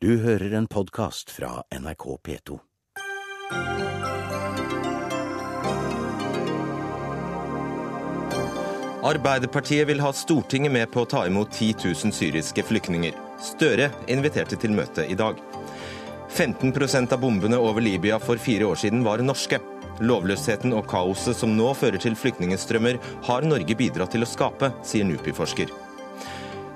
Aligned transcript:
Du 0.00 0.12
hører 0.22 0.52
en 0.54 0.66
podkast 0.70 1.30
fra 1.34 1.64
NRK 1.74 2.04
P2. 2.26 2.56
Arbeiderpartiet 9.02 9.88
vil 9.88 9.98
ha 9.98 10.12
Stortinget 10.14 10.70
med 10.70 10.92
på 10.94 11.02
å 11.02 11.08
ta 11.10 11.24
imot 11.26 11.50
10 11.50 11.74
000 11.82 12.14
syriske 12.14 12.62
flyktninger. 12.68 13.18
Støre 13.42 13.90
inviterte 14.06 14.60
til 14.62 14.76
møte 14.78 15.02
i 15.02 15.18
dag. 15.18 15.42
15% 16.30 17.18
av 17.18 17.26
bombene 17.26 17.58
over 17.58 17.82
Libya 17.82 18.20
for 18.22 18.38
fire 18.38 18.70
år 18.70 18.78
siden 18.78 19.02
var 19.02 19.26
norske. 19.26 19.58
Lovløsheten 19.98 20.78
og 20.78 20.86
kaoset 20.94 21.42
som 21.42 21.58
nå 21.58 21.74
fører 21.74 21.98
til 21.98 22.14
flyktningstrømmer, 22.14 23.02
har 23.26 23.50
Norge 23.50 23.74
bidratt 23.82 24.14
til 24.14 24.22
å 24.22 24.30
skape, 24.30 24.70
sier 24.86 25.10
NUPI-forsker. 25.10 25.87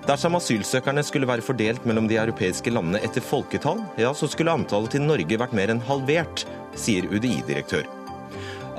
Dersom 0.02 0.34
asylsøkerne 0.34 1.02
skulle 1.06 1.28
være 1.30 1.44
fordelt 1.46 1.84
mellom 1.86 2.08
de 2.10 2.16
europeiske 2.18 2.72
landene 2.74 2.98
etter 3.06 3.22
folketall, 3.22 3.84
ja, 4.00 4.10
så 4.10 4.26
skulle 4.30 4.50
antallet 4.50 4.96
til 4.96 5.04
Norge 5.06 5.38
vært 5.38 5.54
mer 5.54 5.70
enn 5.70 5.82
halvert, 5.86 6.42
sier 6.74 7.06
UDI-direktør. 7.06 7.86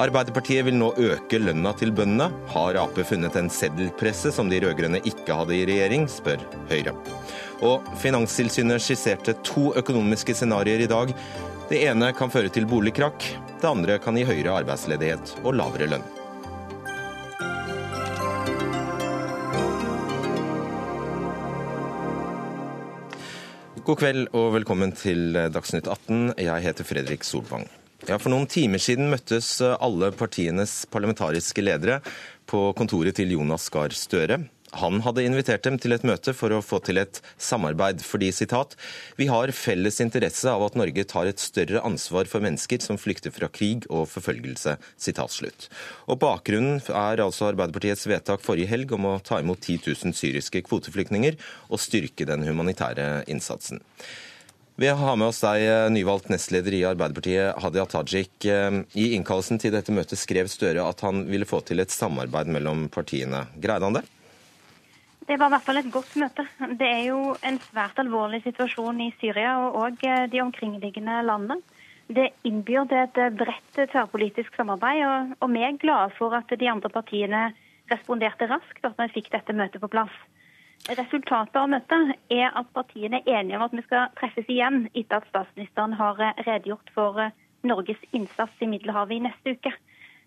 Arbeiderpartiet 0.04 0.66
vil 0.68 0.76
nå 0.76 0.90
øke 1.00 1.40
lønna 1.40 1.72
til 1.78 1.94
bøndene. 1.96 2.28
Har 2.52 2.80
Ap 2.82 2.98
funnet 3.08 3.38
en 3.40 3.52
seddelpresse 3.54 4.34
som 4.34 4.50
de 4.50 4.60
rød-grønne 4.64 5.00
ikke 5.06 5.38
hadde 5.38 5.56
i 5.56 5.68
regjering, 5.70 6.08
spør 6.12 6.42
Høyre. 6.72 6.96
Og 7.64 7.86
Finanstilsynet 8.02 8.84
skisserte 8.84 9.38
to 9.46 9.70
økonomiske 9.80 10.36
scenarioer 10.36 10.84
i 10.84 10.90
dag. 10.92 11.14
Det 11.70 11.86
ene 11.88 12.12
kan 12.18 12.34
føre 12.34 12.52
til 12.52 12.68
boligkrakk, 12.68 13.30
det 13.62 13.70
andre 13.70 13.96
kan 14.04 14.18
gi 14.20 14.28
høyere 14.28 14.58
arbeidsledighet 14.64 15.38
og 15.46 15.56
lavere 15.62 15.88
lønn. 15.94 16.23
God 23.84 23.98
kveld 24.00 24.30
og 24.32 24.54
velkommen 24.54 24.94
til 24.96 25.36
Dagsnytt 25.52 25.90
18. 25.92 26.38
Jeg 26.40 26.64
heter 26.64 26.86
Fredrik 26.88 27.26
Solvang. 27.28 27.66
Ja, 28.08 28.16
For 28.16 28.32
noen 28.32 28.46
timer 28.48 28.80
siden 28.80 29.10
møttes 29.12 29.58
alle 29.60 30.08
partienes 30.16 30.86
parlamentariske 30.88 31.66
ledere 31.66 31.98
på 32.48 32.70
kontoret 32.80 33.20
til 33.20 33.34
Jonas 33.36 33.66
Gahr 33.74 33.92
Støre. 33.92 34.38
Han 34.82 35.04
hadde 35.06 35.26
invitert 35.28 35.66
dem 35.68 35.78
til 35.78 35.94
et 35.94 36.06
møte 36.08 36.34
for 36.34 36.54
å 36.56 36.62
få 36.66 36.80
til 36.82 36.98
et 37.02 37.20
samarbeid, 37.38 38.02
fordi 38.02 38.32
sitat, 38.34 38.74
vi 39.20 39.28
har 39.30 39.54
felles 39.54 40.00
interesse 40.02 40.50
av 40.50 40.66
at 40.66 40.78
Norge 40.80 41.06
tar 41.10 41.30
et 41.30 41.42
større 41.42 41.84
ansvar 41.86 42.30
for 42.32 42.42
mennesker 42.42 42.82
som 42.82 42.98
flykter 42.98 43.34
fra 43.36 43.52
krig 43.54 43.86
og 43.90 44.08
forfølgelse. 44.10 44.78
sitat 44.98 45.32
slutt. 45.32 45.70
Og 46.10 46.20
Bakgrunnen 46.20 46.82
er 46.90 47.22
altså 47.22 47.52
Arbeiderpartiets 47.52 48.08
vedtak 48.10 48.42
forrige 48.42 48.72
helg 48.72 48.92
om 48.98 49.06
å 49.06 49.20
ta 49.22 49.40
imot 49.40 49.62
10 49.62 49.86
000 49.86 50.18
syriske 50.18 50.64
kvoteflyktninger 50.66 51.38
og 51.70 51.82
styrke 51.82 52.26
den 52.26 52.46
humanitære 52.48 53.26
innsatsen. 53.28 53.82
Vi 54.76 54.88
har 54.90 55.16
med 55.16 55.28
oss 55.28 55.44
deg, 55.44 55.68
nyvalgt 55.94 56.32
nestleder 56.34 56.74
i 56.74 56.82
Arbeiderpartiet, 56.90 57.60
Hadia 57.62 57.86
Tajik. 57.86 58.48
I 58.50 59.06
innkallelsen 59.14 59.62
til 59.62 59.76
dette 59.76 59.94
møtet 59.94 60.18
skrev 60.18 60.50
Støre 60.50 60.88
at 60.90 61.06
han 61.06 61.28
ville 61.30 61.46
få 61.46 61.62
til 61.62 61.84
et 61.84 61.94
samarbeid 61.94 62.50
mellom 62.50 62.88
partiene. 62.90 63.46
Greide 63.62 63.86
han 63.86 64.02
det? 64.02 64.06
Det 65.28 65.38
var 65.40 65.48
i 65.48 65.54
hvert 65.54 65.64
fall 65.64 65.80
et 65.80 65.92
godt 65.92 66.16
møte. 66.20 66.44
Det 66.80 66.88
er 66.88 67.04
jo 67.08 67.20
en 67.48 67.60
svært 67.70 68.00
alvorlig 68.02 68.42
situasjon 68.44 68.98
i 69.06 69.14
Syria 69.22 69.54
og 69.62 69.78
òg 69.80 70.02
eh, 70.04 70.26
de 70.32 70.42
omkringliggende 70.44 71.22
landene. 71.24 71.62
Det 72.12 72.34
innbyr 72.44 72.84
til 72.90 73.00
et 73.06 73.20
eh, 73.22 73.32
bredt 73.40 73.78
tverrpolitisk 73.78 74.58
samarbeid, 74.60 75.38
og 75.40 75.54
vi 75.54 75.64
er 75.64 75.80
glade 75.80 76.12
for 76.18 76.36
at 76.36 76.52
de 76.52 76.70
andre 76.70 76.92
partiene 76.92 77.46
responderte 77.92 78.50
raskt, 78.52 78.84
at 78.84 79.00
vi 79.00 79.08
fikk 79.16 79.32
dette 79.32 79.56
møtet 79.56 79.84
på 79.84 79.92
plass. 79.96 80.14
Resultatet 80.92 81.56
av 81.56 81.72
møtet 81.72 82.12
er 82.34 82.52
at 82.52 82.76
partiene 82.76 83.22
er 83.24 83.40
enige 83.40 83.62
om 83.62 83.64
at 83.70 83.78
vi 83.78 83.86
skal 83.88 84.12
treffes 84.20 84.52
igjen 84.52 84.90
etter 84.92 85.22
at 85.22 85.32
statsministeren 85.32 85.96
har 86.02 86.20
eh, 86.20 86.44
redegjort 86.44 86.92
for 86.98 87.24
Norges 87.64 88.04
innsats 88.12 88.60
i 88.60 88.68
Middelhavet 88.68 89.22
i 89.22 89.24
neste 89.30 89.56
uke. 89.56 89.72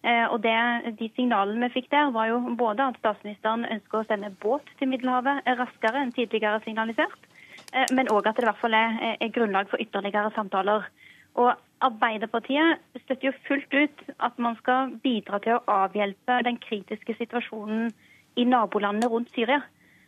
Eh, 0.04 0.26
og 0.30 0.42
det, 0.42 0.56
De 0.98 1.08
signalene 1.16 1.66
vi 1.66 1.80
fikk 1.80 1.90
der, 1.90 2.10
var 2.14 2.28
jo 2.30 2.40
både 2.58 2.90
at 2.90 2.98
statsministeren 3.00 3.64
ønsker 3.64 4.02
å 4.02 4.08
sende 4.08 4.34
båt 4.42 4.66
til 4.78 4.90
Middelhavet 4.92 5.46
raskere 5.58 6.02
enn 6.02 6.12
tidligere 6.14 6.60
signalisert, 6.64 7.30
eh, 7.72 7.86
men 7.92 8.10
òg 8.12 8.28
at 8.28 8.36
det 8.36 8.44
i 8.44 8.50
hvert 8.50 8.62
fall 8.62 8.76
er, 8.76 9.16
er 9.20 9.32
grunnlag 9.34 9.70
for 9.72 9.82
ytterligere 9.82 10.34
samtaler. 10.36 10.86
Og 11.36 11.54
Arbeiderpartiet 11.84 12.80
støtter 13.02 13.28
jo 13.28 13.38
fullt 13.44 13.74
ut 13.74 14.04
at 14.24 14.38
man 14.40 14.56
skal 14.62 14.94
bidra 15.04 15.40
til 15.44 15.58
å 15.58 15.64
avhjelpe 15.84 16.38
den 16.46 16.56
kritiske 16.62 17.16
situasjonen 17.18 17.90
i 18.40 18.46
nabolandene 18.48 19.10
rundt 19.12 19.32
Syria. 19.34 19.60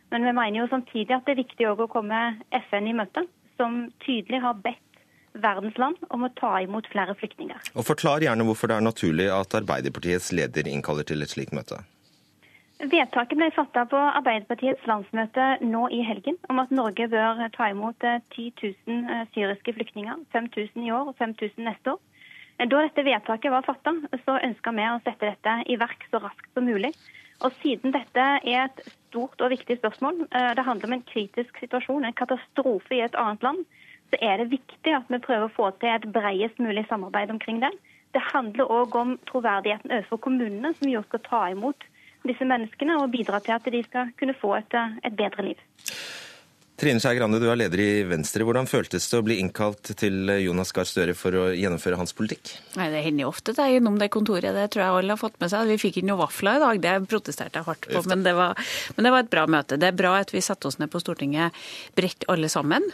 Men 0.09 0.25
vi 0.25 0.33
mener 0.33 0.63
jo 0.63 0.71
samtidig 0.71 1.13
at 1.13 1.27
det 1.27 1.35
er 1.35 1.43
viktig 1.43 1.67
å 1.69 1.89
komme 1.91 2.39
FN 2.65 2.89
i 2.89 2.95
møte, 2.97 3.27
som 3.59 3.83
tydelig 4.01 4.41
har 4.41 4.57
bedt 4.63 4.88
verdens 5.43 5.77
land 5.81 6.01
om 6.09 6.25
å 6.25 6.31
ta 6.39 6.55
imot 6.63 6.87
flere 6.91 7.15
flyktninger. 7.19 7.71
Og 7.75 7.87
Forklar 7.87 8.25
gjerne 8.25 8.45
hvorfor 8.47 8.71
det 8.71 8.79
er 8.79 8.85
naturlig 8.85 9.29
at 9.33 9.55
Arbeiderpartiets 9.61 10.31
leder 10.35 10.67
innkaller 10.69 11.07
til 11.07 11.25
et 11.25 11.33
slikt 11.33 11.55
møte. 11.55 11.81
Vedtaket 12.79 13.35
ble 13.35 13.49
fattet 13.51 13.89
på 13.91 13.99
Arbeiderpartiets 13.99 14.85
landsmøte 14.87 15.47
nå 15.67 15.89
i 15.91 15.99
helgen 16.07 16.37
om 16.47 16.61
at 16.61 16.69
Norge 16.71 17.09
bør 17.11 17.41
ta 17.51 17.67
imot 17.73 17.99
10 17.99 18.45
eh, 18.63 18.75
000 18.87 19.09
eh, 19.15 19.25
syriske 19.35 19.73
flyktninger. 19.75 20.21
5000 20.31 20.85
i 20.85 20.93
år 20.95 21.11
og 21.11 21.17
5000 21.19 21.67
neste 21.67 21.97
år. 21.97 21.99
Da 22.59 22.83
dette 22.83 23.03
vedtaket 23.03 23.51
var 23.51 23.67
fattet, 23.67 23.99
så 24.25 24.37
ønska 24.43 24.71
vi 24.75 24.87
å 24.87 25.01
sette 25.03 25.27
dette 25.27 25.57
i 25.71 25.75
verk 25.79 26.07
så 26.11 26.23
raskt 26.23 26.47
som 26.55 26.67
mulig. 26.67 26.93
Og 27.43 27.55
Siden 27.59 27.93
dette 27.95 28.25
er 28.43 28.65
et 28.65 28.81
stort 28.87 29.39
og 29.43 29.51
viktig 29.51 29.77
spørsmål, 29.79 30.25
eh, 30.31 30.53
det 30.55 30.65
handler 30.67 30.87
om 30.87 30.97
en 30.97 31.07
kritisk 31.11 31.59
situasjon, 31.59 32.05
en 32.05 32.15
katastrofe 32.15 32.95
i 32.95 33.03
et 33.03 33.15
annet 33.15 33.43
land, 33.43 33.65
så 34.09 34.17
er 34.21 34.41
det 34.41 34.51
viktig 34.51 34.93
at 34.95 35.09
vi 35.09 35.21
prøver 35.21 35.47
å 35.47 35.53
få 35.53 35.69
til 35.81 35.91
et 35.93 36.07
bredest 36.13 36.59
mulig 36.61 36.85
samarbeid 36.89 37.31
omkring 37.33 37.61
det. 37.63 37.71
Det 38.13 38.21
handler 38.31 38.71
òg 38.73 38.95
om 38.97 39.17
troverdigheten 39.29 39.91
overfor 39.93 40.21
kommunene, 40.25 40.73
som 40.73 40.89
jo 40.89 41.03
skal 41.05 41.21
ta 41.27 41.41
imot 41.53 41.85
disse 42.27 42.45
menneskene 42.45 42.97
og 42.99 43.11
bidra 43.13 43.39
til 43.43 43.55
at 43.55 43.69
de 43.69 43.83
skal 43.85 44.09
kunne 44.19 44.37
få 44.37 44.55
et, 44.57 44.79
et 45.05 45.15
bedre 45.15 45.51
liv. 45.51 45.61
Trine 46.79 47.01
Skei 47.03 47.17
Grande, 47.17 47.41
du 47.43 47.49
er 47.51 47.57
leder 47.59 47.81
i 47.83 48.03
Venstre. 48.07 48.45
Hvordan 48.47 48.67
føltes 48.69 49.03
det 49.11 49.17
å 49.19 49.23
bli 49.25 49.35
innkalt 49.41 49.89
til 49.99 50.29
Jonas 50.39 50.69
Gahr 50.71 50.87
Støre 50.87 51.11
for 51.17 51.35
å 51.35 51.41
gjennomføre 51.51 51.97
hans 51.99 52.13
politikk? 52.15 52.53
Nei, 52.79 52.85
Det 52.93 53.01
hender 53.03 53.25
jo 53.25 53.31
ofte 53.33 53.51
det 53.57 53.65
er 53.65 53.79
innom 53.81 53.97
det 53.99 54.07
kontoret, 54.13 54.55
det 54.55 54.69
tror 54.71 54.85
jeg 54.85 54.99
alle 55.01 55.11
har 55.11 55.19
fått 55.19 55.35
med 55.43 55.51
seg. 55.51 55.67
Vi 55.67 55.75
fikk 55.81 55.97
ikke 55.99 56.07
noen 56.07 56.21
vafler 56.21 56.55
i 56.55 56.61
dag, 56.63 56.79
det 56.85 57.09
protesterte 57.11 57.59
jeg 57.59 57.67
hardt 57.67 57.87
på. 57.89 58.03
Men 58.07 58.23
det, 58.23 58.33
var, 58.37 58.55
men 58.95 59.07
det, 59.07 59.11
var, 59.11 59.25
et 59.25 59.31
bra 59.33 59.43
møte. 59.51 59.79
Det 59.81 59.89
er 59.89 59.97
bra 59.99 60.13
at 60.21 60.31
vi 60.31 60.43
satte 60.45 60.69
oss 60.71 60.79
ned 60.79 60.87
på 60.93 61.01
Stortinget 61.03 61.59
bredt 61.99 62.23
alle 62.31 62.47
sammen. 62.47 62.87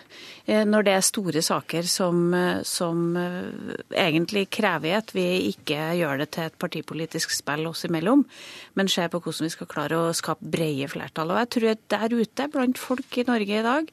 Eh, 0.49 0.63
når 0.65 0.89
det 0.89 0.97
er 0.97 1.05
store 1.05 1.45
saker 1.45 1.85
som, 1.85 2.33
som 2.65 3.05
eh, 3.21 3.77
egentlig 4.07 4.47
krever 4.49 4.97
at 4.97 5.13
vi 5.13 5.27
ikke 5.51 5.91
gjør 5.99 6.23
det 6.23 6.31
til 6.33 6.49
et 6.49 6.57
partipolitisk 6.57 7.37
spill 7.37 7.69
oss 7.69 7.85
imellom, 7.85 8.25
men 8.73 8.89
ser 8.89 9.13
på 9.13 9.21
hvordan 9.21 9.45
vi 9.45 9.53
skal 9.53 9.69
klare 9.69 10.01
å 10.01 10.17
skape 10.17 10.49
brede 10.57 10.89
flertall. 10.89 11.35
Og 11.35 11.43
jeg 11.43 11.53
tror 11.53 11.71
at 11.75 11.87
der 11.93 12.17
ute, 12.17 12.49
blant 12.49 12.81
folk 12.81 13.21
i 13.21 13.29
Norge 13.29 13.61
i 13.61 13.65
dag, 13.65 13.74
dag, 13.75 13.91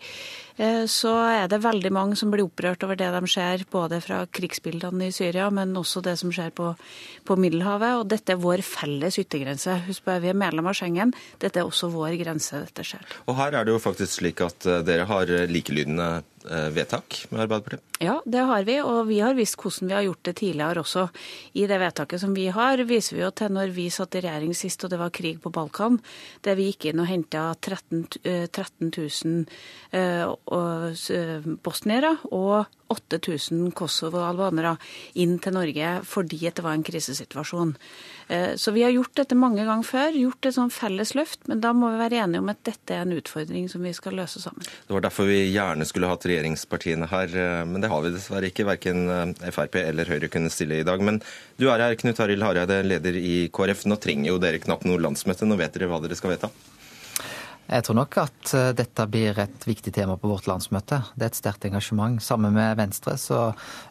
så 0.89 1.13
er 1.33 1.47
det 1.51 1.63
veldig 1.65 1.93
mange 1.95 2.17
som 2.19 2.33
blir 2.33 2.45
opprørt 2.45 2.85
over 2.85 2.99
det 2.99 3.09
de 3.15 3.31
ser, 3.31 3.65
både 3.73 4.01
fra 4.05 4.23
krigsbildene 4.27 5.09
i 5.09 5.15
Syria, 5.15 5.49
men 5.51 5.77
også 5.79 6.03
det 6.05 6.17
som 6.21 6.33
skjer 6.35 6.53
på, 6.57 6.73
på 7.29 7.37
Middelhavet. 7.41 8.01
Og 8.01 8.09
dette 8.13 8.35
er 8.35 8.43
vår 8.43 8.65
felles 8.67 9.19
yttergrense. 9.23 9.79
Husk 9.89 10.05
på, 10.07 10.19
vi 10.23 10.33
er 10.33 10.39
medlem 10.39 10.69
av 10.69 10.77
Schengen. 10.79 11.15
Dette 11.43 11.63
er 11.63 11.69
også 11.69 11.91
vår 11.93 12.19
grense 12.21 12.61
dette 12.67 12.87
skjer. 12.87 13.17
Og 13.27 13.39
her 13.39 13.57
er 13.57 13.67
det 13.67 13.75
jo 13.75 13.83
faktisk 13.83 14.21
slik 14.21 14.45
at 14.45 14.69
eh, 14.69 14.85
dere 14.87 15.09
har 15.09 15.33
likelydende 15.51 16.11
Eh, 16.51 16.69
vedtak 16.71 17.27
med 17.31 17.41
Arbeiderpartiet? 17.41 17.83
Ja, 17.99 18.17
det 18.27 18.39
har 18.39 18.65
vi, 18.67 18.75
og 18.83 19.07
vi 19.07 19.21
har 19.23 19.37
visst 19.39 19.55
hvordan 19.63 19.87
vi 19.87 19.95
har 19.95 20.03
gjort 20.03 20.23
det 20.27 20.33
tidligere 20.41 20.83
også. 20.83 21.05
I 21.55 21.69
det 21.71 21.79
vedtaket 21.79 22.19
som 22.19 22.33
vi 22.35 22.49
har, 22.51 22.83
viser 22.83 23.15
vi 23.17 23.23
jo 23.23 23.29
til 23.31 23.53
når 23.55 23.71
vi 23.77 23.85
satt 23.95 24.17
i 24.19 24.23
regjering 24.25 24.57
sist 24.59 24.83
og 24.83 24.91
det 24.91 24.99
var 24.99 25.15
krig 25.15 25.39
på 25.43 25.53
Balkan, 25.55 26.01
der 26.43 26.59
vi 26.59 26.67
gikk 26.73 26.89
inn 26.91 27.03
og 27.05 27.07
henta 27.07 27.45
13, 27.55 28.09
13 28.51 28.91
000 28.91 29.45
uh, 29.95 30.35
bosniere 30.47 32.17
og 32.31 32.67
8000 32.93 33.71
kosovo-albanere 33.77 34.77
inn 35.23 35.39
til 35.43 35.55
Norge 35.57 35.93
fordi 36.09 36.41
det 36.45 36.65
var 36.65 36.77
en 36.77 36.85
krisesituasjon. 36.87 37.75
Eh, 38.29 38.55
så 38.61 38.73
vi 38.75 38.85
har 38.85 38.93
gjort 38.95 39.15
dette 39.23 39.39
mange 39.39 39.65
ganger 39.65 39.87
før, 39.87 40.19
gjort 40.19 40.49
et 40.49 40.57
sånn 40.57 40.73
felles 40.73 41.15
løft, 41.19 41.47
men 41.51 41.63
da 41.63 41.73
må 41.77 41.93
vi 41.93 42.01
være 42.03 42.23
enige 42.25 42.43
om 42.43 42.53
at 42.53 42.63
dette 42.69 42.97
er 42.97 43.07
en 43.07 43.17
utfordring 43.17 43.69
som 43.73 43.85
vi 43.85 43.95
skal 43.97 44.17
løse 44.19 44.43
sammen. 44.43 44.65
Det 44.65 44.97
var 44.97 45.07
derfor 45.07 45.29
vi 45.31 45.41
gjerne 45.53 45.87
skulle 45.89 46.11
hatt 46.11 46.27
regjeringspartiene 46.29 47.09
her, 47.13 47.37
eh, 47.45 47.63
men 47.69 47.85
det 47.85 47.93
har 47.93 48.05
vi 48.05 48.15
dessverre 48.15 48.53
ikke. 48.53 48.69
Verken 48.73 49.07
eh, 49.09 49.53
Frp 49.55 49.81
eller 49.83 50.13
Høyre 50.13 50.33
kunne 50.33 50.53
stille 50.53 50.81
i 50.81 50.87
dag. 50.89 51.03
Men 51.05 51.23
du 51.61 51.69
er 51.71 51.87
her, 51.87 51.99
Knut 52.01 52.21
Arild 52.25 52.45
Hareide, 52.47 52.83
leder 52.87 53.19
i 53.19 53.49
KrF. 53.53 53.87
Nå 53.89 53.99
trenger 54.03 54.33
jo 54.33 54.43
dere 54.43 54.63
knapt 54.63 54.89
noe 54.89 55.01
landsmøte, 55.03 55.49
nå 55.49 55.61
vet 55.61 55.75
dere 55.77 55.91
hva 55.93 56.03
dere 56.03 56.19
skal 56.19 56.35
vedta? 56.37 56.53
Jeg 57.73 57.87
tror 57.87 57.97
nok 57.97 58.17
at 58.21 58.53
dette 58.77 59.07
blir 59.09 59.39
et 59.41 59.65
viktig 59.65 59.95
tema 59.97 60.19
på 60.21 60.29
vårt 60.29 60.45
landsmøte. 60.51 60.99
Det 61.17 61.25
er 61.25 61.31
et 61.33 61.39
sterkt 61.39 61.65
engasjement. 61.65 62.19
Sammen 62.21 62.53
med 62.53 62.77
Venstre 62.77 63.15
så 63.17 63.39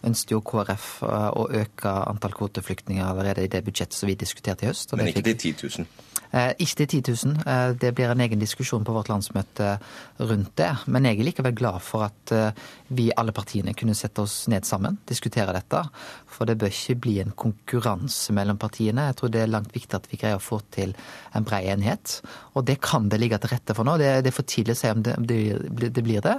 ønsket 0.06 0.36
jo 0.36 0.44
KrF 0.46 0.88
å 1.02 1.48
øke 1.64 1.96
antall 2.12 2.36
kvoteflyktninger 2.38 3.02
allerede 3.08 3.48
i 3.48 3.50
det 3.50 3.64
budsjettet 3.66 3.98
som 3.98 4.12
vi 4.12 4.20
diskuterte 4.22 4.68
i 4.68 4.70
høst. 4.70 4.94
Men 4.94 5.10
ikke 5.10 5.26
til 5.32 5.56
10 5.56 5.70
000? 5.82 6.11
Eh, 6.32 6.54
ikke 6.64 6.86
til 6.86 7.02
10 7.04 7.16
000. 7.28 7.42
Eh, 7.44 7.74
det 7.76 7.92
blir 7.96 8.12
en 8.12 8.24
egen 8.24 8.40
diskusjon 8.40 8.86
på 8.88 8.94
vårt 8.96 9.10
landsmøte 9.12 9.74
rundt 10.20 10.54
det. 10.60 10.70
Men 10.88 11.06
jeg 11.06 11.20
er 11.20 11.28
likevel 11.28 11.56
glad 11.58 11.84
for 11.84 12.08
at 12.08 12.32
eh, 12.36 12.62
vi 12.88 13.10
alle 13.20 13.36
partiene 13.36 13.76
kunne 13.76 13.96
sette 13.98 14.24
oss 14.24 14.46
ned 14.52 14.68
sammen, 14.68 15.00
diskutere 15.10 15.56
dette. 15.58 15.84
For 16.32 16.48
det 16.48 16.58
bør 16.62 16.72
ikke 16.72 17.00
bli 17.04 17.18
en 17.24 17.36
konkurranse 17.36 18.36
mellom 18.38 18.60
partiene. 18.62 19.10
Jeg 19.10 19.20
tror 19.20 19.34
det 19.34 19.44
er 19.44 19.52
langt 19.52 19.76
viktig 19.76 20.00
at 20.00 20.08
vi 20.12 20.20
greier 20.22 20.40
å 20.40 20.44
få 20.44 20.62
til 20.72 20.96
en 21.36 21.48
brei 21.48 21.66
enighet. 21.74 22.22
Og 22.56 22.66
det 22.70 22.80
kan 22.84 23.12
det 23.12 23.20
ligge 23.20 23.42
til 23.42 23.52
rette 23.52 23.76
for 23.76 23.88
nå. 23.88 23.98
Det 24.00 24.22
er 24.24 24.36
for 24.36 24.48
tidlig 24.48 24.78
å 24.78 24.82
si 24.84 24.92
om 24.94 25.04
det, 25.04 25.18
det 25.20 26.06
blir 26.06 26.24
det. 26.24 26.38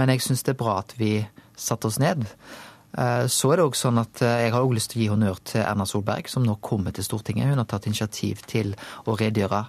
Men 0.00 0.12
jeg 0.12 0.24
syns 0.24 0.46
det 0.46 0.56
er 0.56 0.62
bra 0.64 0.80
at 0.80 0.96
vi 0.96 1.18
satte 1.54 1.90
oss 1.90 2.00
ned. 2.00 2.24
Eh, 2.98 3.26
så 3.26 3.50
er 3.50 3.58
det 3.58 3.66
også 3.66 3.88
sånn 3.88 4.02
at 4.02 4.22
eh, 4.22 4.44
Jeg 4.46 4.54
har 4.54 4.62
også 4.62 4.78
lyst 4.78 4.92
til 4.92 5.00
å 5.00 5.04
gi 5.04 5.10
honnør 5.10 5.40
til 5.50 5.64
Erna 5.64 5.86
Solberg, 5.88 6.30
som 6.30 6.46
nå 6.46 6.58
kommer 6.62 6.94
til 6.94 7.06
Stortinget. 7.06 7.50
Hun 7.50 7.62
har 7.62 7.68
tatt 7.70 7.88
initiativ 7.90 8.44
til 8.50 8.74
å 9.04 9.16
redegjøre 9.18 9.64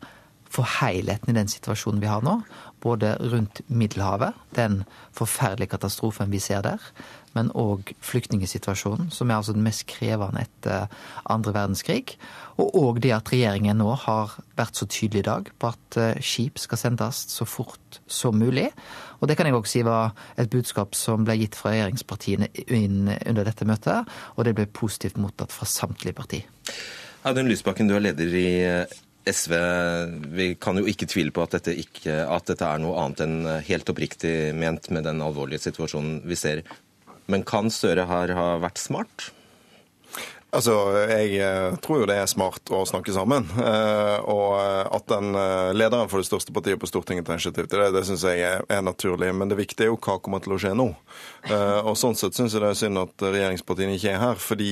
for 0.55 0.69
helheten 0.77 1.33
i 1.33 1.37
den 1.37 1.49
situasjonen 1.51 2.03
vi 2.03 2.11
har 2.11 2.23
nå. 2.25 2.37
Både 2.85 3.15
rundt 3.33 3.63
Middelhavet, 3.67 4.37
den 4.55 4.83
forferdelige 5.15 5.73
katastrofen 5.73 6.31
vi 6.31 6.39
ser 6.43 6.61
der, 6.65 6.81
men 7.35 7.51
òg 7.59 7.91
flyktningsituasjonen, 8.05 9.11
som 9.11 9.29
er 9.29 9.39
altså 9.39 9.55
den 9.55 9.65
mest 9.65 9.85
krevende 9.91 10.45
etter 10.45 10.87
andre 11.31 11.53
verdenskrig. 11.55 12.15
Og 12.61 12.75
òg 12.79 13.01
det 13.03 13.11
at 13.15 13.31
regjeringen 13.33 13.77
nå 13.81 13.91
har 14.05 14.37
vært 14.55 14.79
så 14.79 14.87
tydelig 14.87 15.25
i 15.25 15.27
dag 15.27 15.49
på 15.59 15.71
at 15.73 15.99
eh, 15.99 16.21
skip 16.23 16.61
skal 16.61 16.79
sendes 16.79 17.25
så 17.33 17.47
fort 17.47 17.99
som 18.07 18.37
mulig. 18.39 18.69
Og 19.19 19.27
det 19.27 19.35
kan 19.37 19.49
jeg 19.49 19.57
òg 19.57 19.67
si 19.69 19.83
var 19.85 20.15
et 20.39 20.51
budskap 20.51 20.95
som 20.95 21.25
ble 21.27 21.37
gitt 21.41 21.57
fra 21.59 21.73
regjeringspartiene 21.75 22.51
under 22.79 23.43
dette 23.47 23.67
møtet, 23.67 24.13
og 24.35 24.47
det 24.47 24.55
ble 24.55 24.69
positivt 24.71 25.19
mottatt 25.19 25.55
fra 25.55 25.67
samtlige 25.67 26.15
parti. 26.15 26.45
Audun 27.25 27.49
Lysbakken, 27.49 27.89
du 27.89 27.97
er 27.97 28.05
leder 28.05 28.39
i 28.39 28.49
eh, 28.63 28.95
SV. 29.25 29.53
Vi 30.37 30.47
kan 30.61 30.77
jo 30.77 30.85
ikke 30.87 31.07
tvile 31.09 31.33
på 31.33 31.43
at 31.43 31.57
dette, 31.57 31.73
ikke, 31.81 32.21
at 32.29 32.47
dette 32.51 32.67
er 32.67 32.81
noe 32.83 32.99
annet 33.01 33.23
enn 33.25 33.37
helt 33.67 33.89
oppriktig 33.91 34.53
ment 34.57 34.91
med 34.93 35.07
den 35.07 35.23
alvorlige 35.25 35.63
situasjonen 35.65 36.21
vi 36.29 36.37
ser. 36.39 36.61
Men 37.31 37.45
kan 37.47 37.71
Støre 37.73 38.05
her 38.09 38.33
ha 38.37 38.49
vært 38.61 38.81
smart? 38.81 39.31
Altså, 40.55 40.75
Jeg 41.09 41.35
eh, 41.43 41.75
tror 41.83 42.01
jo 42.01 42.07
det 42.07 42.15
er 42.15 42.29
smart 42.31 42.71
å 42.73 42.83
snakke 42.87 43.13
sammen. 43.15 43.47
Eh, 43.59 44.17
og 44.31 44.55
at 44.95 45.07
den 45.09 45.35
eh, 45.35 45.73
lederen 45.75 46.09
for 46.11 46.21
det 46.21 46.29
største 46.29 46.53
partiet 46.55 46.79
på 46.79 46.87
Stortinget 46.87 47.27
tar 47.27 47.35
initiativ 47.35 47.67
til 47.67 47.81
det, 47.81 47.91
det 47.95 48.03
syns 48.07 48.23
jeg 48.23 48.43
er 48.63 48.85
naturlig. 48.85 49.33
Men 49.35 49.51
det 49.51 49.59
viktige 49.59 49.89
er 49.89 49.91
jo 49.91 49.99
hva 49.99 50.17
kommer 50.23 50.43
til 50.43 50.55
å 50.55 50.59
skje 50.61 50.71
nå. 50.77 50.87
Og 51.85 51.93
Sånn 51.99 52.15
sett 52.17 52.35
syns 52.37 52.53
jeg 52.55 52.61
det 52.63 52.71
er 52.71 52.77
synd 52.77 52.99
at 52.99 53.23
regjeringspartiene 53.23 53.95
ikke 53.97 54.13
er 54.13 54.21
her. 54.21 54.39
Fordi 54.41 54.71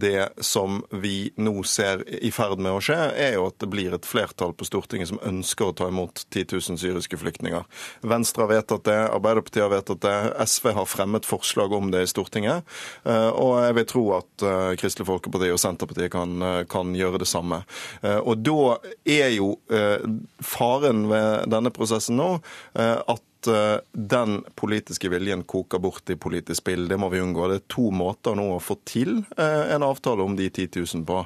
det 0.00 0.28
som 0.44 0.80
vi 0.90 1.30
nå 1.40 1.54
ser 1.68 2.02
i 2.06 2.30
ferd 2.34 2.60
med 2.62 2.76
å 2.76 2.82
skje, 2.84 2.98
er 3.26 3.36
jo 3.36 3.46
at 3.50 3.58
det 3.62 3.70
blir 3.72 3.94
et 3.96 4.08
flertall 4.08 4.54
på 4.56 4.68
Stortinget 4.68 5.10
som 5.10 5.20
ønsker 5.26 5.70
å 5.70 5.76
ta 5.76 5.88
imot 5.90 6.26
10 6.28 6.48
000 6.52 6.80
syriske 6.82 7.18
flyktninger. 7.20 7.66
Venstre 8.06 8.46
har 8.46 8.52
vedtatt 8.54 8.86
det, 8.88 8.98
Arbeiderpartiet 9.10 9.64
har 9.64 9.74
vedtatt 9.74 10.02
det, 10.04 10.16
SV 10.46 10.70
har 10.78 10.90
fremmet 10.90 11.28
forslag 11.28 11.74
om 11.76 11.90
det 11.94 12.04
i 12.06 12.10
Stortinget. 12.10 12.76
Og 13.06 13.52
jeg 13.64 13.78
vil 13.80 13.90
tro 13.90 14.04
at 14.20 14.46
Kristelig 14.80 14.95
Kristelig 14.96 15.12
Folkeparti 15.12 15.52
og 15.52 15.60
Senterpartiet 15.60 16.12
kan, 16.12 16.42
eh, 16.42 16.64
kan, 16.64 16.94
gjøre 16.96 17.20
det 17.20 17.28
samme. 17.28 17.64
Eh, 18.02 18.16
og 18.16 18.38
da 18.40 18.78
er 19.04 19.30
jo 19.36 19.58
eh, 19.68 20.00
faren 20.40 21.08
ved 21.10 21.50
denne 21.52 21.70
prosessen 21.70 22.16
nå 22.16 22.38
at 22.76 23.22
den 23.46 24.40
politiske 24.58 25.06
viljen 25.12 25.44
koker 25.46 25.78
bort 25.78 26.10
i 26.10 26.16
politisk 26.18 26.64
spill. 26.64 26.88
Det 26.88 26.96
må 26.98 27.06
vi 27.12 27.20
unngå. 27.22 27.44
Det 27.46 27.58
er 27.60 27.68
to 27.70 27.92
måter 27.94 28.34
nå 28.34 28.46
å 28.56 28.58
få 28.58 28.74
til 28.88 29.20
en 29.38 29.84
avtale 29.86 30.24
om 30.24 30.34
de 30.34 30.48
10 30.48 30.80
000 30.80 31.04
på. 31.06 31.20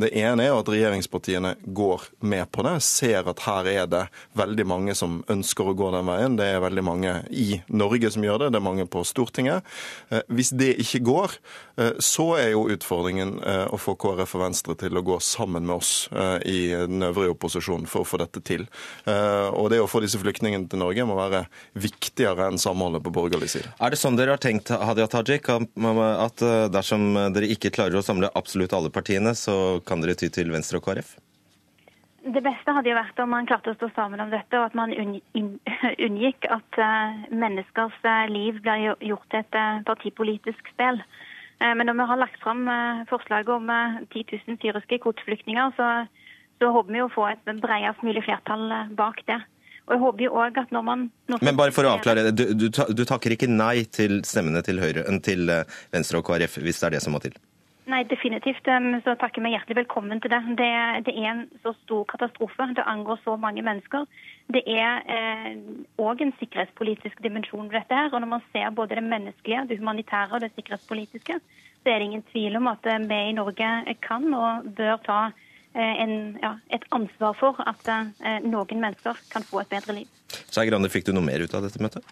Det 0.00 0.08
ene 0.16 0.46
er 0.46 0.54
at 0.56 0.70
regjeringspartiene 0.72 1.52
går 1.76 2.06
med 2.24 2.48
på 2.48 2.64
det, 2.64 2.78
ser 2.86 3.28
at 3.28 3.44
her 3.44 3.68
er 3.68 3.90
det 3.92 4.06
veldig 4.40 4.66
mange 4.72 4.96
som 4.96 5.18
ønsker 5.28 5.68
å 5.68 5.76
gå 5.76 5.90
den 5.92 6.08
veien. 6.08 6.38
Det 6.40 6.48
er 6.54 6.64
veldig 6.64 6.86
mange 6.86 7.14
i 7.28 7.60
Norge 7.68 8.14
som 8.14 8.24
gjør 8.24 8.46
det, 8.46 8.54
det 8.54 8.62
er 8.62 8.68
mange 8.70 8.88
på 8.88 9.04
Stortinget. 9.04 9.76
Hvis 10.32 10.54
det 10.56 10.78
ikke 10.86 11.04
går, 11.10 11.36
så 12.00 12.26
er 12.38 12.50
jo 12.54 12.66
utfordringen 12.72 13.36
å 13.44 13.78
få 13.80 13.94
KrF 14.00 14.34
og 14.38 14.42
Venstre 14.42 14.76
til 14.80 14.96
å 14.96 15.04
gå 15.04 15.18
sammen 15.24 15.66
med 15.68 15.76
oss 15.76 16.08
i 16.48 16.70
den 16.72 17.04
øvrige 17.04 17.34
opposisjonen 17.34 17.88
for 17.90 18.04
å 18.04 18.08
få 18.08 18.20
dette 18.22 18.40
til. 18.46 18.64
Og 19.06 19.68
det 19.72 19.82
å 19.82 19.88
få 19.90 20.00
disse 20.04 20.20
flyktningene 20.20 20.70
til 20.72 20.80
Norge 20.80 21.04
må 21.08 21.18
være 21.18 21.44
viktigere 21.76 22.48
enn 22.48 22.60
samholdet 22.60 23.04
på 23.04 23.12
borgerlig 23.14 23.50
side. 23.52 23.72
Er 23.76 23.92
det 23.92 24.00
sånn 24.00 24.16
dere 24.18 24.36
har 24.36 24.42
tenkt 24.42 24.72
Hadia 24.72 25.06
Tajik, 25.10 25.50
at 25.50 26.42
eh, 26.42 26.66
dersom 26.72 27.06
dere 27.34 27.52
ikke 27.52 27.72
klarer 27.74 28.00
å 28.00 28.04
samle 28.04 28.32
absolutt 28.38 28.74
alle 28.76 28.92
partiene, 28.92 29.34
så 29.38 29.78
kan 29.86 30.02
dere 30.02 30.16
ty 30.18 30.30
til 30.32 30.52
Venstre 30.54 30.80
og 30.80 30.86
KrF? 30.86 31.16
Det 32.26 32.42
beste 32.42 32.72
hadde 32.74 32.90
jo 32.90 32.96
vært 32.98 33.20
om 33.22 33.30
man 33.30 33.46
klarte 33.46 33.70
å 33.70 33.76
stå 33.76 33.92
sammen 33.94 34.22
om 34.24 34.32
dette, 34.32 34.58
og 34.58 34.72
at 34.72 34.74
man 34.78 34.90
unngikk 36.08 36.48
at 36.50 36.80
eh, 36.82 37.24
menneskers 37.30 37.98
eh, 38.02 38.26
liv 38.32 38.60
blir 38.64 38.92
gjort 39.10 39.30
til 39.30 39.44
et 39.44 39.86
partipolitisk 39.86 40.74
spill. 40.74 41.02
Men 41.60 41.88
når 41.88 41.96
vi 41.96 42.04
har 42.10 42.18
lagt 42.20 42.40
fram 42.42 42.66
forslaget 43.08 43.48
om 43.48 43.70
10 44.12 44.24
000 44.46 44.58
syriske 44.60 44.98
kvoteflyktninger, 45.00 45.70
så, 45.78 45.86
så 46.60 46.68
håper 46.74 46.92
vi 46.92 47.00
å 47.00 47.08
få 47.14 47.30
et 47.30 47.48
bredest 47.62 48.02
mulig 48.04 48.26
flertall 48.26 48.74
bak 48.98 49.22
det. 49.30 49.38
Og 49.86 49.94
jeg 49.94 50.02
håper 50.02 50.24
jo 50.24 50.30
også 50.34 50.62
at 50.64 50.72
når 50.74 50.82
man... 50.82 51.02
Når 51.30 51.42
Men 51.46 51.58
bare 51.58 51.74
for 51.74 51.86
å 51.86 51.92
avklare 51.94 52.26
det, 52.26 52.32
du, 52.34 52.44
du, 52.58 52.66
du, 52.68 53.02
takker 53.06 53.36
ikke 53.36 53.48
nei 53.50 53.86
til 53.86 54.18
stemmene 54.26 54.62
til, 54.66 54.80
Høyre, 54.82 55.06
til 55.22 55.46
eh, 55.52 55.76
Venstre 55.94 56.18
og 56.18 56.26
KrF, 56.26 56.58
hvis 56.64 56.80
det 56.82 56.88
er 56.88 56.96
det 56.96 57.02
som 57.04 57.14
må 57.14 57.22
til? 57.22 57.36
Nei, 57.86 58.02
definitivt. 58.10 58.66
Så 59.04 59.14
takker 59.20 59.44
vi 59.44 59.52
hjertelig 59.54 59.76
velkommen 59.78 60.20
til 60.20 60.32
det. 60.32 60.42
det. 60.58 60.70
det. 61.06 61.14
er 61.14 61.28
en 61.30 61.44
så 61.62 61.72
stor 61.84 62.04
katastrofe. 62.10 62.66
Det 62.74 62.82
angår 62.82 63.20
så 63.24 63.36
mange 63.36 63.62
mennesker. 63.62 64.08
Det 64.50 64.62
er 64.66 65.06
òg 66.02 66.20
eh, 66.20 66.26
en 66.26 66.34
sikkerhetspolitisk 66.40 67.22
dimensjon 67.22 67.70
ved 67.70 67.78
dette. 67.78 67.94
her, 67.94 68.10
og 68.12 68.20
Når 68.20 68.32
man 68.34 68.46
ser 68.52 68.70
både 68.70 68.98
det 68.98 69.06
menneskelige, 69.06 69.66
det 69.68 69.78
humanitære 69.78 70.34
og 70.34 70.40
det 70.40 70.52
sikkerhetspolitiske, 70.54 71.40
så 71.82 71.90
er 71.90 71.98
det 71.98 72.10
ingen 72.10 72.26
tvil 72.32 72.56
om 72.56 72.66
at 72.66 72.86
vi 73.08 73.20
i 73.28 73.32
Norge 73.32 73.96
kan 74.02 74.34
og 74.34 74.74
bør 74.76 74.96
ta 75.06 75.20
Eh, 75.76 76.02
en, 76.02 76.38
ja, 76.42 76.54
et 76.72 76.84
ansvar 76.96 77.34
for 77.36 77.58
at 77.68 77.88
eh, 77.92 78.38
noen 78.48 78.80
mennesker 78.80 79.18
kan 79.28 79.44
få 79.44 79.60
et 79.60 79.74
bedre 79.74 79.98
liv. 79.98 80.12
Skei 80.48 80.70
Grande, 80.70 80.88
fikk 80.88 81.04
du 81.04 81.12
noe 81.12 81.26
mer 81.26 81.42
ut 81.44 81.52
av 81.52 81.66
dette 81.66 81.82
møtet? 81.84 82.06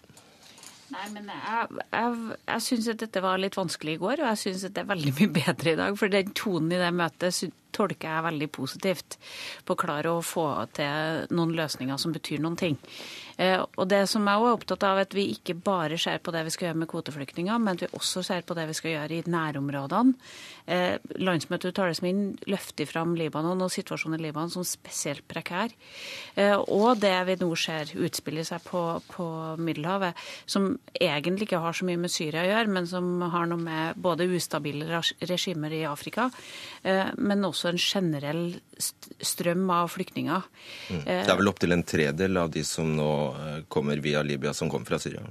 Nei, 0.95 1.09
men 1.11 1.27
jeg, 1.27 1.83
jeg, 1.91 2.35
jeg 2.47 2.63
syns 2.63 2.87
at 2.93 3.01
dette 3.03 3.23
var 3.23 3.41
litt 3.41 3.57
vanskelig 3.59 3.97
i 3.97 4.01
går, 4.01 4.21
og 4.23 4.29
jeg 4.31 4.41
syns 4.45 4.63
at 4.69 4.75
det 4.77 4.83
er 4.85 4.91
veldig 4.93 5.13
mye 5.17 5.31
bedre 5.35 5.73
i 5.73 5.79
dag. 5.81 5.97
For 5.99 6.13
den 6.13 6.31
tonen 6.37 6.71
i 6.71 6.79
det 6.79 6.91
møtet 6.95 7.35
tolker 7.75 8.09
jeg 8.09 8.27
veldig 8.29 8.49
positivt. 8.55 9.19
På 9.65 9.75
å 9.75 9.81
klare 9.85 10.15
å 10.15 10.23
få 10.25 10.47
til 10.75 11.29
noen 11.35 11.55
løsninger 11.57 11.99
som 12.01 12.15
betyr 12.15 12.43
noen 12.43 12.59
ting. 12.59 12.79
Eh, 13.37 13.59
og 13.59 13.87
det 13.91 14.05
som 14.07 14.23
jeg 14.23 14.39
også 14.39 14.47
er 14.47 14.57
opptatt 14.57 14.85
av, 14.87 14.99
er 14.99 15.07
at 15.07 15.15
vi 15.15 15.27
ikke 15.33 15.57
bare 15.59 15.97
ser 15.99 16.21
på 16.23 16.31
det 16.31 16.45
vi 16.47 16.53
skal 16.55 16.69
gjøre 16.69 16.81
med 16.83 16.89
kvoteflyktninger, 16.91 17.59
men 17.59 17.75
at 17.75 17.83
vi 17.83 17.91
også 17.97 18.23
ser 18.23 18.45
på 18.47 18.55
det 18.55 18.67
vi 18.69 18.77
skal 18.77 18.93
gjøre 18.93 19.17
i 19.17 19.23
nærområdene. 19.31 20.15
Eh, 20.71 20.95
Landsmøteuttalelsen 21.21 22.05
min 22.07 22.21
løfter 22.49 22.87
fram 22.89 23.13
Libanon 23.19 23.61
og 23.61 23.73
situasjonen 23.73 24.17
i 24.17 24.27
Libanon 24.27 24.53
som 24.53 24.65
spesielt 24.65 25.25
prekær. 25.29 25.73
Eh, 26.35 26.55
og 26.55 27.01
det 27.03 27.15
vi 27.27 27.37
nå 27.41 27.51
ser 27.59 27.91
utspille 27.99 28.45
seg 28.47 28.63
på, 28.65 28.83
på 29.11 29.27
Middelhavet, 29.59 30.15
som 30.47 30.71
egentlig 30.95 31.49
ikke 31.49 31.63
har 31.63 31.75
så 31.75 31.87
mye 31.87 31.99
med 31.99 32.13
Syria 32.13 32.45
å 32.45 32.49
gjøre, 32.53 32.73
men 32.79 32.89
som 32.89 33.11
har 33.35 33.51
noe 33.51 33.61
med 33.61 33.99
både 33.99 34.29
ustabile 34.31 35.03
regimer 35.27 35.75
i 35.75 35.83
Afrika, 35.87 36.29
men 37.17 37.43
også 37.47 37.64
en 37.71 37.81
generell 37.81 38.45
strøm 38.77 39.69
av 39.71 39.93
flyktninger. 39.93 40.47
Mm. 40.91 41.03
Det 41.05 41.31
er 41.31 41.39
vel 41.39 41.51
opptil 41.51 41.75
en 41.75 41.85
tredel 41.87 42.41
av 42.41 42.51
de 42.51 42.63
som 42.67 42.89
nå 42.95 43.11
Eh, 43.55 43.63
kommer 43.67 43.97
via 43.97 44.23
Libya, 44.23 44.53
som 44.53 44.69
kommer 44.69 44.85
fra 44.85 44.99
Syria. 44.99 45.21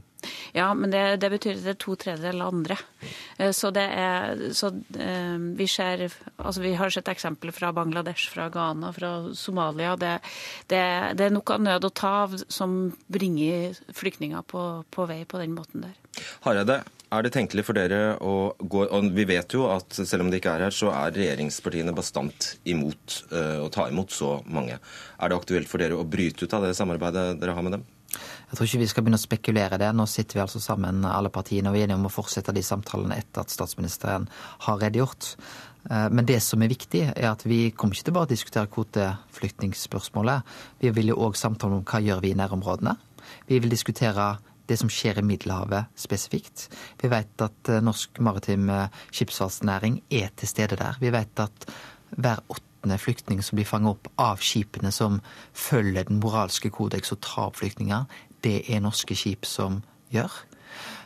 Ja, 0.53 0.75
men 0.75 0.91
det, 0.91 1.17
det 1.17 1.31
betyr 1.31 1.57
at 1.59 1.65
det 1.65 1.73
er 1.75 1.81
to 1.81 1.97
tredjedeler 2.01 2.49
andre. 2.49 2.77
Eh, 3.37 3.53
så 3.53 3.71
det 3.75 3.85
er 3.85 4.45
så 4.57 4.71
eh, 4.99 5.37
vi 5.59 5.69
ser 5.69 6.07
Altså 6.37 6.63
vi 6.63 6.75
har 6.79 6.91
sett 6.91 7.09
eksempler 7.09 7.53
fra 7.53 7.73
Bangladesh, 7.73 8.31
fra 8.33 8.49
Ghana, 8.53 8.93
fra 8.93 9.13
Somalia. 9.35 9.97
Det, 9.97 10.19
det, 10.71 10.83
det 11.19 11.29
er 11.29 11.35
nok 11.35 11.55
av 11.57 11.65
nød 11.65 11.89
å 11.89 11.93
ta 11.95 12.13
av 12.25 12.37
som 12.49 12.95
bringer 13.07 13.77
flyktninger 13.93 14.45
på, 14.49 14.85
på 14.91 15.09
vei 15.11 15.25
på 15.29 15.41
den 15.43 15.57
måten 15.57 15.87
der. 15.87 15.97
Hareide, 16.47 16.83
er 17.15 17.27
det 17.27 17.33
tenkelig 17.35 17.65
for 17.67 17.77
dere 17.77 18.17
å 18.23 18.55
gå 18.59 18.85
og 18.85 19.09
Vi 19.15 19.27
vet 19.29 19.57
jo 19.57 19.69
at 19.73 19.97
selv 19.97 20.25
om 20.25 20.31
det 20.31 20.41
ikke 20.41 20.55
er 20.57 20.67
her, 20.67 20.75
så 20.75 20.93
er 20.95 21.15
regjeringspartiene 21.15 21.95
bastant 21.97 22.55
imot 22.69 23.19
uh, 23.33 23.65
å 23.65 23.71
ta 23.73 23.89
imot 23.91 24.15
så 24.15 24.37
mange. 24.47 24.79
Er 24.79 25.31
det 25.31 25.39
aktuelt 25.39 25.71
for 25.71 25.83
dere 25.83 25.99
å 25.99 26.07
bryte 26.09 26.47
ut 26.47 26.57
av 26.57 26.67
det 26.67 26.75
samarbeidet 26.79 27.35
dere 27.41 27.57
har 27.57 27.67
med 27.67 27.79
dem? 27.79 27.85
Jeg 28.15 28.59
tror 28.59 28.69
ikke 28.69 28.83
vi 28.85 28.89
skal 28.91 29.05
begynne 29.05 29.19
å 29.19 29.25
spekulere 29.25 29.79
det. 29.81 29.91
Nå 29.97 30.07
sitter 30.11 30.39
vi 30.39 30.43
altså 30.45 30.61
sammen 30.63 31.05
alle 31.09 31.33
partiene 31.35 31.73
og 31.73 31.79
er 31.79 31.87
enige 31.87 31.99
om 31.99 32.09
å 32.09 32.13
fortsette 32.13 32.55
de 32.55 32.63
samtalene 32.63 33.19
etter 33.19 33.43
at 33.43 33.55
statsministeren 33.55 34.29
har 34.67 34.79
redegjort. 34.83 35.33
Eh, 35.91 36.09
men 36.15 36.29
det 36.29 36.41
som 36.45 36.63
er 36.63 36.73
viktig, 36.73 37.03
er 37.11 37.31
at 37.33 37.45
vi 37.49 37.73
kommer 37.75 37.97
ikke 37.97 38.09
til 38.09 38.17
bare 38.17 38.29
å 38.29 38.33
diskutere 38.33 38.71
kvoteflyktningspørsmålet. 38.77 40.57
Vi 40.85 40.95
vil 40.97 41.13
jo 41.13 41.21
òg 41.27 41.39
samtale 41.41 41.81
om 41.81 41.87
hva 41.89 42.03
gjør 42.05 42.23
vi 42.25 42.33
i 42.33 42.39
nærområdene. 42.39 42.97
Vi 43.49 43.59
vil 43.59 43.73
diskutere 43.73 44.35
det 44.67 44.79
som 44.81 44.91
skjer 44.93 45.21
i 45.21 45.25
Middelhavet 45.27 45.91
spesifikt. 45.99 46.69
Vi 47.01 47.11
vet 47.13 47.45
at 47.45 47.71
eh, 47.73 47.83
norsk 47.85 48.21
maritim 48.25 48.71
eh, 48.73 49.03
skipsfartsnæring 49.13 50.01
er 50.11 50.31
til 50.37 50.51
stede 50.51 50.79
der. 50.81 50.99
Vi 51.01 51.13
vet 51.15 51.43
at 51.43 51.69
hver 52.15 52.41
åttende 52.49 52.99
flyktning 53.01 53.43
som 53.43 53.59
blir 53.59 53.69
fanget 53.69 53.97
opp 53.97 54.11
av 54.21 54.43
skipene 54.45 54.93
som 54.95 55.21
følger 55.57 56.09
den 56.09 56.21
moralske 56.23 56.71
kodeks 56.73 57.15
og 57.15 57.23
tar 57.25 57.51
opp 57.51 57.61
flyktninger, 57.61 58.05
det 58.45 58.63
er 58.69 58.83
norske 58.85 59.17
skip 59.17 59.49
som 59.49 59.83
gjør. 60.13 60.33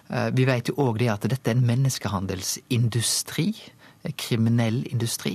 Eh, 0.08 0.30
vi 0.34 0.46
vet 0.48 0.70
jo 0.70 0.78
òg 0.88 1.00
det 1.02 1.10
at 1.12 1.26
dette 1.30 1.50
er 1.50 1.58
en 1.58 1.66
menneskehandelsindustri. 1.68 3.50
Kriminell 4.16 4.84
industri. 4.88 5.34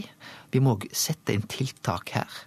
Vi 0.53 0.61
må 0.61 0.75
sette 0.93 1.33
inn 1.33 1.45
tiltak 1.49 2.13
her. 2.13 2.41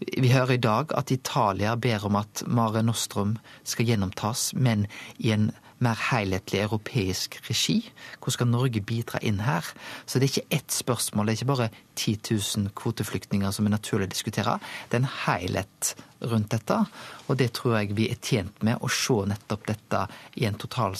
Vi 0.00 0.32
hører 0.32 0.56
i 0.56 0.62
dag 0.64 0.94
at 0.96 1.12
Italia 1.12 1.74
ber 1.76 2.06
om 2.08 2.16
at 2.16 2.42
Mare 2.48 2.82
Nostrum 2.82 3.36
skal 3.68 3.90
gjennomtas, 3.90 4.54
men 4.56 4.86
i 5.18 5.34
en 5.34 5.50
mer 5.80 6.00
helhetlig 6.10 6.60
europeisk 6.64 7.38
regi. 7.48 7.78
Hvor 8.20 8.32
skal 8.32 8.48
Norge 8.48 8.80
bidra 8.84 9.20
inn 9.24 9.40
her? 9.44 9.64
Så 10.06 10.18
det 10.18 10.28
er 10.28 10.32
ikke 10.34 10.56
ett 10.58 10.72
spørsmål. 10.72 11.28
Det 11.28 11.32
er 11.32 11.40
ikke 11.40 11.52
bare 11.52 11.70
10 11.96 12.16
000 12.64 12.74
kvoteflyktninger 12.76 13.52
som 13.52 13.68
er 13.68 13.76
naturlig 13.76 14.08
å 14.08 14.14
diskutere. 14.16 14.58
Det 14.88 14.98
er 14.98 15.04
en 15.04 15.14
helhet 15.26 15.94
rundt 16.32 16.52
dette, 16.52 16.82
og 17.28 17.40
det 17.40 17.52
tror 17.56 17.78
jeg 17.78 17.96
vi 17.96 18.10
er 18.12 18.20
tjent 18.20 18.60
med 18.64 18.80
å 18.80 18.92
se 18.92 19.22
nettopp 19.28 19.68
dette 19.68 20.04
i 20.36 20.48
en 20.48 20.60
total. 20.60 20.96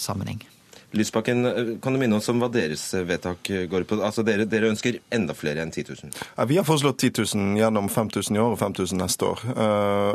Lysbakken, 0.96 1.78
kan 1.82 1.94
du 1.94 2.00
minne 2.00 2.18
oss 2.18 2.28
om 2.32 2.40
hva 2.42 2.48
deres 2.52 2.82
vedtak 3.06 3.50
går 3.70 3.86
på? 3.88 4.00
Altså 4.02 4.24
Dere, 4.26 4.46
dere 4.50 4.70
ønsker 4.72 4.98
enda 5.14 5.36
flere 5.36 5.62
enn 5.62 5.72
10 5.72 5.84
000? 6.02 6.14
Ja, 6.36 6.46
vi 6.50 6.58
har 6.58 6.66
foreslått 6.66 6.98
10 6.98 7.12
000 7.36 7.60
gjennom 7.60 7.88
5000 7.92 8.36
i 8.36 8.42
år 8.42 8.56
og 8.56 8.60
5000 8.60 9.00
neste 9.00 9.28
år. 9.28 9.44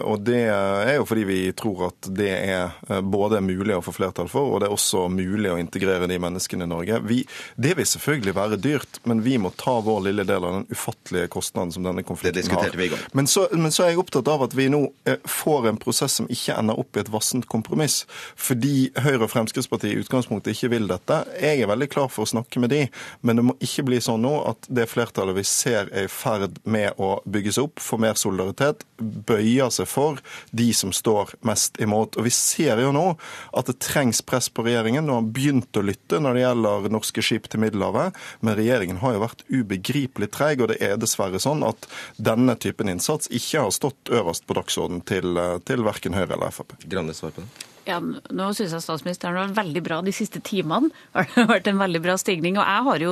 Og 0.05 0.21
Det 0.25 0.41
er 0.49 0.95
jo 0.97 1.05
fordi 1.07 1.23
vi 1.27 1.39
tror 1.57 1.87
at 1.89 2.09
det 2.15 2.31
er 2.33 3.01
både 3.01 3.41
mulig 3.45 3.77
å 3.77 3.83
få 3.85 3.93
flertall 3.95 4.29
for, 4.31 4.55
og 4.55 4.61
det 4.61 4.69
er 4.69 4.75
også 4.75 5.05
mulig 5.11 5.51
å 5.53 5.59
integrere 5.61 6.09
de 6.11 6.19
menneskene 6.21 6.67
i 6.67 6.71
Norge. 6.71 6.99
Vi, 7.07 7.21
det 7.55 7.75
vil 7.79 7.87
selvfølgelig 7.89 8.35
være 8.35 8.59
dyrt, 8.61 8.99
men 9.09 9.23
vi 9.25 9.37
må 9.41 9.51
ta 9.57 9.77
vår 9.85 10.07
lille 10.09 10.27
del 10.27 10.43
av 10.43 10.59
den 10.59 10.67
ufattelige 10.71 11.31
kostnaden 11.33 11.73
som 11.75 11.85
denne 11.87 12.03
konflikten 12.07 12.55
har. 12.55 12.75
Men 13.15 13.29
så, 13.31 13.47
men 13.53 13.73
så 13.73 13.85
er 13.85 13.93
jeg 13.93 14.03
opptatt 14.03 14.29
av 14.31 14.45
at 14.47 14.55
vi 14.57 14.67
nå 14.73 14.81
får 15.29 15.69
en 15.71 15.79
prosess 15.81 16.19
som 16.19 16.29
ikke 16.31 16.57
ender 16.59 16.79
opp 16.81 16.97
i 16.97 17.03
et 17.03 17.11
vassent 17.13 17.47
kompromiss, 17.51 18.03
fordi 18.35 18.89
Høyre 18.99 19.25
og 19.25 19.31
Fremskrittspartiet 19.33 19.95
i 19.95 20.03
utgangspunktet 20.03 20.55
ikke 20.55 20.64
ikke 20.65 20.73
vil 20.73 20.87
dette. 20.89 21.17
Jeg 21.41 21.61
er 21.61 21.69
veldig 21.69 21.87
klar 21.91 22.09
for 22.11 22.25
å 22.25 22.29
snakke 22.29 22.61
med 22.61 22.71
de, 22.73 22.81
men 23.21 23.37
det 23.37 23.45
må 23.45 23.55
ikke 23.63 23.85
bli 23.87 23.99
sånn 24.01 24.23
nå 24.25 24.33
at 24.49 24.65
det 24.67 24.87
flertallet 24.89 25.37
vi 25.37 25.43
ser 25.45 25.89
er 25.93 26.07
i 26.07 26.11
ferd 26.11 26.57
med 26.63 26.97
å 27.01 27.19
bygges 27.29 27.59
opp 27.61 27.81
for 27.83 28.01
mer 28.01 28.17
solidaritet, 28.17 28.85
bøyer 28.97 29.69
seg 29.73 29.89
for 29.89 30.21
de 30.55 30.69
som 30.73 30.93
står 30.95 31.35
mest 31.45 31.77
imot. 31.83 32.17
Og 32.17 32.25
Vi 32.25 32.33
ser 32.33 32.81
jo 32.81 32.91
nå 32.95 33.05
at 33.53 33.69
det 33.69 33.77
trengs 33.83 34.23
press 34.25 34.49
på 34.49 34.65
regjeringen. 34.65 35.05
Nå 35.05 35.19
har 35.19 35.29
begynt 35.35 35.77
å 35.77 35.85
lytte 35.85 36.21
når 36.21 36.33
det 36.33 36.45
gjelder 36.45 36.89
norske 36.95 37.25
skip 37.25 37.49
til 37.51 37.61
Middelhavet, 37.61 38.17
men 38.41 38.57
regjeringen 38.57 39.01
har 39.03 39.15
jo 39.15 39.23
vært 39.25 39.45
ubegripelig 39.51 40.31
treig, 40.33 40.63
og 40.63 40.73
det 40.73 40.81
er 40.83 40.97
dessverre 40.97 41.41
sånn 41.41 41.63
at 41.67 41.89
denne 42.17 42.57
typen 42.57 42.89
innsats 42.89 43.29
ikke 43.29 43.67
har 43.67 43.75
stått 43.75 44.13
øverst 44.13 44.47
på 44.47 44.57
dagsordenen 44.57 45.05
til, 45.05 45.37
til 45.67 45.85
verken 45.85 46.17
Høyre 46.17 46.33
eller 46.37 46.55
Frp. 46.55 46.77
Grande 46.89 47.13
svar 47.17 47.35
på 47.35 47.45
det. 47.45 47.74
Ja, 47.85 47.99
nå 48.01 48.45
syns 48.57 48.71
jeg 48.73 48.81
statsministeren 48.81 49.35
har 49.37 49.51
vært 49.51 49.59
veldig 49.59 49.81
bra 49.85 49.99
de 50.01 50.13
siste 50.15 50.39
timene. 50.41 50.89
har 51.13 51.27
Det 51.35 51.43
vært 51.51 51.67
en 51.69 51.77
veldig 51.77 52.01
bra 52.01 52.15
stigning. 52.17 52.57
Og 52.57 52.65
jeg 52.65 52.85
har 52.87 53.03
jo 53.03 53.11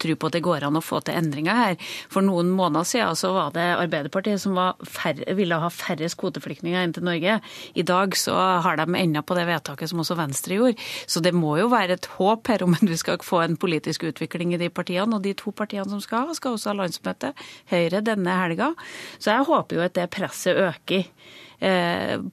tro 0.00 0.16
på 0.16 0.30
at 0.30 0.36
det 0.38 0.42
går 0.46 0.64
an 0.64 0.80
å 0.80 0.84
få 0.84 1.02
til 1.04 1.18
endringer 1.18 1.58
her. 1.58 1.76
For 2.12 2.24
noen 2.24 2.48
måneder 2.56 2.88
siden 2.88 3.18
så 3.20 3.34
var 3.36 3.52
det 3.52 3.66
Arbeiderpartiet 3.74 4.40
som 4.40 4.56
færre, 4.88 5.28
ville 5.36 5.60
ha 5.60 5.68
færrest 5.68 6.16
kvoteflyktninger 6.22 6.86
inn 6.86 6.96
til 6.96 7.04
Norge. 7.04 7.36
I 7.76 7.84
dag 7.84 8.16
så 8.16 8.38
har 8.64 8.80
de 8.80 8.88
enda 9.02 9.20
på 9.20 9.36
det 9.36 9.44
vedtaket 9.50 9.92
som 9.92 10.00
også 10.00 10.16
Venstre 10.22 10.56
gjorde. 10.56 10.88
Så 11.04 11.20
det 11.24 11.34
må 11.36 11.58
jo 11.60 11.68
være 11.74 11.98
et 11.98 12.10
håp 12.16 12.48
her 12.48 12.64
om 12.64 12.78
vi 12.80 12.96
skal 13.00 13.20
få 13.20 13.44
en 13.44 13.60
politisk 13.60 14.08
utvikling 14.08 14.56
i 14.56 14.62
de 14.64 14.72
partiene. 14.72 15.12
Og 15.12 15.24
de 15.26 15.36
to 15.36 15.52
partiene 15.52 15.90
som 15.92 16.00
skal 16.00 16.30
ha, 16.30 16.40
skal 16.40 16.56
også 16.56 16.72
ha 16.72 16.78
landsmøte. 16.80 17.34
Høyre 17.68 18.00
denne 18.08 18.40
helga. 18.40 18.72
Så 19.18 19.34
jeg 19.34 19.50
håper 19.52 19.76
jo 19.76 19.84
at 19.84 20.00
det 20.00 20.12
presset 20.16 20.64
øker 20.70 21.10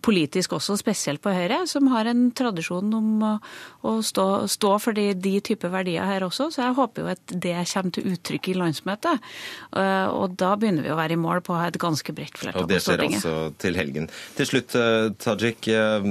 politisk 0.03 0.55
også, 0.57 0.75
spesielt 0.79 1.21
på 1.23 1.31
Høyre, 1.33 1.61
som 1.69 1.87
har 1.91 2.09
en 2.09 2.29
tradisjon 2.35 2.91
om 2.97 3.23
å, 3.23 3.93
stå, 4.03 4.25
stå, 4.51 4.71
for 4.83 4.97
de, 4.97 5.11
de 5.15 5.33
typer 5.51 5.71
verdier 5.73 6.07
her 6.07 6.25
også. 6.25 6.49
Så 6.53 6.63
jeg 6.63 6.77
håper 6.77 7.05
jo 7.05 7.11
at 7.13 7.35
det 7.45 7.55
kommer 7.71 7.95
til 7.95 8.11
uttrykk 8.13 8.51
i 8.51 8.57
landsmøtet. 8.59 9.29
Eh, 9.77 10.07
og 10.11 10.37
da 10.39 10.53
begynner 10.59 10.85
vi 10.85 10.93
å 10.93 10.99
være 10.99 11.17
i 11.17 11.21
mål 11.21 11.43
på 11.45 11.55
å 11.55 11.61
ha 11.61 11.69
et 11.71 11.79
ganske 11.81 12.15
bredt 12.15 12.39
flertall 12.41 12.67
på 12.67 12.81
Stortinget. 12.83 13.19
Og 13.19 13.21
det 13.21 13.21
skjer 13.21 13.35
altså 13.35 13.61
til 13.63 13.79
helgen. 13.79 14.09
Til 14.37 14.51
slutt, 14.51 14.77
eh, 14.79 15.11
Tajik. 15.21 15.71
Eh, 15.71 16.09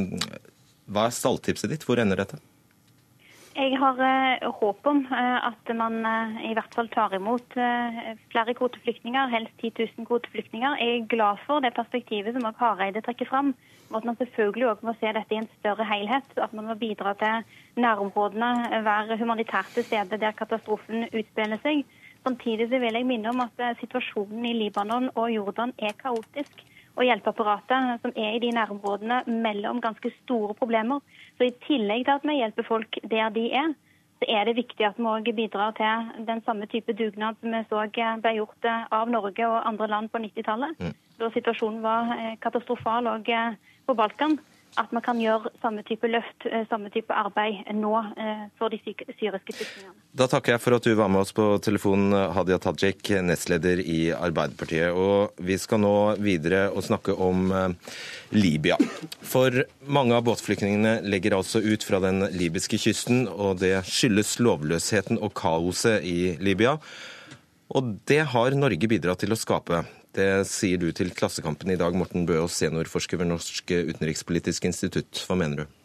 hva 0.91 1.07
er 1.07 1.15
stalltipset 1.15 1.71
ditt? 1.73 1.87
Hvor 1.87 2.01
ender 2.03 2.25
dette? 2.25 2.41
Jeg 3.51 3.75
har 3.83 3.99
eh, 3.99 4.45
håp 4.47 4.87
om 4.87 5.01
eh, 5.11 5.39
at 5.49 5.71
man 5.75 6.05
eh, 6.07 6.37
i 6.51 6.53
hvert 6.55 6.75
fall 6.77 6.87
tar 6.93 7.17
imot 7.17 7.57
flere 8.31 8.55
kvoteflyktninger, 8.55 9.33
helst 9.33 9.57
10 9.59 9.73
000 9.99 10.07
kvoteflyktninger. 10.07 10.77
Jeg 10.79 11.01
er 11.01 11.09
glad 11.11 11.43
for 11.49 11.59
det 11.65 11.73
perspektivet 11.75 12.37
som 12.37 12.47
også 12.47 12.63
Hareide 12.63 13.03
trekker 13.03 13.27
fram, 13.27 13.51
at 13.91 14.07
man 14.07 14.17
selvfølgelig 14.21 14.69
også 14.71 14.87
må 14.87 14.95
se 15.01 15.11
dette 15.17 15.35
i 15.35 15.41
en 15.43 15.51
større 15.59 15.89
helhet. 15.91 16.31
At 16.39 16.55
man 16.55 16.71
må 16.71 16.79
bidra 16.79 17.17
til 17.19 17.43
nærområdene, 17.83 18.85
være 18.87 19.19
humanitært 19.19 19.75
til 19.75 19.85
stede 19.89 20.23
der 20.23 20.39
katastrofen 20.39 21.09
utspiller 21.11 21.59
seg. 21.67 21.83
Samtidig 22.23 22.71
vil 22.71 22.95
jeg 22.95 23.09
minne 23.09 23.35
om 23.35 23.43
at 23.43 23.81
situasjonen 23.83 24.47
i 24.47 24.55
Libanon 24.63 25.11
og 25.17 25.33
Jordan 25.35 25.75
er 25.79 25.97
kaotisk 25.99 26.63
og 27.01 27.07
hjelpeapparatet 27.09 28.03
som 28.03 28.13
er 28.13 28.37
i 28.37 28.41
de 28.43 28.51
nærområdene, 28.53 29.23
mellom 29.27 29.81
ganske 29.81 30.13
store 30.21 30.55
problemer. 30.59 31.01
Så 31.39 31.49
i 31.49 31.55
tillegg 31.65 32.05
til 32.05 32.19
at 32.19 32.27
vi 32.29 32.37
hjelper 32.43 32.69
folk 32.69 32.99
der 33.09 33.33
de 33.33 33.47
er, 33.57 33.73
så 34.21 34.29
er 34.29 34.45
det 34.45 34.59
viktig 34.59 34.85
at 34.85 34.99
vi 35.01 35.09
òg 35.09 35.31
bidrar 35.33 35.73
til 35.79 36.27
den 36.29 36.43
samme 36.45 36.69
type 36.69 36.93
dugnad 36.93 37.41
som 37.41 37.57
vi 37.57 37.63
så 37.71 37.87
ble 38.21 38.35
gjort 38.37 38.69
av 38.93 39.09
Norge 39.09 39.49
og 39.49 39.63
andre 39.65 39.89
land 39.89 40.13
på 40.13 40.21
90-tallet. 40.21 40.77
Mm. 40.77 40.93
Da 41.21 41.31
situasjonen 41.33 41.81
var 41.85 42.13
eh, 42.17 42.37
katastrofal 42.41 43.09
òg 43.09 43.29
eh, 43.33 43.57
på 43.89 43.97
Balkan 43.97 44.37
at 44.79 44.93
man 44.95 45.03
kan 45.03 45.19
gjøre 45.21 45.51
samme 45.63 45.83
type 45.87 46.07
løft, 46.11 46.47
eh, 46.47 46.67
samme 46.71 46.91
type 46.95 47.15
arbeid 47.15 47.67
nå 47.75 47.93
eh, 48.17 48.47
for 48.59 48.71
de 48.71 48.79
syriske 48.85 49.55
flyktningene. 49.57 49.95
Da 50.15 50.27
takker 50.31 50.55
jeg 50.55 50.63
for 50.63 50.77
at 50.77 50.87
du 50.87 50.95
var 50.99 51.11
med 51.11 51.23
oss 51.23 51.35
på 51.35 51.47
telefonen, 51.63 52.15
Hadia 52.35 52.59
Tajik, 52.63 53.11
nestleder 53.27 53.83
i 53.83 54.11
Arbeiderpartiet. 54.15 54.95
Og 54.95 55.39
vi 55.43 55.59
skal 55.59 55.83
nå 55.83 55.95
videre 56.23 56.69
og 56.71 56.85
snakke 56.87 57.15
om 57.15 57.51
eh, 57.51 57.95
Libya. 58.37 58.79
For 59.27 59.63
mange 59.87 60.19
av 60.19 60.27
båtflyktningene 60.29 61.01
legger 61.07 61.39
altså 61.39 61.63
ut 61.63 61.87
fra 61.87 62.03
den 62.03 62.25
libyske 62.35 62.79
kysten, 62.79 63.27
og 63.31 63.63
det 63.63 63.77
skyldes 63.91 64.39
lovløsheten 64.43 65.19
og 65.19 65.35
kaoset 65.39 66.07
i 66.07 66.37
Libya. 66.43 66.79
Og 67.71 67.97
det 68.11 68.23
har 68.33 68.59
Norge 68.59 68.91
bidratt 68.91 69.23
til 69.23 69.35
å 69.35 69.39
skape. 69.39 69.85
Det 70.17 70.31
sier 70.51 70.81
du 70.83 70.89
til 70.97 71.13
Klassekampen 71.15 71.71
i 71.71 71.79
dag, 71.79 71.95
Morten 71.95 72.27
Bøås, 72.27 72.57
seniorforsker 72.59 73.21
ved 73.21 73.31
Norsk 73.31 73.71
utenrikspolitisk 73.71 74.67
institutt. 74.67 75.23
Hva 75.29 75.39
mener 75.39 75.63
du? 75.63 75.77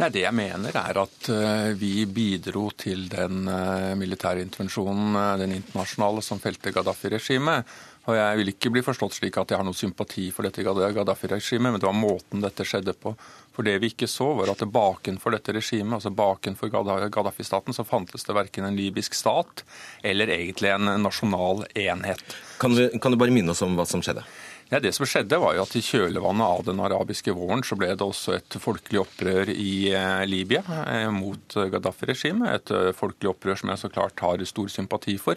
Nei, 0.00 0.08
Det 0.08 0.22
jeg 0.22 0.32
mener 0.32 0.76
er 0.80 0.96
at 1.02 1.28
eh, 1.28 1.70
vi 1.76 2.06
bidro 2.08 2.70
til 2.72 3.04
den 3.12 3.44
eh, 3.52 3.92
militære 4.00 4.40
intervensjonen, 4.46 5.12
eh, 5.12 5.34
den 5.42 5.52
internasjonale, 5.58 6.22
som 6.24 6.40
felte 6.40 6.72
Gaddafi-regimet. 6.72 7.74
Og 8.08 8.16
Jeg 8.16 8.38
vil 8.38 8.52
ikke 8.54 8.72
bli 8.72 8.82
forstått 8.82 9.18
slik 9.18 9.36
at 9.36 9.52
jeg 9.52 9.60
har 9.60 9.66
noe 9.66 9.76
sympati 9.76 10.30
for 10.32 10.48
dette 10.48 10.64
Gaddafi-regimet, 10.64 11.68
men 11.68 11.76
det 11.76 11.84
var 11.84 11.98
måten 11.98 12.40
dette 12.40 12.64
skjedde 12.64 12.96
på. 12.96 13.12
For 13.60 13.66
det 13.68 13.74
vi 13.82 13.90
ikke 13.92 14.06
så, 14.08 14.24
var 14.38 14.48
at 14.48 14.62
bakenfor 14.72 15.34
dette 15.34 15.52
regimet, 15.52 15.98
altså 15.98 16.08
bakenfor 16.16 16.70
Gaddafi-staten, 16.72 17.74
så 17.76 17.84
fantes 17.84 18.24
det 18.24 18.32
verken 18.32 18.64
en 18.64 18.78
libysk 18.78 19.12
stat 19.12 19.60
eller 20.00 20.32
egentlig 20.32 20.70
en 20.72 20.88
nasjonal 21.02 21.66
enhet. 21.76 22.24
Kan 22.62 22.72
du, 22.72 22.86
kan 22.96 23.12
du 23.12 23.18
bare 23.20 23.34
minne 23.36 23.52
oss 23.52 23.60
om 23.66 23.76
hva 23.76 23.84
som 23.84 24.00
skjedde? 24.00 24.24
Ja, 24.70 24.80
det 24.80 24.94
som 24.96 25.04
skjedde 25.04 25.42
var 25.42 25.58
jo 25.58 25.66
at 25.66 25.76
I 25.76 25.82
kjølvannet 25.84 26.46
av 26.46 26.64
den 26.70 26.80
arabiske 26.80 27.34
våren 27.36 27.60
så 27.66 27.76
ble 27.76 27.90
det 27.92 28.06
også 28.06 28.38
et 28.38 28.56
folkelig 28.64 29.02
opprør 29.02 29.52
i 29.52 29.90
eh, 29.92 30.24
Libya 30.30 30.64
eh, 30.86 31.10
mot 31.12 31.58
Gaddafi-regimet. 31.74 32.48
Et 32.54 32.74
eh, 32.78 32.92
folkelig 32.96 33.34
opprør 33.34 33.60
som 33.60 33.74
jeg 33.74 33.84
så 33.84 33.92
klart 33.92 34.24
har 34.24 34.48
stor 34.48 34.72
sympati 34.72 35.20
for. 35.20 35.36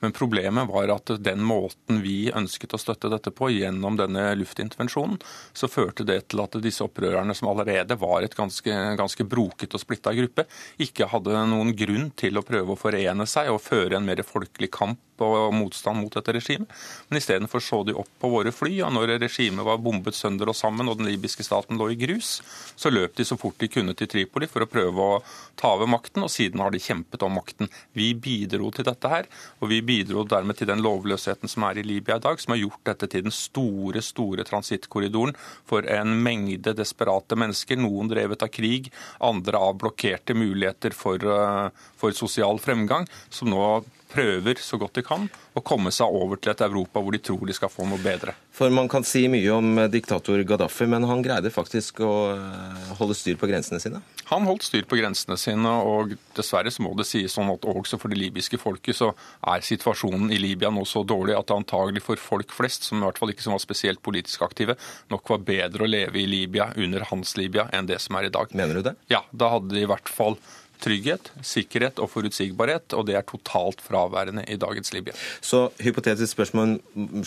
Men 0.00 0.14
problemet 0.16 0.68
var 0.68 0.92
at 0.94 1.12
den 1.20 1.42
måten 1.44 2.00
vi 2.04 2.32
ønsket 2.32 2.74
å 2.74 2.80
støtte 2.80 3.10
dette 3.12 3.32
på, 3.36 3.50
gjennom 3.52 3.98
denne 4.00 4.30
luftintervensjonen, 4.40 5.18
så 5.52 5.68
førte 5.68 6.06
det 6.08 6.22
til 6.32 6.40
at 6.44 6.56
disse 6.64 6.84
opprørerne, 6.86 7.36
som 7.36 7.50
allerede 7.52 7.98
var 8.00 8.24
et 8.24 8.36
ganske, 8.36 8.76
ganske 8.96 9.26
broket 9.28 9.76
og 9.76 9.84
splitta 9.84 10.14
gruppe, 10.16 10.46
ikke 10.80 11.10
hadde 11.12 11.44
noen 11.52 11.74
grunn 11.76 12.10
til 12.16 12.40
å 12.40 12.46
prøve 12.46 12.74
å 12.74 12.80
forene 12.80 13.28
seg 13.28 13.52
og 13.52 13.62
føre 13.64 14.00
en 14.00 14.08
mer 14.08 14.24
folkelig 14.26 14.72
kamp 14.72 15.00
og 15.26 15.54
motstand 15.54 16.00
mot 16.00 16.14
dette 16.14 16.34
regimet. 16.36 16.70
Men 17.08 17.20
istedenfor 17.20 17.62
så 17.64 17.82
de 17.86 17.96
opp 17.98 18.10
på 18.20 18.30
våre 18.32 18.52
fly, 18.54 18.80
og 18.86 18.94
når 18.96 19.16
regimet 19.20 19.66
var 19.66 19.80
bombet 19.82 20.16
sønder 20.16 20.50
og 20.50 20.56
sammen 20.58 20.88
og 20.90 21.00
den 21.00 21.10
libyske 21.10 21.46
staten 21.46 21.80
lå 21.80 21.90
i 21.92 21.98
grus, 22.00 22.38
så 22.76 22.92
løp 22.92 23.16
de 23.18 23.26
så 23.26 23.38
fort 23.40 23.58
de 23.60 23.70
kunne 23.70 23.94
til 23.98 24.10
Tripoli 24.10 24.48
for 24.50 24.64
å 24.64 24.70
prøve 24.70 25.06
å 25.16 25.20
ta 25.60 25.74
over 25.76 25.90
makten, 25.90 26.24
og 26.24 26.32
siden 26.32 26.62
har 26.62 26.72
de 26.74 26.82
kjempet 26.82 27.22
om 27.26 27.36
makten. 27.36 27.70
Vi 27.96 28.12
bidro 28.14 28.70
til 28.74 28.86
dette 28.88 29.10
her, 29.12 29.28
og 29.60 29.70
vi 29.72 29.80
bidro 29.84 30.24
dermed 30.28 30.58
til 30.58 30.70
den 30.70 30.82
lovløsheten 30.84 31.50
som 31.50 31.66
er 31.68 31.80
i 31.80 31.86
Libya 31.86 32.18
i 32.18 32.24
dag, 32.24 32.40
som 32.40 32.54
har 32.54 32.62
gjort 32.62 32.84
dette 32.92 33.10
til 33.10 33.26
den 33.26 33.34
store, 33.34 34.02
store 34.04 34.46
transittkorridoren 34.48 35.36
for 35.68 35.86
en 35.90 36.16
mengde 36.24 36.74
desperate 36.76 37.38
mennesker. 37.38 37.80
Noen 37.80 38.10
drevet 38.10 38.44
av 38.46 38.52
krig, 38.52 38.90
andre 39.20 39.60
av 39.60 39.78
blokkerte 39.80 40.36
muligheter 40.36 40.94
for, 40.96 41.16
eh, 41.16 41.70
for 41.96 42.12
sosial 42.12 42.58
fremgang, 42.58 43.06
som 43.30 43.48
nå 43.48 43.84
prøver 44.10 44.60
så 44.62 44.78
godt 44.80 44.98
de 44.98 45.04
kan 45.06 45.28
å 45.56 45.62
komme 45.64 45.92
seg 45.94 46.10
over 46.10 46.38
til 46.40 46.52
et 46.52 46.62
Europa 46.64 47.02
hvor 47.02 47.14
de 47.14 47.22
tror 47.22 47.42
de 47.46 47.56
skal 47.56 47.72
få 47.72 47.86
noe 47.88 48.00
bedre. 48.02 48.34
For 48.54 48.70
Man 48.72 48.90
kan 48.90 49.04
si 49.06 49.24
mye 49.30 49.50
om 49.54 49.78
eh, 49.78 49.90
diktator 49.90 50.42
Gaddafi, 50.46 50.86
men 50.90 51.06
han 51.08 51.22
greide 51.24 51.52
faktisk 51.52 52.02
å 52.04 52.12
eh, 52.34 52.90
holde 52.98 53.16
styr 53.18 53.38
på 53.40 53.48
grensene 53.50 53.80
sine? 53.82 54.02
Han 54.30 54.46
holdt 54.46 54.66
styr 54.68 54.86
på 54.88 54.98
grensene 55.00 55.38
sine, 55.40 55.72
og 55.86 56.14
dessverre 56.36 56.70
så 56.70 56.84
må 56.84 56.92
det 56.98 57.08
sies 57.08 57.34
sånn 57.34 57.50
at 57.52 57.66
også 57.66 57.98
for 58.00 58.12
det 58.12 58.20
libyske 58.20 58.60
folket 58.62 58.98
så 58.98 59.10
er 59.50 59.64
situasjonen 59.66 60.30
i 60.34 60.38
Libya 60.42 60.70
nå 60.74 60.84
så 60.88 61.02
dårlig 61.06 61.34
at 61.38 61.50
det 61.50 61.58
antagelig 61.58 62.04
for 62.06 62.20
folk 62.20 62.54
flest, 62.54 62.86
som 62.86 63.00
i 63.00 63.06
hvert 63.06 63.18
fall 63.20 63.34
ikke 63.34 63.46
som 63.46 63.56
var 63.56 63.64
spesielt 63.64 64.02
politisk 64.06 64.46
aktive, 64.46 64.78
nok 65.10 65.34
var 65.34 65.44
bedre 65.46 65.86
å 65.86 65.90
leve 65.90 66.22
i 66.22 66.28
Libya 66.30 66.70
under 66.76 67.06
hans 67.10 67.36
Libya 67.40 67.66
enn 67.74 67.90
det 67.90 67.98
som 68.02 68.18
er 68.18 68.28
i 68.28 68.34
dag. 68.34 68.54
Mener 68.54 68.78
du 68.78 68.86
det? 68.90 68.96
Ja, 69.10 69.24
da 69.32 69.54
hadde 69.56 69.74
de 69.74 69.82
i 69.82 69.90
hvert 69.90 70.10
fall 70.10 70.38
trygghet, 70.82 71.30
sikkerhet 71.46 72.00
og 72.02 72.10
forutsigbarhet, 72.12 72.96
og 72.96 73.06
det 73.08 73.18
er 73.18 73.26
totalt 73.28 73.82
fraværende 73.84 74.44
i 74.50 74.58
dagens 74.60 74.94
Libya. 74.96 75.14
Så 75.40 75.68
hypotetisk 75.82 76.32
spørsmål, 76.34 76.78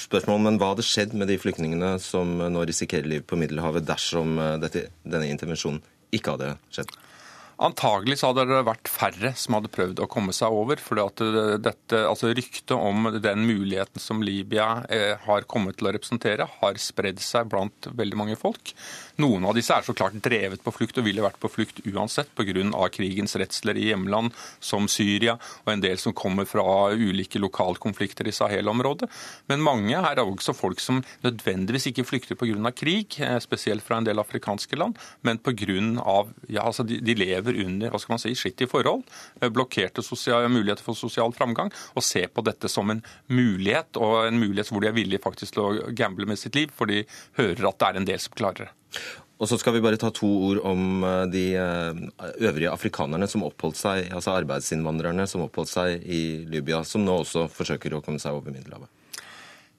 spørsmål, 0.01 0.43
men 0.47 0.59
hva 0.61 0.73
hadde 0.73 0.87
skjedd 0.87 1.15
med 1.17 1.31
de 1.31 1.39
flyktningene 1.41 1.95
som 2.03 2.37
nå 2.41 2.67
risikerer 2.69 3.09
liv 3.09 3.25
på 3.27 3.39
Middelhavet 3.39 3.87
dersom 3.87 4.37
eh, 4.39 4.59
dette, 4.63 4.87
denne 5.05 5.31
intervensjonen 5.31 5.81
ikke 6.13 6.37
hadde 6.37 6.53
skjedd? 6.73 6.93
Antagelig 7.63 8.17
så 8.19 8.31
hadde 8.31 8.47
det 8.49 8.63
vært 8.65 8.89
færre 8.89 9.29
som 9.37 9.55
hadde 9.55 9.69
prøvd 9.71 10.01
å 10.01 10.07
komme 10.09 10.33
seg 10.33 10.51
over. 10.51 10.79
for 10.81 10.97
dette, 10.97 11.99
altså 11.99 12.33
Ryktet 12.33 12.73
om 12.73 13.11
den 13.21 13.45
muligheten 13.45 14.01
som 14.01 14.23
Libya 14.25 14.83
eh, 14.89 15.13
har 15.27 15.45
kommet 15.45 15.77
til 15.77 15.87
å 15.87 15.93
representere, 15.93 16.47
har 16.59 16.81
spredd 16.81 17.21
seg 17.21 17.51
blant 17.51 17.87
veldig 17.93 18.17
mange 18.17 18.39
folk. 18.39 18.73
Noen 19.21 19.43
av 19.45 19.53
disse 19.53 19.75
er 19.75 19.85
så 19.85 19.93
klart 19.93 20.15
drevet 20.25 20.63
på 20.65 20.71
flukt 20.73 20.97
og 20.97 21.05
ville 21.05 21.21
vært 21.21 21.37
på 21.41 21.49
flukt 21.51 21.83
uansett 21.85 22.31
pga. 22.33 22.89
krigens 22.89 23.35
redsler 23.37 23.77
i 23.77 23.91
hjemland 23.91 24.33
som 24.59 24.87
Syria, 24.89 25.37
og 25.65 25.69
en 25.73 25.83
del 25.83 25.99
som 26.01 26.15
kommer 26.17 26.45
fra 26.49 26.89
ulike 26.89 27.37
lokalkonflikter 27.37 28.27
i 28.27 28.33
Sahel-området. 28.33 29.09
Men 29.47 29.61
mange 29.61 29.93
er 29.93 30.17
også 30.23 30.55
folk 30.57 30.79
som 30.79 31.03
nødvendigvis 31.21 31.91
ikke 31.91 32.07
flykter 32.09 32.35
pga. 32.35 32.71
krig, 32.71 33.19
eh, 33.19 33.37
spesielt 33.39 33.83
fra 33.83 33.97
en 33.97 34.03
del 34.03 34.17
afrikanske 34.17 34.75
land, 34.75 34.97
men 35.21 35.37
pga. 35.37 35.53
Ja, 36.49 36.63
altså 36.65 36.83
de, 36.83 36.99
de 36.99 37.13
lever 37.13 37.63
under 37.65 37.89
hva 37.89 37.99
skal 37.99 38.13
man 38.13 38.19
si, 38.19 38.33
skittige 38.33 38.69
forhold, 38.69 39.03
eh, 39.41 39.49
blokkerte 39.49 40.01
sosial, 40.01 40.49
muligheter 40.49 40.83
for 40.83 40.95
sosial 40.95 41.31
framgang, 41.33 41.71
og 41.93 42.03
ser 42.03 42.27
på 42.33 42.41
dette 42.41 42.67
som 42.67 42.89
en 42.89 43.03
mulighet, 43.29 43.95
og 43.95 44.27
en 44.27 44.39
mulighet 44.39 44.73
hvor 44.73 44.81
de 44.81 44.89
er 44.89 44.97
villige 44.97 45.21
faktisk 45.21 45.53
til 45.53 45.61
å 45.61 45.91
gamble 45.93 46.25
med 46.25 46.39
sitt 46.39 46.55
liv, 46.55 46.71
for 46.73 46.89
de 46.89 47.05
hører 47.37 47.69
at 47.69 47.77
det 47.77 47.87
er 47.87 47.97
en 47.97 48.09
del 48.09 48.19
som 48.19 48.33
klarer 48.33 48.65
det. 48.65 48.82
Og 49.43 49.49
så 49.49 49.57
skal 49.59 49.75
vi 49.75 49.83
bare 49.83 49.99
ta 49.99 50.07
to 50.13 50.29
ord 50.47 50.61
om 50.63 51.03
eh, 51.03 51.21
de 51.33 51.45
eh, 51.59 52.03
øvrige 52.47 52.71
afrikanerne 52.71 53.27
som 53.27 53.43
oppholdt 53.43 53.79
seg, 53.79 54.09
altså 54.13 54.37
arbeidsinnvandrerne 54.37 55.25
som 55.27 55.43
oppholdt 55.43 55.73
seg 55.73 56.03
i 56.05 56.23
Libya, 56.47 56.83
som 56.87 57.03
nå 57.03 57.23
også 57.25 57.49
forsøker 57.51 57.97
å 57.97 58.03
komme 58.05 58.21
seg 58.23 58.37
over 58.37 58.53
Middelhavet. 58.55 58.91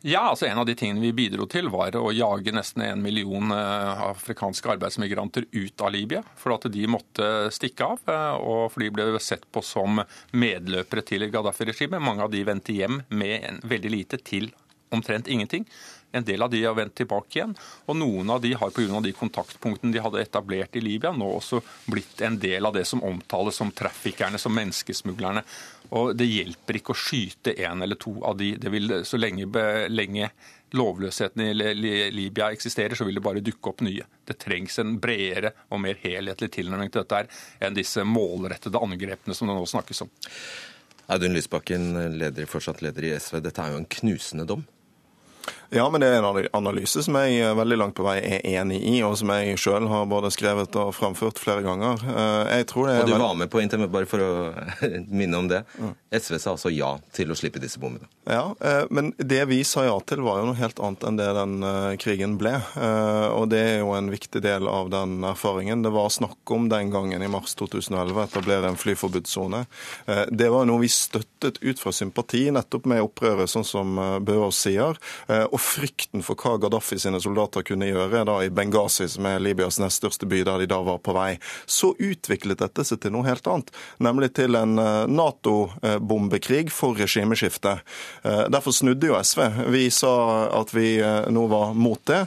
Ja, 0.04 0.26
altså 0.28 0.44
En 0.44 0.58
av 0.60 0.66
de 0.68 0.74
tingene 0.76 1.00
vi 1.00 1.14
bidro 1.16 1.46
til, 1.48 1.70
var 1.72 1.96
å 1.96 2.10
jage 2.12 2.52
nesten 2.52 2.82
en 2.84 3.00
million 3.00 3.54
eh, 3.56 4.02
afrikanske 4.10 4.74
arbeidsmigranter 4.74 5.46
ut 5.48 5.80
av 5.86 5.94
Libya. 5.94 6.20
For 6.36 6.58
at 6.58 6.68
de 6.74 6.84
måtte 6.90 7.30
stikke 7.54 7.88
av, 7.94 8.04
og 8.44 8.66
for 8.74 8.84
de 8.84 8.92
ble 8.92 9.22
sett 9.24 9.48
på 9.48 9.64
som 9.64 10.02
medløpere 10.36 11.06
til 11.08 11.24
Gaddafi-regimet. 11.32 12.04
Mange 12.04 12.26
av 12.26 12.34
de 12.34 12.44
vendte 12.44 12.76
hjem 12.76 13.00
med 13.16 13.64
veldig 13.64 13.96
lite 13.96 14.20
til 14.20 14.52
omtrent 14.92 15.30
ingenting. 15.30 15.64
En 16.14 16.24
del 16.24 16.42
av 16.42 16.50
de 16.52 16.62
har 16.64 16.76
vendt 16.78 16.94
tilbake 17.00 17.38
igjen, 17.38 17.54
og 17.90 17.98
noen 17.98 18.30
av 18.30 18.42
de 18.44 18.54
har 18.54 18.70
pga. 18.74 19.00
de 19.02 19.12
kontaktpunktene 19.12 19.92
de 19.92 20.02
hadde 20.02 20.22
etablert 20.22 20.76
i 20.76 20.82
Libya, 20.84 21.12
nå 21.12 21.28
også 21.36 21.60
blitt 21.90 22.20
en 22.22 22.38
del 22.38 22.66
av 22.66 22.74
det 22.74 22.84
som 22.86 23.02
omtales 23.02 23.58
som 23.58 23.72
traffickerne, 23.72 24.38
som 24.38 24.54
menneskesmuglerne. 24.54 25.42
Og 25.90 26.16
Det 26.16 26.26
hjelper 26.26 26.78
ikke 26.78 26.94
å 26.94 26.98
skyte 26.98 27.54
en 27.66 27.82
eller 27.82 27.96
to 28.00 28.16
av 28.24 28.36
de. 28.36 28.54
Det 28.56 28.70
vil, 28.70 29.04
så 29.04 29.18
lenge, 29.18 29.46
lenge 29.88 30.30
lovløsheten 30.74 31.42
i 31.42 31.54
Libya 32.10 32.50
eksisterer, 32.52 32.94
så 32.94 33.04
vil 33.04 33.18
det 33.18 33.24
bare 33.24 33.42
dukke 33.44 33.70
opp 33.70 33.82
nye. 33.86 34.06
Det 34.26 34.38
trengs 34.42 34.78
en 34.82 34.96
bredere 35.00 35.52
og 35.70 35.82
mer 35.84 35.98
helhetlig 36.02 36.50
tilnærming 36.56 36.90
til 36.90 37.04
dette 37.04 37.20
her, 37.20 37.30
enn 37.60 37.76
disse 37.76 38.02
målrettede 38.06 38.80
angrepene 38.82 39.36
som 39.36 39.50
det 39.50 39.54
nå 39.58 39.66
snakkes 39.70 40.06
om. 40.06 40.14
Audun 41.14 41.36
Lysbakken, 41.36 41.92
leder, 42.18 42.48
fortsatt 42.48 42.82
leder 42.82 43.10
i 43.10 43.12
SV. 43.20 43.42
Dette 43.44 43.62
er 43.62 43.74
jo 43.74 43.82
en 43.82 43.90
knusende 43.98 44.46
dom. 44.48 44.64
Ja, 45.70 45.90
men 45.90 46.00
det 46.00 46.08
er 46.08 46.20
en 46.20 46.48
analyse 46.52 47.02
som 47.04 47.16
jeg 47.18 47.38
eh, 47.40 47.54
veldig 47.56 47.78
langt 47.80 47.96
på 47.96 48.04
vei 48.06 48.18
er 48.20 48.44
enig 48.60 48.80
i, 48.84 48.98
og 49.06 49.16
som 49.18 49.30
jeg 49.34 49.56
sjøl 49.60 49.88
har 49.90 50.06
både 50.10 50.30
skrevet 50.34 50.76
og 50.80 50.92
framført 50.96 51.40
flere 51.40 51.64
ganger. 51.64 52.02
Eh, 52.04 52.58
jeg 52.58 52.68
tror 52.70 52.88
det 52.88 52.96
er... 52.98 53.04
Og 53.04 53.12
du 53.12 53.24
var 53.24 53.38
med 53.38 53.50
på 53.52 53.62
intervjuet, 53.62 53.92
bare 53.94 54.08
for 54.08 54.24
å 54.24 54.32
minne 55.20 55.40
om 55.40 55.48
det. 55.50 55.62
SV 56.14 56.36
sa 56.38 56.54
altså 56.54 56.72
ja 56.74 56.92
til 57.16 57.32
å 57.32 57.38
slippe 57.38 57.62
disse 57.62 57.80
bommene. 57.82 58.08
Ja, 58.28 58.52
eh, 58.60 58.84
men 58.94 59.12
det 59.18 59.42
vi 59.50 59.62
sa 59.66 59.86
ja 59.86 59.96
til, 60.06 60.24
var 60.26 60.42
jo 60.42 60.50
noe 60.50 60.58
helt 60.60 60.82
annet 60.84 61.06
enn 61.08 61.20
det 61.20 61.30
den 61.36 61.54
krigen 62.00 62.36
ble. 62.40 62.52
Og 63.34 63.48
det 63.52 63.60
er 63.60 63.76
jo 63.80 63.92
en 63.96 64.10
viktig 64.12 64.40
del 64.44 64.68
av 64.70 64.90
den 64.92 65.24
erfaringen. 65.26 65.82
Det 65.84 65.92
var 65.94 66.12
snakk 66.12 66.52
om 66.54 66.68
den 66.70 66.92
gangen 66.92 67.22
i 67.22 67.30
mars 67.30 67.54
2011 67.58 68.14
å 68.14 68.24
etablere 68.24 68.70
en 68.70 68.78
flyforbudssone. 68.78 69.64
Det 70.30 70.50
var 70.52 70.68
noe 70.68 70.82
vi 70.82 70.90
støttet 70.92 71.60
ut 71.62 71.80
fra 71.80 71.92
sympati 71.94 72.46
nettopp 72.54 72.88
med 72.90 73.04
opprøret, 73.04 73.50
sånn 73.50 73.66
som 73.66 73.98
Bøås 74.24 74.62
sier. 74.66 74.98
Og 75.54 75.60
frykten 75.62 76.24
for 76.26 76.34
hva 76.34 76.56
Gaddafi 76.58 76.96
sine 76.98 77.20
soldater 77.22 77.62
kunne 77.66 77.86
gjøre 77.86 78.24
da 78.26 78.40
i 78.42 78.50
Benghazi, 78.50 79.06
som 79.12 79.26
er 79.30 79.42
Libyas 79.42 79.78
nest 79.78 80.00
største 80.00 80.26
by, 80.26 80.40
der 80.46 80.64
de 80.64 80.66
da 80.70 80.80
var 80.82 80.98
på 81.04 81.14
vei, 81.14 81.36
så 81.70 81.92
utviklet 81.94 82.58
dette 82.58 82.82
seg 82.82 82.98
til 83.04 83.14
noe 83.14 83.26
helt 83.28 83.46
annet. 83.46 83.70
Nemlig 84.02 84.32
til 84.34 84.58
en 84.58 84.74
eh, 84.82 85.04
Nato-bombekrig 85.14 86.72
for 86.74 86.98
regimeskifte. 86.98 87.76
Eh, 88.26 88.42
derfor 88.50 88.74
snudde 88.74 89.12
jo 89.12 89.20
SV. 89.20 89.44
Vi 89.70 89.84
sa 89.94 90.14
at 90.58 90.74
vi 90.74 90.96
eh, 90.98 91.30
nå 91.30 91.46
var 91.52 91.76
mot 91.78 92.02
det. 92.08 92.24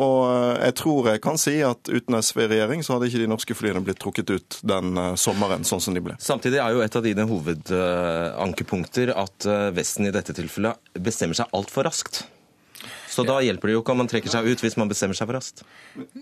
Og 0.00 0.22
jeg 0.62 0.74
tror 0.78 1.08
jeg 1.10 1.20
kan 1.22 1.38
si 1.40 1.58
at 1.66 1.90
uten 1.90 2.16
SV 2.22 2.40
i 2.44 2.48
regjering, 2.54 2.82
så 2.84 2.94
hadde 2.94 3.10
ikke 3.10 3.20
de 3.20 3.28
norske 3.30 3.56
flyene 3.58 3.82
blitt 3.84 4.00
trukket 4.00 4.32
ut 4.32 4.58
den 4.66 4.96
sommeren 5.20 5.66
sånn 5.68 5.82
som 5.82 5.96
de 5.96 6.02
ble. 6.04 6.16
Samtidig 6.22 6.62
er 6.62 6.74
jo 6.74 6.82
et 6.84 6.98
av 6.98 7.04
dine 7.04 7.26
hovedankepunkter 7.28 9.12
at 9.18 9.48
Vesten 9.76 10.08
i 10.08 10.14
dette 10.14 10.34
tilfellet 10.36 10.98
bestemmer 10.98 11.38
seg 11.38 11.54
altfor 11.56 11.88
raskt. 11.88 12.24
Så 13.08 13.24
da 13.26 13.38
hjelper 13.44 13.70
det 13.70 13.76
jo 13.76 13.82
ikke 13.82 13.94
om 13.94 14.02
man 14.02 14.10
trekker 14.10 14.32
seg 14.32 14.46
ut 14.48 14.62
hvis 14.62 14.76
man 14.80 14.90
bestemmer 14.90 15.16
seg 15.16 15.28
for 15.28 15.38
raskt. 15.38 15.62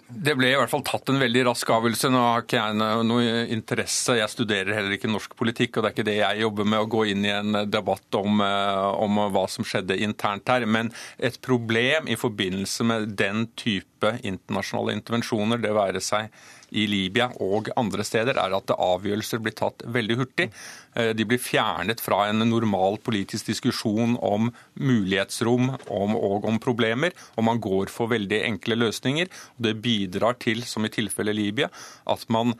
Det 0.09 0.37
ble 0.39 0.53
i 0.53 0.59
hvert 0.59 0.73
fall 0.73 0.85
tatt 0.87 1.11
en 1.13 1.21
veldig 1.21 1.45
rask 1.49 1.71
avgjørelse. 1.77 2.11
Nå 2.15 2.23
har 2.23 2.45
ikke 2.45 2.61
jeg 2.61 3.07
noe 3.11 3.45
interesse, 3.53 4.19
jeg 4.21 4.33
studerer 4.33 4.77
heller 4.77 4.97
ikke 4.97 5.11
norsk 5.11 5.37
politikk, 5.39 5.77
og 5.77 5.85
det 5.85 5.91
er 5.91 5.97
ikke 5.97 6.09
det 6.09 6.19
jeg 6.21 6.43
jobber 6.45 6.71
med 6.73 6.83
å 6.83 6.91
gå 6.97 7.05
inn 7.13 7.27
i 7.27 7.35
en 7.35 7.61
debatt 7.71 8.21
om, 8.21 8.41
eh, 8.45 8.89
om 9.07 9.23
hva 9.35 9.47
som 9.51 9.67
skjedde 9.67 9.99
internt 10.07 10.49
her. 10.53 10.67
Men 10.67 10.93
et 11.19 11.41
problem 11.43 12.09
i 12.09 12.19
forbindelse 12.19 12.87
med 12.87 13.17
den 13.19 13.49
type 13.59 14.17
internasjonale 14.23 14.95
intervensjoner, 15.01 15.63
det 15.63 15.75
være 15.77 16.03
seg 16.05 16.31
i 16.71 16.87
Libya 16.91 17.29
og 17.43 17.71
andre 17.79 18.05
steder, 18.07 18.39
er 18.41 18.57
at 18.57 18.73
avgjørelser 18.75 19.43
blir 19.43 19.55
tatt 19.57 19.85
veldig 19.87 20.19
hurtig. 20.21 20.49
Eh, 20.95 21.13
de 21.17 21.27
blir 21.29 21.43
fjernet 21.43 22.03
fra 22.03 22.25
en 22.31 22.43
normal 22.49 22.99
politisk 23.05 23.53
diskusjon 23.53 24.17
om 24.25 24.51
mulighetsrom 24.75 25.73
om, 25.87 26.17
og 26.17 26.49
om 26.49 26.61
problemer, 26.63 27.15
og 27.37 27.49
man 27.49 27.63
går 27.63 27.93
for 27.93 28.13
veldig 28.13 28.43
enkle 28.51 28.81
løsninger. 28.81 29.31
Det 29.59 29.77
bidrar 29.83 30.41
til, 30.43 30.65
som 30.67 30.87
i 30.87 30.93
tilfellet 30.93 31.39
Libya, 31.39 31.71
at 32.07 32.27
man 32.33 32.57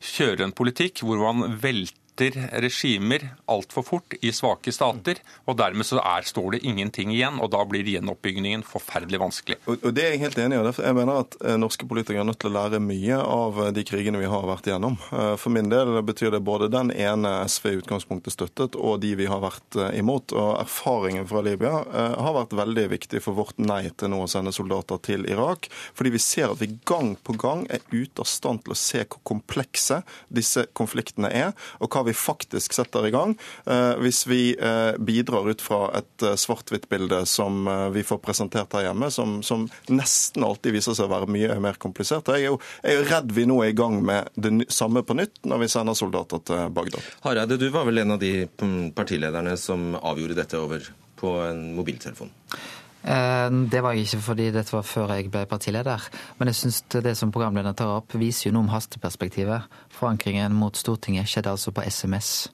kjører 0.00 0.46
en 0.46 0.56
politikk 0.56 1.02
hvor 1.04 1.20
man 1.20 1.58
velter 1.60 1.98
etter 2.20 2.60
regimer 2.60 3.28
altfor 3.46 3.82
fort 3.82 4.14
i 4.20 4.32
svake 4.32 4.72
stater. 4.72 5.20
og 5.46 5.56
Dermed 5.56 5.86
så 5.86 6.00
er, 6.00 6.22
står 6.22 6.56
det 6.56 6.62
ingenting 6.66 7.12
igjen, 7.14 7.40
og 7.40 7.50
da 7.52 7.62
blir 7.64 7.86
gjenoppbyggingen 7.86 8.62
forferdelig 8.66 9.20
vanskelig. 9.20 9.58
Og, 9.66 9.78
og 9.84 9.94
Det 9.94 10.04
er 10.04 10.14
jeg 10.14 10.22
helt 10.24 10.38
enig 10.38 10.58
i. 10.58 10.72
Jeg 10.84 10.96
mener 10.96 11.22
at 11.24 11.36
eh, 11.44 11.56
norske 11.60 11.86
politikere 11.88 12.24
er 12.24 12.28
nødt 12.28 12.40
til 12.42 12.52
å 12.52 12.56
lære 12.58 12.82
mye 12.82 13.20
av 13.20 13.60
eh, 13.64 13.72
de 13.76 13.84
krigene 13.86 14.20
vi 14.20 14.30
har 14.30 14.46
vært 14.48 14.68
igjennom. 14.68 14.98
Eh, 15.12 15.34
for 15.40 15.54
min 15.54 15.70
del 15.72 16.00
betyr 16.06 16.34
det 16.34 16.42
både 16.44 16.70
den 16.72 16.92
ene 16.92 17.34
SV 17.48 17.70
i 17.70 17.80
utgangspunktet 17.80 18.36
støttet, 18.36 18.76
og 18.76 19.00
de 19.04 19.14
vi 19.18 19.28
har 19.30 19.42
vært 19.42 19.78
imot. 19.96 20.34
Og 20.36 20.52
Erfaringen 20.60 21.28
fra 21.30 21.42
Libya 21.44 21.80
har 21.90 22.34
vært 22.34 22.54
veldig 22.56 22.86
viktig 22.92 23.20
for 23.24 23.38
vårt 23.38 23.58
nei 23.62 23.82
til 23.98 24.12
nå 24.12 24.22
å 24.24 24.30
sende 24.30 24.52
soldater 24.54 25.00
til 25.04 25.24
Irak. 25.30 25.70
Fordi 25.96 26.12
vi 26.14 26.22
ser 26.22 26.52
at 26.52 26.60
vi 26.60 26.72
gang 26.88 27.14
på 27.16 27.34
gang 27.40 27.64
er 27.72 27.82
ute 27.90 28.22
av 28.22 28.28
stand 28.28 28.64
til 28.64 28.74
å 28.74 28.78
se 28.78 29.02
hvor 29.06 29.22
komplekse 29.26 30.00
disse 30.28 30.66
konfliktene 30.76 31.30
er, 31.32 31.54
og 31.80 31.90
hva 31.92 32.04
vi 32.06 32.09
vi 32.10 32.14
faktisk 32.14 32.74
setter 32.74 33.06
i 33.06 33.12
gang, 33.14 33.36
eh, 33.66 33.94
hvis 34.02 34.24
vi 34.26 34.40
eh, 34.58 34.98
bidrar 34.98 35.48
ut 35.50 35.62
fra 35.62 35.80
et 35.98 36.24
eh, 36.26 36.36
svart-hvitt-bilde 36.38 37.22
som 37.26 37.68
vi 37.94 38.02
får 38.06 38.18
presentert 38.24 38.74
her 38.74 38.88
hjemme, 38.88 39.10
som, 39.14 39.38
som, 39.46 39.68
nesten 39.90 40.44
alltid 40.46 40.74
viser 40.74 40.96
seg 40.96 41.06
å 41.06 41.14
være 41.14 41.30
mye 41.30 41.58
mer 41.62 41.78
komplisert. 41.82 42.30
Jeg 42.34 42.46
er, 42.46 42.48
jo, 42.50 42.58
jeg 42.82 42.98
er 42.98 43.08
redd 43.10 43.34
vi 43.36 43.46
nå 43.48 43.60
er 43.64 43.72
i 43.72 43.78
gang 43.78 44.00
med 44.06 44.30
det 44.34 44.70
samme 44.72 45.04
på 45.06 45.16
nytt 45.18 45.44
når 45.46 45.64
vi 45.64 45.70
sender 45.70 45.98
soldater 45.98 46.42
til 46.46 46.74
Bagdad. 46.74 47.06
Hareide, 47.26 47.60
du 47.60 47.68
var 47.70 47.86
vel 47.88 48.02
en 48.02 48.16
av 48.16 48.22
de 48.22 48.34
mm, 48.48 48.92
partilederne 48.96 49.54
som 49.60 49.94
avgjorde 50.00 50.38
dette 50.42 50.58
over 50.58 50.90
på 51.20 51.36
en 51.44 51.70
mobiltelefon? 51.76 52.32
Det 53.00 53.80
var 53.80 53.94
jeg 53.96 54.04
ikke 54.04 54.20
fordi 54.22 54.50
dette 54.52 54.74
var 54.74 54.84
før 54.84 55.14
jeg 55.16 55.30
ble 55.32 55.46
partileder. 55.48 56.02
Men 56.38 56.50
jeg 56.50 56.58
syns 56.58 56.82
det 56.92 57.14
som 57.16 57.32
programlederen 57.32 57.78
tar 57.78 57.94
opp, 57.94 58.12
viser 58.20 58.48
jo 58.48 58.54
noe 58.54 58.66
om 58.66 58.72
hasteperspektivet. 58.74 59.68
Forankringen 59.96 60.52
mot 60.56 60.76
Stortinget 60.76 61.30
skjedde 61.30 61.54
altså 61.54 61.72
på 61.72 61.84
SMS. 61.88 62.50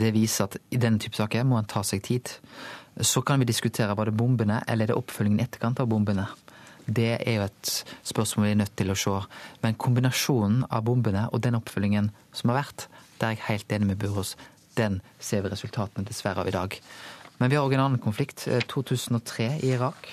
Det 0.00 0.10
viser 0.16 0.48
at 0.48 0.56
i 0.74 0.80
denne 0.80 0.98
type 0.98 1.18
saker 1.18 1.44
må 1.46 1.60
en 1.60 1.68
ta 1.68 1.84
seg 1.86 2.02
tid. 2.06 2.32
Så 2.98 3.22
kan 3.22 3.38
vi 3.38 3.46
diskutere 3.46 3.94
var 3.94 4.08
det 4.08 4.16
bombene 4.18 4.62
eller 4.66 4.88
er 4.88 4.92
det 4.92 4.98
oppfølgingen 4.98 5.42
i 5.42 5.46
etterkant 5.46 5.84
av 5.84 5.90
bombene. 5.90 6.26
Det 6.88 7.18
er 7.20 7.34
jo 7.36 7.44
et 7.44 7.72
spørsmål 8.08 8.46
vi 8.46 8.52
er 8.54 8.62
nødt 8.62 8.76
til 8.80 8.90
å 8.90 8.96
se. 8.96 9.18
Men 9.62 9.76
kombinasjonen 9.76 10.64
av 10.72 10.86
bombene 10.88 11.26
og 11.28 11.42
den 11.44 11.58
oppfølgingen 11.60 12.08
som 12.32 12.50
har 12.50 12.62
vært, 12.62 12.88
der 13.20 13.28
er 13.28 13.36
jeg 13.36 13.46
helt 13.50 13.76
enig 13.76 13.90
med 13.92 14.00
Burås. 14.00 14.34
Den 14.78 15.00
ser 15.20 15.44
vi 15.44 15.52
resultatene 15.52 16.06
dessverre 16.08 16.42
av 16.42 16.48
i 16.48 16.54
dag. 16.54 16.78
Men 17.38 17.50
vi 17.50 17.56
har 17.58 17.66
òg 17.66 17.76
en 17.76 17.84
annen 17.84 18.02
konflikt. 18.02 18.46
2003 18.70 19.50
i 19.62 19.72
Irak. 19.76 20.08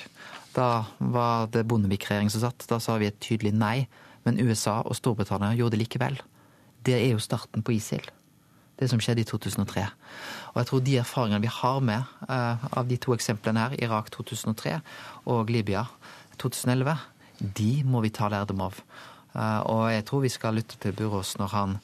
Da 0.55 0.85
var 0.97 1.49
det 1.51 1.65
Bondevik-regjeringen 1.67 2.31
som 2.31 2.45
satt. 2.45 2.67
Da 2.69 2.79
sa 2.79 2.97
vi 3.01 3.09
et 3.09 3.19
tydelig 3.23 3.53
nei. 3.57 3.87
Men 4.25 4.39
USA 4.41 4.79
og 4.85 4.97
Storbritannia 4.97 5.55
gjorde 5.57 5.75
det 5.75 5.83
likevel. 5.83 6.19
Det 6.85 6.95
er 6.99 7.11
jo 7.13 7.23
starten 7.23 7.65
på 7.65 7.75
ISIL. 7.75 8.05
Det 8.75 8.89
som 8.91 8.99
skjedde 8.99 9.23
i 9.23 9.27
2003. 9.27 9.85
Og 10.53 10.59
jeg 10.59 10.69
tror 10.69 10.83
de 10.83 10.97
erfaringene 10.99 11.43
vi 11.45 11.51
har 11.51 11.81
med 11.85 12.13
uh, 12.27 12.65
av 12.75 12.87
de 12.89 12.97
to 13.01 13.15
eksemplene 13.15 13.63
her, 13.63 13.77
Irak 13.87 14.11
2003 14.11 14.79
og 15.31 15.51
Libya 15.53 15.85
2011, 16.41 16.97
de 17.55 17.71
må 17.87 18.03
vi 18.03 18.11
ta 18.13 18.27
lærdom 18.31 18.65
av. 18.67 18.81
Uh, 19.35 19.61
og 19.71 19.83
jeg 19.93 20.05
tror 20.07 20.25
vi 20.25 20.33
skal 20.33 20.59
lytte 20.59 20.79
til 20.81 20.95
Burås 20.95 21.37
når 21.39 21.53
han 21.55 21.77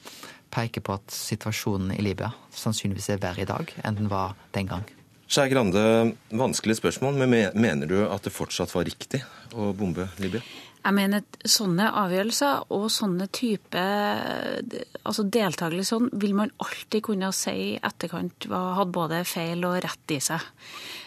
peker 0.52 0.84
på 0.84 0.98
at 0.98 1.14
situasjonen 1.16 1.94
i 1.96 2.02
Libya 2.04 2.32
sannsynligvis 2.52 3.14
er 3.14 3.22
verre 3.24 3.46
i 3.46 3.48
dag 3.48 3.72
enn 3.80 3.96
den 3.96 4.12
var 4.12 4.36
den 4.52 4.68
gang. 4.68 4.84
Skei 5.32 5.48
Grande, 5.48 6.12
vanskelig 6.28 6.74
spørsmål, 6.76 7.16
men 7.22 7.30
mener 7.56 7.88
du 7.88 8.02
at 8.04 8.26
det 8.26 8.34
fortsatt 8.36 8.68
var 8.74 8.84
riktig 8.84 9.22
å 9.56 9.70
bombe 9.72 10.04
Libya? 10.20 10.42
Jeg 10.82 10.92
mener 10.92 11.22
at 11.22 11.46
sånne 11.48 11.86
avgjørelser 12.02 12.66
og 12.76 12.84
sånne 12.92 13.30
type 13.32 13.80
altså 13.80 15.24
deltakelse 15.24 15.94
sånn, 15.94 16.10
vil 16.20 16.34
man 16.36 16.52
alltid 16.60 17.04
kunne 17.06 17.30
si 17.32 17.54
i 17.70 17.70
etterkant 17.80 18.44
hadde 18.50 18.92
både 18.92 19.22
feil 19.24 19.64
og 19.64 19.78
rett 19.86 20.12
i 20.12 20.18
seg. 20.20 20.44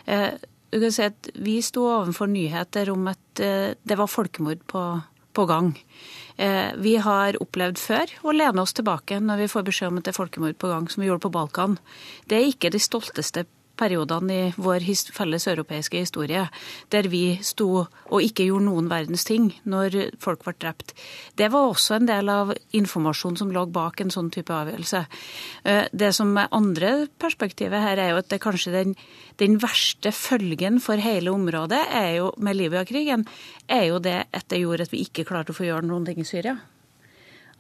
Eh, 0.10 0.32
du 0.74 0.80
kan 0.82 0.96
si 0.96 1.06
at 1.06 1.30
Vi 1.36 1.60
sto 1.62 1.86
overfor 1.86 2.32
nyheter 2.32 2.90
om 2.96 3.06
at 3.12 3.44
eh, 3.44 3.76
det 3.78 4.00
var 4.00 4.10
folkemord 4.10 4.64
på, 4.66 4.86
på 5.38 5.46
gang. 5.46 5.76
Eh, 6.42 6.74
vi 6.82 6.96
har 6.98 7.38
opplevd 7.44 7.78
før 7.78 8.16
å 8.26 8.34
lene 8.34 8.64
oss 8.64 8.74
tilbake 8.74 9.22
når 9.22 9.44
vi 9.44 9.52
får 9.54 9.70
beskjed 9.70 9.94
om 9.94 10.02
at 10.02 10.08
det 10.08 10.16
er 10.16 10.18
folkemord 10.18 10.58
på 10.58 10.72
gang, 10.72 10.90
som 10.90 11.04
vi 11.04 11.12
gjorde 11.12 11.28
på 11.28 11.36
Balkan. 11.36 11.78
Det 12.26 12.40
er 12.40 12.50
ikke 12.50 12.74
de 12.74 12.82
stolteste 12.82 13.46
periodene 13.78 14.36
i 14.36 14.54
vår 14.58 14.86
felles 15.16 15.48
europeiske 15.52 16.02
historie 16.04 16.46
der 16.94 17.10
vi 17.12 17.38
sto 17.44 17.86
og 17.86 18.24
ikke 18.24 18.48
gjorde 18.48 18.68
noen 18.68 18.90
verdens 18.92 19.26
ting 19.28 19.50
når 19.64 19.98
folk 20.22 20.44
ble 20.46 20.56
drept. 20.62 20.94
Det 21.36 21.50
var 21.54 21.70
også 21.70 22.00
en 22.00 22.10
del 22.10 22.30
av 22.32 22.54
informasjonen 22.78 23.40
som 23.40 23.54
lå 23.54 23.66
bak 23.76 24.02
en 24.02 24.14
sånn 24.14 24.32
type 24.34 24.54
avgjørelse. 24.54 25.06
Eh, 25.64 25.86
det 25.92 26.12
som 26.16 26.36
er 26.38 26.52
andre 26.56 26.94
perspektivet 27.22 27.82
her, 27.82 28.00
er 28.02 28.14
jo 28.14 28.22
at 28.22 28.30
det 28.32 28.42
kanskje 28.44 28.76
den, 28.76 28.96
den 29.42 29.58
verste 29.64 30.14
følgen 30.16 30.80
for 30.84 31.02
hele 31.02 31.34
området 31.34 31.82
jo, 32.18 32.32
med 32.38 32.60
Libya-krigen, 32.60 33.26
er 33.68 33.90
jo 33.90 34.00
det 34.00 34.22
at 34.32 34.48
det 34.52 34.62
gjorde 34.62 34.88
at 34.88 34.94
vi 34.94 35.04
ikke 35.06 35.28
klarte 35.28 35.54
å 35.54 35.58
få 35.58 35.68
gjøre 35.68 35.88
noen 35.88 36.08
ting 36.08 36.22
i 36.22 36.28
Syria 36.28 36.58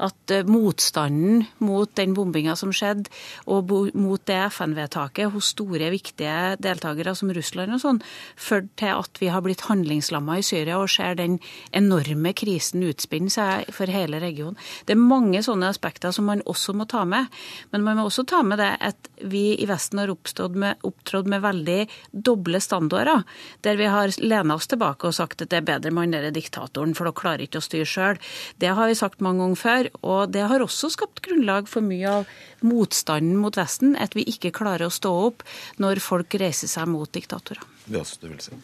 at 0.03 0.31
eh, 0.33 0.43
motstanden 0.47 1.45
mot 1.63 1.91
den 1.95 2.15
bombinga 2.15 2.55
som 2.59 2.73
skjedde, 2.75 3.11
og 3.47 3.71
mot 3.95 4.21
det 4.27 4.39
FN-vedtaket 4.51 5.31
hos 5.33 5.53
store, 5.55 5.91
viktige 5.93 6.55
deltakere 6.61 7.15
som 7.15 7.31
Russland 7.35 7.75
og 7.75 7.81
sånn, 7.83 8.01
førte 8.35 8.73
til 8.81 8.91
at 8.95 9.21
vi 9.21 9.29
har 9.31 9.43
blitt 9.45 9.65
handlingslamma 9.69 10.39
i 10.39 10.45
Syria 10.45 10.79
og 10.81 10.91
ser 10.91 11.17
den 11.19 11.37
enorme 11.75 12.33
krisen 12.35 12.83
utspinne 12.87 13.31
seg 13.31 13.69
for 13.75 13.91
hele 13.91 14.19
regionen. 14.23 14.59
Det 14.85 14.95
er 14.95 15.01
mange 15.01 15.41
sånne 15.45 15.69
aspekter 15.71 16.13
som 16.15 16.27
man 16.29 16.43
også 16.45 16.75
må 16.75 16.87
ta 16.89 17.05
med. 17.07 17.31
Men 17.71 17.85
man 17.85 17.99
må 17.99 18.07
også 18.09 18.25
ta 18.27 18.41
med 18.45 18.59
det 18.61 18.71
at 18.83 19.09
vi 19.23 19.55
i 19.61 19.67
Vesten 19.69 20.01
har 20.01 20.11
med, 20.55 20.81
opptrådt 20.85 21.29
med 21.31 21.43
veldig 21.43 21.79
doble 22.11 22.59
standarder, 22.61 23.23
der 23.63 23.79
vi 23.79 23.87
har 23.89 24.11
lena 24.19 24.57
oss 24.57 24.67
tilbake 24.71 25.07
og 25.07 25.15
sagt 25.17 25.41
at 25.41 25.51
det 25.51 25.61
er 25.61 25.67
bedre 25.67 25.91
med 25.91 26.05
han 26.05 26.15
derre 26.17 26.33
diktatoren, 26.35 26.95
for 26.97 27.07
da 27.07 27.15
klarer 27.15 27.45
ikke 27.45 27.61
å 27.61 27.65
styre 27.65 27.87
sjøl. 27.89 28.21
Det 28.61 28.73
har 28.75 28.89
vi 28.89 28.97
sagt 28.97 29.23
mange 29.23 29.43
ganger 29.43 29.61
før 29.61 29.84
gjør. 29.85 29.97
Og 30.03 30.35
det 30.35 30.45
har 30.49 30.63
også 30.63 30.91
skapt 30.93 31.23
grunnlag 31.25 31.69
for 31.71 31.85
mye 31.85 32.19
av 32.21 32.29
motstanden 32.65 33.39
mot 33.41 33.57
Vesten, 33.57 33.95
at 33.95 34.17
vi 34.17 34.27
ikke 34.29 34.53
klarer 34.55 34.89
å 34.89 34.93
stå 34.93 35.11
opp 35.29 35.45
når 35.81 36.03
folk 36.03 36.37
reiser 36.41 36.71
seg 36.71 36.89
mot 36.91 37.11
diktatorer. 37.11 37.63
Det 37.85 38.01
også 38.01 38.23
du 38.23 38.31
vil 38.31 38.41
si. 38.43 38.57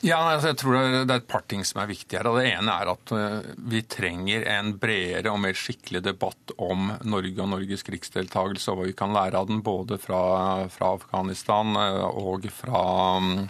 Ja, 0.00 0.16
altså, 0.32 0.54
jeg 0.54 0.58
tror 0.62 0.76
Det 0.80 1.12
er 1.12 1.18
et 1.18 1.28
par 1.28 1.42
ting 1.48 1.60
som 1.68 1.82
er 1.82 1.90
viktig 1.90 2.16
her. 2.16 2.28
Det 2.32 2.46
ene 2.48 2.72
er 2.72 2.90
at 2.94 3.12
eh, 3.12 3.50
vi 3.68 3.82
trenger 3.84 4.46
en 4.48 4.72
bredere 4.80 5.32
og 5.32 5.42
mer 5.44 5.56
skikkelig 5.56 6.00
debatt 6.06 6.54
om 6.56 6.94
Norge 7.04 7.36
og 7.44 7.50
Norges 7.52 7.84
krigsdeltakelse, 7.84 8.72
og 8.72 8.80
hva 8.80 8.88
vi 8.88 8.96
kan 8.96 9.12
lære 9.12 9.36
av 9.36 9.50
den, 9.50 9.60
både 9.64 10.00
fra, 10.00 10.22
fra 10.72 10.94
Afghanistan 10.96 11.76
eh, 11.76 12.06
og 12.08 12.48
fra 12.62 12.84
mm, 13.20 13.42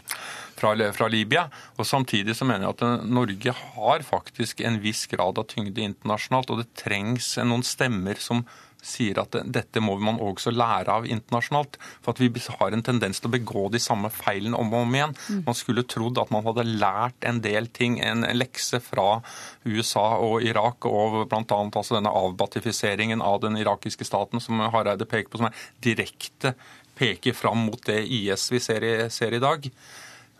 fra, 0.60 0.74
fra, 0.96 1.10
Libya. 1.10 1.48
Og 1.78 1.86
Samtidig 1.88 2.36
så 2.38 2.48
mener 2.48 2.68
jeg 2.68 2.76
at 2.76 2.86
eh, 2.86 3.06
Norge 3.10 3.54
har 3.74 4.06
faktisk 4.06 4.64
en 4.66 4.80
viss 4.82 5.06
grad 5.10 5.40
av 5.40 5.48
tyngde 5.50 5.84
internasjonalt, 5.84 6.52
og 6.52 6.62
det 6.62 6.72
trengs 6.78 7.36
noen 7.42 7.66
stemmer 7.66 8.20
som 8.20 8.44
sier 8.80 9.18
at 9.20 9.34
dette 9.52 9.80
må 9.84 9.96
man 10.00 10.18
også 10.24 10.52
lære 10.54 10.92
av 10.92 11.06
internasjonalt. 11.08 11.76
For 12.00 12.14
at 12.14 12.22
vi 12.22 12.30
har 12.56 12.72
en 12.72 12.84
tendens 12.84 13.20
til 13.20 13.30
å 13.30 13.34
begå 13.34 13.66
de 13.72 13.80
samme 13.82 14.10
feilene 14.12 14.58
om 14.58 14.72
og 14.72 14.86
om 14.86 14.96
igjen. 14.96 15.14
Mm. 15.28 15.42
Man 15.48 15.58
skulle 15.58 15.86
trodd 15.88 16.20
at 16.22 16.32
man 16.34 16.46
hadde 16.48 16.66
lært 16.68 17.28
en 17.28 17.42
del 17.44 17.68
ting, 17.76 17.98
en 18.00 18.24
lekse 18.36 18.80
fra 18.84 19.20
USA 19.68 20.06
og 20.24 20.46
Irak, 20.46 20.88
og 20.88 21.26
bl.a. 21.30 21.60
Altså 21.70 21.98
denne 21.98 22.14
avbatifiseringen 22.22 23.24
av 23.24 23.42
den 23.44 23.58
irakiske 23.60 24.06
staten 24.08 24.42
som 24.42 24.62
Hareide 24.72 25.08
peker 25.08 25.32
på, 25.32 25.42
som 25.42 25.50
er 25.50 25.66
direkte 25.84 26.54
peker 27.00 27.32
fram 27.32 27.66
mot 27.68 27.80
det 27.86 28.02
IS 28.12 28.50
vi 28.52 28.60
ser 28.60 28.84
i, 28.84 28.94
ser 29.12 29.36
i 29.36 29.40
dag. 29.42 29.68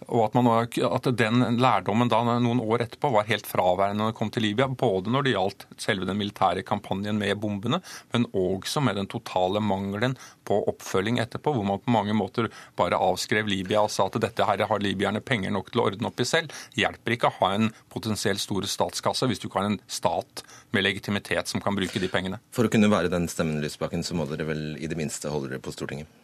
Og 0.09 0.25
at, 0.25 0.37
man, 0.37 0.49
at, 0.65 1.09
den 1.19 1.45
lærdommen 1.61 2.09
da 2.11 2.23
noen 2.25 2.63
år 2.65 2.87
etterpå 2.87 3.11
var 3.13 3.29
helt 3.29 3.49
fraværende 3.49 4.01
når 4.01 4.13
det 4.13 4.19
kom 4.21 4.31
til 4.33 4.47
Libya. 4.47 4.69
Både 4.69 5.13
når 5.13 5.27
det 5.27 5.35
gjaldt 5.35 5.67
selve 5.81 6.09
den 6.09 6.19
militære 6.21 6.65
kampanjen 6.67 7.19
med 7.21 7.37
bombene, 7.43 7.83
men 8.15 8.27
også 8.33 8.83
med 8.85 8.97
den 9.01 9.11
totale 9.11 9.63
mangelen 9.65 10.17
på 10.49 10.59
oppfølging 10.73 11.21
etterpå, 11.23 11.53
hvor 11.55 11.67
man 11.67 11.83
på 11.83 11.93
mange 11.95 12.17
måter 12.17 12.49
bare 12.79 12.99
avskrev 12.99 13.51
Libya 13.51 13.85
og 13.85 13.93
sa 13.93 14.09
at 14.09 14.21
dette 14.23 14.47
her 14.47 14.65
har 14.71 14.83
libyerne 14.83 15.23
penger 15.25 15.53
nok 15.55 15.71
til 15.71 15.83
å 15.83 15.91
ordne 15.91 16.11
opp 16.11 16.23
i 16.23 16.29
selv. 16.29 16.55
Hjelper 16.79 17.17
ikke 17.17 17.31
å 17.31 17.37
ha 17.43 17.53
en 17.59 17.71
potensielt 17.93 18.43
stor 18.43 18.67
statskasse 18.71 19.29
hvis 19.31 19.43
du 19.43 19.49
ikke 19.49 19.61
har 19.61 19.71
en 19.73 19.81
stat 19.91 20.45
med 20.75 20.87
legitimitet 20.87 21.51
som 21.51 21.63
kan 21.63 21.77
bruke 21.77 22.03
de 22.03 22.11
pengene. 22.11 22.41
For 22.55 22.67
å 22.67 22.73
kunne 22.73 22.91
være 22.91 23.13
den 23.13 23.29
stemmen, 23.31 23.61
Lysbakken, 23.63 24.07
så 24.07 24.17
må 24.19 24.27
dere 24.31 24.49
vel 24.49 24.75
i 24.81 24.91
det 24.91 24.99
minste 24.99 25.33
holde 25.33 25.53
dere 25.53 25.63
på 25.63 25.75
Stortinget? 25.75 26.20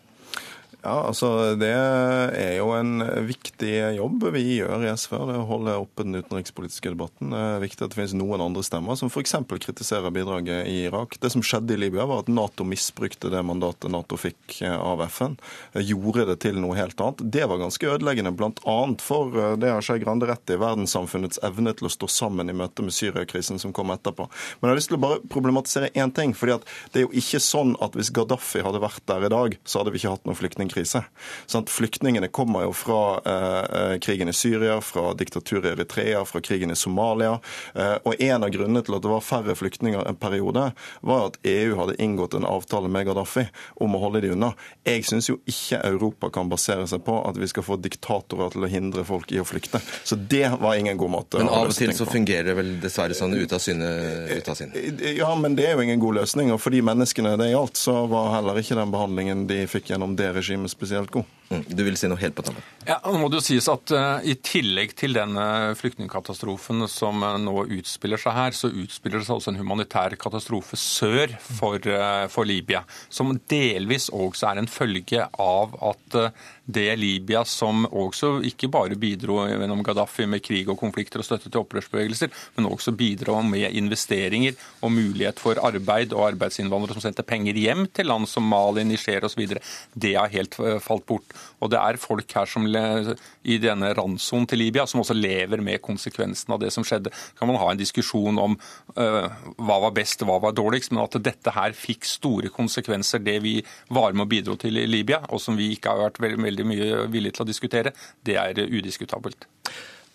Ja, 0.86 1.00
altså 1.08 1.56
Det 1.58 1.72
er 1.72 2.52
jo 2.60 2.68
en 2.76 3.00
viktig 3.26 3.72
jobb 3.96 4.28
vi 4.36 4.42
gjør 4.60 4.84
i 4.86 4.92
SV. 4.94 5.16
Det 5.26 5.38
å 5.40 5.46
holde 5.48 5.74
oppe 5.80 6.04
den 6.06 6.20
utenrikspolitiske 6.20 6.92
debatten. 6.92 7.32
Det 7.34 7.40
er 7.40 7.64
viktig 7.64 7.82
at 7.82 7.90
det 7.90 7.98
finnes 7.98 8.14
noen 8.14 8.44
andre 8.44 8.62
stemmer 8.62 8.98
som 8.98 9.10
f.eks. 9.10 9.34
kritiserer 9.66 10.14
bidraget 10.14 10.68
i 10.70 10.84
Irak. 10.86 11.16
Det 11.18 11.32
som 11.34 11.42
skjedde 11.42 11.74
i 11.74 11.80
Libya, 11.80 12.06
var 12.06 12.22
at 12.22 12.30
Nato 12.30 12.62
misbrukte 12.68 13.32
det 13.32 13.42
mandatet 13.46 13.90
Nato 13.90 14.18
fikk 14.20 14.60
eh, 14.60 14.76
av 14.76 15.02
FN. 15.08 15.34
Gjorde 15.74 16.28
det 16.30 16.38
til 16.44 16.60
noe 16.62 16.78
helt 16.78 17.02
annet. 17.02 17.24
Det 17.34 17.48
var 17.50 17.62
ganske 17.64 17.90
ødeleggende, 17.96 18.34
bl.a. 18.38 18.78
for 19.02 19.34
eh, 19.42 19.56
det 19.58 19.74
har 19.74 19.82
Skei 19.82 19.98
Grande 20.04 20.30
rett 20.30 20.54
i, 20.54 20.60
verdenssamfunnets 20.62 21.42
evne 21.46 21.74
til 21.74 21.90
å 21.90 21.92
stå 21.96 22.10
sammen 22.12 22.52
i 22.52 22.56
møte 22.56 22.86
med 22.86 22.94
Syriakrisen 22.94 23.58
som 23.62 23.74
kom 23.74 23.90
etterpå. 23.96 24.28
Men 24.60 24.70
jeg 24.70 24.74
har 24.76 24.82
lyst 24.82 24.92
til 24.94 25.00
å 25.00 25.04
bare 25.08 25.18
problematisere 25.34 25.90
én 25.98 26.14
ting. 26.14 26.36
fordi 26.36 26.60
at 26.60 26.70
det 26.94 27.02
er 27.02 27.08
jo 27.08 27.14
ikke 27.24 27.42
sånn 27.42 27.74
at 27.82 27.98
hvis 27.98 28.14
Gaddafi 28.14 28.62
hadde 28.62 28.84
vært 28.86 29.02
der 29.10 29.26
i 29.26 29.34
dag, 29.34 29.58
så 29.66 29.82
hadde 29.82 29.90
vi 29.90 30.04
ikke 30.04 30.14
hatt 30.14 30.30
noen 30.30 30.38
flyktningkrise 30.38 30.75
krise. 30.76 31.02
Sånn 31.50 31.66
flyktningene 31.70 32.28
kommer 32.34 32.66
jo 32.66 32.72
fra 32.76 33.00
eh, 33.24 33.64
eh, 33.80 33.94
krigen 34.02 34.30
i 34.30 34.36
Syria, 34.36 34.78
fra 34.84 35.12
diktaturet 35.18 35.70
i 35.70 35.74
Eritrea, 35.74 36.24
fra 36.28 36.42
krigen 36.44 36.70
i 36.70 36.76
Somalia. 36.76 37.38
Eh, 37.74 37.96
og 38.04 38.20
en 38.22 38.44
av 38.46 38.52
grunnene 38.54 38.84
til 38.84 38.98
at 38.98 39.04
det 39.04 39.12
var 39.12 39.24
færre 39.24 39.56
flyktninger 39.58 40.06
en 40.06 40.20
periode, 40.20 40.70
var 41.00 41.30
at 41.30 41.38
EU 41.46 41.76
hadde 41.80 41.98
inngått 42.02 42.36
en 42.36 42.48
avtale 42.48 42.90
med 42.92 43.08
Gaddafi 43.08 43.46
om 43.82 43.96
å 43.96 44.02
holde 44.06 44.24
de 44.24 44.32
unna. 44.36 44.52
Jeg 44.86 45.06
syns 45.08 45.30
jo 45.30 45.38
ikke 45.48 45.80
Europa 45.86 46.30
kan 46.34 46.50
basere 46.52 46.86
seg 46.90 47.04
på 47.06 47.18
at 47.26 47.38
vi 47.40 47.48
skal 47.50 47.66
få 47.66 47.78
diktatorer 47.80 48.52
til 48.54 48.66
å 48.66 48.70
hindre 48.70 49.06
folk 49.06 49.32
i 49.32 49.40
å 49.42 49.46
flykte. 49.46 49.80
Så 50.04 50.18
det 50.18 50.48
var 50.60 50.76
ingen 50.76 50.98
god 51.00 51.12
måte 51.12 51.40
Men 51.40 51.52
av 51.52 51.70
og 51.70 51.76
til 51.76 51.92
så 51.96 52.06
fungerer 52.08 52.50
det 52.50 52.56
vel 52.58 52.72
dessverre 52.82 53.16
sånn 53.16 53.34
ut 53.36 53.52
av 53.52 53.62
syne, 53.62 53.88
ut 54.32 54.48
av 54.50 54.58
sinn? 54.58 54.74
Ja, 55.16 55.32
men 55.38 55.56
det 55.58 55.68
er 55.68 55.76
jo 55.76 55.84
ingen 55.84 56.02
god 56.02 56.20
løsning. 56.20 56.52
Og 56.54 56.60
for 56.62 56.74
de 56.74 56.82
menneskene 56.84 57.36
det 57.40 57.50
gjaldt, 57.52 57.78
så 57.80 57.98
var 58.10 58.32
heller 58.36 58.60
ikke 58.60 58.78
den 58.78 58.92
behandlingen 58.94 59.46
de 59.50 59.62
fikk 59.70 59.92
gjennom 59.92 60.16
det 60.18 60.32
regimet 60.36 60.55
spesielt 60.64 61.10
god. 61.10 61.24
Mm. 61.48 61.62
Du 61.68 61.82
vil 61.86 61.96
si 61.98 62.08
noe 62.10 62.18
helt 62.18 62.34
på 62.34 62.42
tampen? 62.42 62.64
Ja, 62.86 62.96
nå 63.04 63.20
må 63.20 63.28
det 63.30 63.38
jo 63.38 63.44
sies 63.44 63.68
at 63.70 63.90
uh, 63.94 64.18
I 64.26 64.34
tillegg 64.42 64.96
til 64.98 65.14
denne 65.14 65.74
flyktningkatastrofen 65.78 66.82
som 66.90 67.22
uh, 67.22 67.36
nå 67.38 67.68
utspiller 67.78 68.18
seg 68.18 68.34
her, 68.34 68.56
så 68.56 68.70
utspiller 68.70 69.22
det 69.22 69.28
seg 69.28 69.38
også 69.38 69.52
en 69.52 69.60
humanitær 69.60 70.16
katastrofe 70.18 70.78
sør 70.80 71.36
for, 71.38 71.78
uh, 71.86 72.26
for 72.32 72.48
Libya. 72.48 72.82
Som 73.06 73.36
delvis 73.50 74.08
også 74.10 74.50
er 74.50 74.62
en 74.62 74.70
følge 74.70 75.22
av 75.42 75.76
at 75.86 76.18
det 76.66 76.88
Libya 76.98 77.44
som 77.46 77.84
også 77.86 78.40
ikke 78.48 78.70
bare 78.74 78.98
bidro 78.98 79.44
gjennom 79.46 79.84
Gaddafi 79.86 80.26
med 80.26 80.42
krig 80.42 80.66
og 80.70 80.80
konflikter 80.80 81.22
og 81.22 81.28
støtte 81.28 81.50
til 81.50 81.62
opprørsbevegelser, 81.62 82.32
men 82.56 82.66
også 82.66 82.94
bidro 82.98 83.38
med 83.46 83.70
investeringer 83.70 84.56
og 84.82 84.94
mulighet 84.96 85.38
for 85.42 85.62
arbeid 85.62 86.14
og 86.16 86.26
arbeidsinnvandrere 86.32 86.98
som 86.98 87.06
sendte 87.06 87.26
penger 87.26 87.58
hjem 87.62 87.86
til 87.94 88.10
land 88.10 88.26
som 88.30 88.46
Mali, 88.50 88.82
Niger 88.86 89.28
osv. 89.28 89.46
Det 89.94 90.16
har 90.18 90.34
helt 90.34 90.58
falt 90.82 91.06
bort. 91.06 91.35
Og 91.60 91.72
det 91.72 91.80
er 91.80 92.00
folk 92.00 92.36
her 92.36 92.48
som 92.50 92.66
i 92.66 93.58
denne 93.62 93.92
randsonen 93.96 94.48
til 94.50 94.62
Libya 94.62 94.86
som 94.88 95.02
også 95.02 95.16
lever 95.16 95.62
med 95.64 95.82
konsekvensen 95.84 96.54
av 96.54 96.62
det 96.62 96.72
som 96.74 96.84
skjedde. 96.86 97.12
Kan 97.38 97.50
man 97.50 97.60
ha 97.60 97.70
en 97.72 97.80
diskusjon 97.80 98.38
om 98.42 98.56
uh, 98.98 99.26
hva 99.56 99.80
var 99.86 99.96
best, 99.96 100.24
hva 100.26 100.38
var 100.42 100.56
dårligst, 100.56 100.92
men 100.92 101.04
at 101.04 101.18
dette 101.24 101.54
her 101.56 101.76
fikk 101.76 102.06
store 102.08 102.52
konsekvenser, 102.54 103.22
det 103.24 103.38
vi 103.44 103.58
var 103.88 104.16
med 104.16 104.26
og 104.26 104.32
bidro 104.32 104.56
til 104.60 104.80
i 104.80 104.86
Libya, 104.88 105.22
og 105.30 105.42
som 105.42 105.58
vi 105.58 105.72
ikke 105.74 105.92
har 105.92 106.08
vært 106.08 106.22
veldig, 106.22 106.42
veldig 106.48 106.70
mye 106.72 107.04
villige 107.12 107.38
til 107.38 107.46
å 107.46 107.50
diskutere, 107.50 107.94
det 108.26 108.38
er 108.40 108.64
udiskutabelt. 108.66 109.48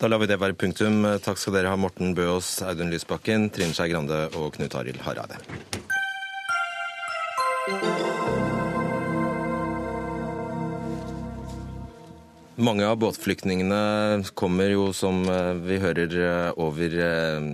Da 0.02 0.08
lar 0.10 0.18
vi 0.18 0.26
det 0.26 0.40
være 0.42 0.58
punktum. 0.58 1.04
Takk 1.22 1.38
skal 1.38 1.54
dere 1.60 1.70
ha, 1.70 1.78
Morten 1.78 2.16
Bøås, 2.18 2.56
Audun 2.66 2.90
Lysbakken, 2.90 3.50
Trine 3.54 3.76
Skei 3.76 3.92
Grande 3.92 4.24
og 4.34 4.50
Knut 4.56 4.74
Arild 4.80 4.98
Hareide. 5.06 5.38
Mange 12.60 12.84
av 12.84 12.98
båtflyktningene 13.00 14.26
kommer 14.36 14.68
jo, 14.68 14.90
som 14.92 15.22
eh, 15.24 15.54
vi 15.64 15.78
hører, 15.80 16.12
eh, 16.20 16.48
over 16.60 16.96
eh, 17.00 17.46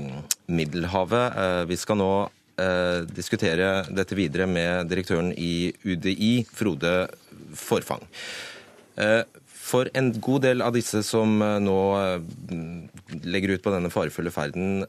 Middelhavet. 0.50 1.68
Vi 1.70 1.78
skal 1.78 2.00
nå 2.02 2.11
diskutere 3.14 3.84
dette 3.94 4.16
videre 4.18 4.48
med 4.50 4.88
direktøren 4.90 5.28
i 5.30 5.70
UDI, 5.87 6.40
Frode 6.50 6.90
Forfang. 7.54 8.02
For 9.46 9.87
en 9.94 10.08
god 10.18 10.42
del 10.42 10.64
av 10.66 10.74
disse 10.74 11.04
som 11.06 11.37
nå 11.38 11.76
legger 13.22 13.52
ut 13.54 13.62
på 13.62 13.70
denne 13.70 13.92
farefulle 13.94 14.32
ferden, 14.34 14.82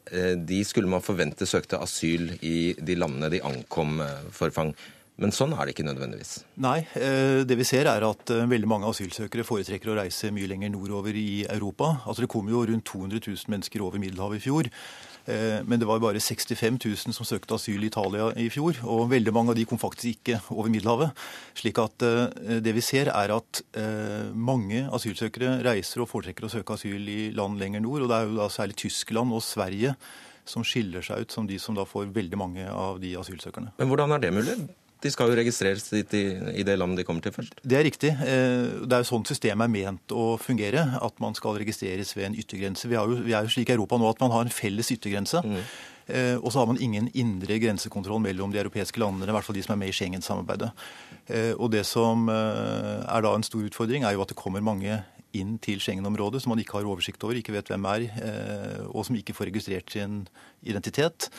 de 0.50 0.64
skulle 0.66 0.90
man 0.90 1.06
forvente 1.06 1.46
søkte 1.46 1.78
asyl 1.78 2.32
i 2.42 2.72
de 2.74 2.98
landene 2.98 3.30
de 3.36 3.44
ankom, 3.46 4.02
Forfang. 4.34 4.74
Men 5.20 5.34
sånn 5.36 5.52
er 5.56 5.68
det 5.68 5.76
ikke 5.76 5.88
nødvendigvis. 5.88 6.34
Nei, 6.64 6.78
det 6.96 7.58
vi 7.60 7.68
ser 7.68 7.90
er 7.92 8.06
at 8.08 8.32
veldig 8.32 8.70
mange 8.72 8.88
asylsøkere 8.88 9.44
foretrekker 9.48 9.92
å 9.92 9.98
reise 10.00 10.32
mye 10.32 10.48
lenger 10.48 10.72
nordover 10.72 11.18
i 11.20 11.44
Europa. 11.44 11.98
Altså 12.06 12.24
Det 12.24 12.32
kom 12.32 12.48
jo 12.52 12.64
rundt 12.70 12.88
200 12.88 13.20
000 13.28 13.52
mennesker 13.52 13.84
over 13.84 14.00
Middelhavet 14.00 14.40
i 14.40 14.46
fjor. 14.48 14.72
Eh, 15.30 15.60
men 15.66 15.80
det 15.80 15.88
var 15.88 16.00
bare 16.02 16.20
65 16.20 16.80
000 16.86 17.14
som 17.14 17.28
søkte 17.28 17.58
asyl 17.58 17.84
i 17.84 17.90
Italia 17.92 18.30
i 18.40 18.48
fjor, 18.54 18.80
og 18.90 19.10
veldig 19.12 19.34
mange 19.36 19.54
av 19.54 19.60
de 19.60 19.66
kom 19.70 19.82
faktisk 19.82 20.16
ikke 20.16 20.40
over 20.56 20.72
Middelhavet. 20.74 21.28
Slik 21.60 21.82
at 21.82 22.06
eh, 22.06 22.58
det 22.64 22.74
vi 22.76 22.84
ser 22.86 23.12
er 23.14 23.36
at 23.36 23.62
eh, 23.78 24.32
mange 24.34 24.86
asylsøkere 24.96 25.60
reiser 25.68 26.04
og 26.04 26.10
foretrekker 26.12 26.48
å 26.48 26.54
søke 26.56 26.78
asyl 26.78 27.12
i 27.12 27.20
land 27.36 27.62
lenger 27.62 27.86
nord, 27.86 28.06
og 28.06 28.12
det 28.12 28.18
er 28.18 28.30
jo 28.30 28.42
da 28.42 28.50
særlig 28.54 28.80
Tyskland 28.86 29.36
og 29.36 29.46
Sverige 29.46 29.96
som 30.50 30.66
skiller 30.66 31.06
seg 31.06 31.26
ut 31.26 31.34
som 31.34 31.46
de 31.46 31.60
som 31.62 31.76
da 31.78 31.86
får 31.86 32.10
veldig 32.16 32.38
mange 32.40 32.66
av 32.66 32.98
de 33.02 33.14
asylsøkerne. 33.20 33.76
Men 33.78 33.92
hvordan 33.92 34.16
er 34.16 34.24
det 34.24 34.34
mulig? 34.34 34.56
De 35.00 35.12
skal 35.12 35.32
jo 35.32 35.36
registreres 35.40 35.86
i 35.96 36.64
det 36.68 36.76
landet 36.76 37.00
de 37.00 37.06
kommer 37.08 37.24
til 37.24 37.32
først. 37.32 37.62
Det 37.64 37.78
er 37.78 37.86
riktig. 37.88 38.10
Eh, 38.20 38.84
det 38.84 38.96
er 38.98 39.04
jo 39.04 39.08
sånn 39.08 39.28
systemet 39.28 39.70
er 39.70 39.72
ment 39.72 40.12
å 40.12 40.34
fungere. 40.42 40.82
At 41.00 41.22
man 41.24 41.38
skal 41.38 41.56
registreres 41.62 42.12
ved 42.18 42.28
en 42.28 42.40
yttergrense. 42.40 42.90
Vi 42.92 42.98
er 43.00 43.08
jo, 43.08 43.22
vi 43.24 43.36
er 43.36 43.48
jo 43.48 43.54
slik 43.54 43.72
i 43.72 43.78
Europa 43.78 44.00
nå 44.00 44.10
at 44.12 44.20
man 44.20 44.34
har 44.36 44.44
en 44.44 44.52
felles 44.52 44.92
yttergrense. 44.92 45.40
Mm. 45.46 45.62
Eh, 46.10 46.36
og 46.36 46.52
så 46.52 46.60
har 46.60 46.68
man 46.68 46.82
ingen 46.84 47.08
indre 47.14 47.62
grensekontroll 47.64 48.20
mellom 48.26 48.52
de 48.52 48.60
europeiske 48.60 49.00
landene, 49.00 49.30
i 49.30 49.38
hvert 49.38 49.48
fall 49.48 49.56
de 49.56 49.64
som 49.64 49.76
er 49.78 49.80
med 49.86 49.94
i 49.94 49.96
Schengen-samarbeidet. 49.96 50.74
Eh, 51.30 51.54
og 51.54 51.72
det 51.72 51.86
som 51.88 52.28
er 52.34 53.24
da 53.24 53.32
en 53.38 53.48
stor 53.48 53.64
utfordring, 53.70 54.04
er 54.04 54.18
jo 54.18 54.26
at 54.26 54.34
det 54.34 54.40
kommer 54.40 54.66
mange 54.66 55.00
inn 55.38 55.56
til 55.64 55.80
Schengen-området 55.80 56.42
som 56.44 56.52
man 56.52 56.60
ikke 56.60 56.82
har 56.82 56.90
oversikt 56.90 57.24
over, 57.24 57.38
ikke 57.40 57.54
vet 57.54 57.70
hvem 57.70 57.86
er, 57.86 58.08
og 58.90 59.04
som 59.06 59.16
ikke 59.16 59.36
får 59.38 59.52
registrert 59.52 59.94
sin 59.94 60.24
identitet. 60.66 61.30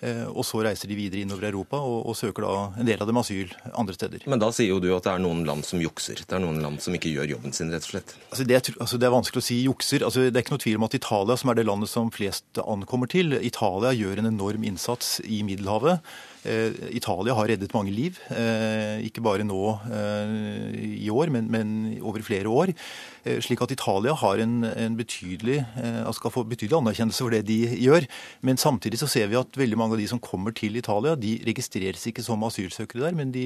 Eh, 0.00 0.24
og 0.32 0.46
så 0.48 0.62
reiser 0.64 0.88
de 0.88 0.96
videre 0.96 1.20
innover 1.20 1.50
Europa 1.50 1.76
og, 1.84 2.06
og, 2.08 2.14
søker 2.16 2.46
da 2.46 2.52
en 2.80 2.88
del 2.88 3.02
av 3.02 3.08
dem 3.10 3.18
asyl 3.20 3.50
andre 3.76 3.96
steder. 3.96 4.24
Men 4.32 4.40
da 4.40 4.48
sier 4.56 4.72
jo 4.72 4.78
du 4.80 4.88
at 4.96 5.04
det 5.04 5.12
er 5.12 5.20
noen 5.20 5.42
land 5.48 5.66
som 5.68 5.82
jukser. 5.82 6.22
Det 6.24 6.36
er 6.38 6.40
noen 6.40 6.62
land 6.64 6.80
som 6.80 6.96
ikke 6.96 7.12
gjør 7.12 7.34
jobben 7.34 7.52
sin, 7.56 7.72
rett 7.72 7.84
og 7.84 7.92
slett. 7.92 8.14
Altså 8.30 8.46
det, 8.48 8.62
altså 8.72 9.00
det, 9.00 9.08
er 9.08 9.14
vanskelig 9.14 9.44
å 9.44 9.48
si 9.50 9.58
jukser. 9.66 10.06
Altså 10.06 10.24
det 10.24 10.32
er 10.32 10.46
ikke 10.46 10.56
noe 10.56 10.64
tvil 10.64 10.80
om 10.80 10.88
at 10.88 10.96
Italia, 10.96 11.36
som 11.40 11.52
er 11.52 11.60
det 11.60 11.66
landet 11.68 11.92
som 11.92 12.12
flest 12.14 12.62
ankommer 12.64 13.12
til, 13.12 13.36
Italia 13.44 13.92
gjør 13.96 14.22
en 14.22 14.32
enorm 14.32 14.64
innsats 14.70 15.18
i 15.26 15.42
Middelhavet. 15.44 16.00
Eh, 16.48 16.72
Italia 16.96 17.34
har 17.36 17.50
reddet 17.50 17.74
mange 17.76 17.92
liv, 17.92 18.16
eh, 18.32 19.02
ikke 19.04 19.20
bare 19.20 19.44
nå 19.44 19.60
i 20.80 21.10
år, 21.12 21.30
men, 21.32 21.48
men 21.52 21.72
over 22.00 22.22
flere 22.24 22.48
år. 22.48 22.72
Slik 23.44 23.60
at 23.60 23.74
Italia 23.74 24.14
har 24.16 24.40
en, 24.40 24.64
en 24.64 24.94
betydelig, 24.96 25.58
altså 25.76 26.22
skal 26.22 26.32
få 26.32 26.44
betydelig 26.48 26.78
anerkjennelse 26.78 27.20
for 27.20 27.34
det 27.34 27.42
de 27.50 27.58
gjør. 27.76 28.06
Men 28.46 28.60
samtidig 28.60 29.00
så 29.02 29.08
ser 29.12 29.28
vi 29.28 29.36
at 29.36 29.58
veldig 29.60 29.76
mange 29.76 29.98
av 29.98 30.00
de 30.00 30.08
som 30.08 30.22
kommer 30.22 30.54
til 30.56 30.78
Italia, 30.80 31.12
de 31.20 31.34
registreres 31.44 32.06
ikke 32.08 32.24
som 32.24 32.46
asylsøkere 32.48 33.04
der, 33.04 33.18
men 33.18 33.34
de 33.34 33.44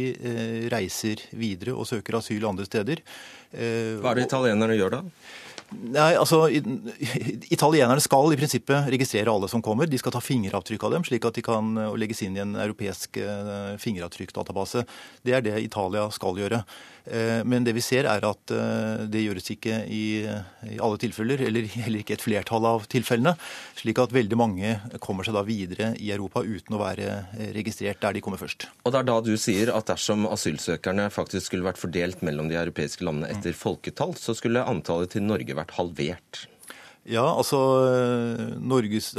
reiser 0.70 1.24
videre 1.34 1.74
og 1.74 1.88
søker 1.90 2.20
asyl 2.20 2.46
andre 2.46 2.68
steder. 2.68 3.02
Hva 3.50 4.12
er 4.12 4.20
det 4.20 4.28
italienerne 4.28 4.78
gjør 4.78 5.00
da? 5.00 5.02
Nei, 5.72 6.12
altså, 6.14 6.44
Italienerne 6.52 8.02
skal 8.02 8.34
i 8.34 8.38
prinsippet 8.38 8.90
registrere 8.92 9.32
alle 9.32 9.48
som 9.50 9.62
kommer. 9.64 9.88
De 9.90 9.98
skal 9.98 10.14
ta 10.14 10.20
fingeravtrykk 10.22 10.84
av 10.86 10.94
dem, 10.94 11.06
slik 11.08 11.24
at 11.26 11.38
de 11.38 11.44
kan 11.44 11.72
legges 11.98 12.22
inn 12.22 12.36
i 12.36 12.42
en 12.44 12.54
europeisk 12.54 13.18
fingeravtrykkdatabase. 13.82 14.84
Det 15.26 15.34
er 15.34 15.44
det 15.44 15.56
Italia 15.64 16.06
skal 16.14 16.38
gjøre. 16.38 16.62
Eh, 17.04 17.42
men 17.44 17.64
det 17.66 17.74
vi 17.76 17.82
ser 17.84 18.08
er 18.08 18.24
at 18.24 18.52
eh, 18.54 19.04
det 19.10 19.24
gjøres 19.24 19.50
ikke 19.52 19.82
i, 19.92 20.04
alle 20.78 21.00
tilfeller, 21.00 21.42
eller 21.48 21.68
heller 21.84 22.04
ikke 22.04 22.16
et 22.16 22.24
flertall 22.24 22.68
av 22.68 22.86
tilfellene. 22.90 23.34
Slik 23.78 24.00
at 24.00 24.14
veldig 24.14 24.38
mange 24.40 24.76
kommer 25.04 25.26
seg 25.26 25.36
da 25.36 25.44
videre 25.46 25.92
i 26.00 26.10
Europa 26.14 26.44
uten 26.44 26.78
å 26.78 26.80
være 26.80 27.10
eh, 27.36 27.52
registrert 27.56 28.00
der 28.04 28.16
de 28.16 28.24
kommer 28.24 28.40
først. 28.40 28.68
Og 28.84 28.94
det 28.94 29.02
er 29.02 29.10
da 29.10 29.18
du 29.24 29.34
sier 29.40 29.74
at 29.74 29.90
dersom 29.92 30.28
asylsøkerne 30.30 31.10
faktisk 31.12 31.50
skulle 31.50 31.68
vært 31.68 31.82
fordelt 31.82 32.24
mellom 32.24 32.48
de 32.50 32.58
europeiske 32.60 33.04
landene 33.04 33.32
etter 33.34 33.56
folketall, 33.56 34.16
så 34.18 34.36
skulle 34.36 34.64
antallet 34.64 35.12
til 35.14 35.26
Norge 35.26 35.56
vært 35.56 35.76
halvert? 35.78 36.44
Ja, 37.04 37.24
altså 37.36 37.58
Norges, 38.64 39.10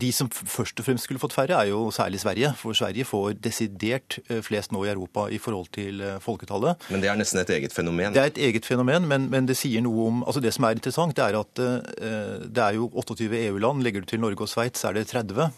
De 0.00 0.12
som 0.12 0.30
først 0.32 0.80
og 0.80 0.86
fremst 0.86 1.04
skulle 1.04 1.20
fått 1.20 1.34
færre, 1.36 1.58
er 1.58 1.68
jo 1.68 1.90
særlig 1.92 2.20
Sverige. 2.22 2.52
For 2.56 2.76
Sverige 2.76 3.04
får 3.04 3.34
desidert 3.44 4.18
eh, 4.30 4.40
flest 4.42 4.72
nå 4.72 4.84
i 4.86 4.92
Europa 4.92 5.26
i 5.28 5.38
forhold 5.38 5.68
til 5.74 6.00
eh, 6.00 6.16
folketallet. 6.20 6.80
Men 6.88 7.04
det 7.04 7.10
er 7.12 7.18
nesten 7.20 7.42
et 7.42 7.52
eget 7.58 7.76
fenomen? 7.76 8.14
Det 8.16 8.22
er 8.22 8.32
et 8.32 8.40
eget 8.48 8.64
fenomen, 8.64 9.08
men, 9.08 9.28
men 9.32 9.48
det 9.48 9.58
sier 9.60 9.84
noe 9.84 10.06
om 10.08 10.22
altså 10.24 10.40
Det 10.40 10.54
som 10.56 10.64
er 10.64 10.78
interessant, 10.78 11.16
det 11.16 11.24
er 11.26 11.36
at 11.36 11.60
det 11.60 12.62
er 12.64 12.78
jo 12.78 12.88
28 12.94 13.28
EU-land. 13.50 13.84
Legger 13.84 14.00
du 14.00 14.08
til 14.08 14.20
Norge 14.20 14.46
og 14.46 14.48
Sveits, 14.48 14.84
er 14.84 14.96
det 14.96 15.08
30. 15.12 15.50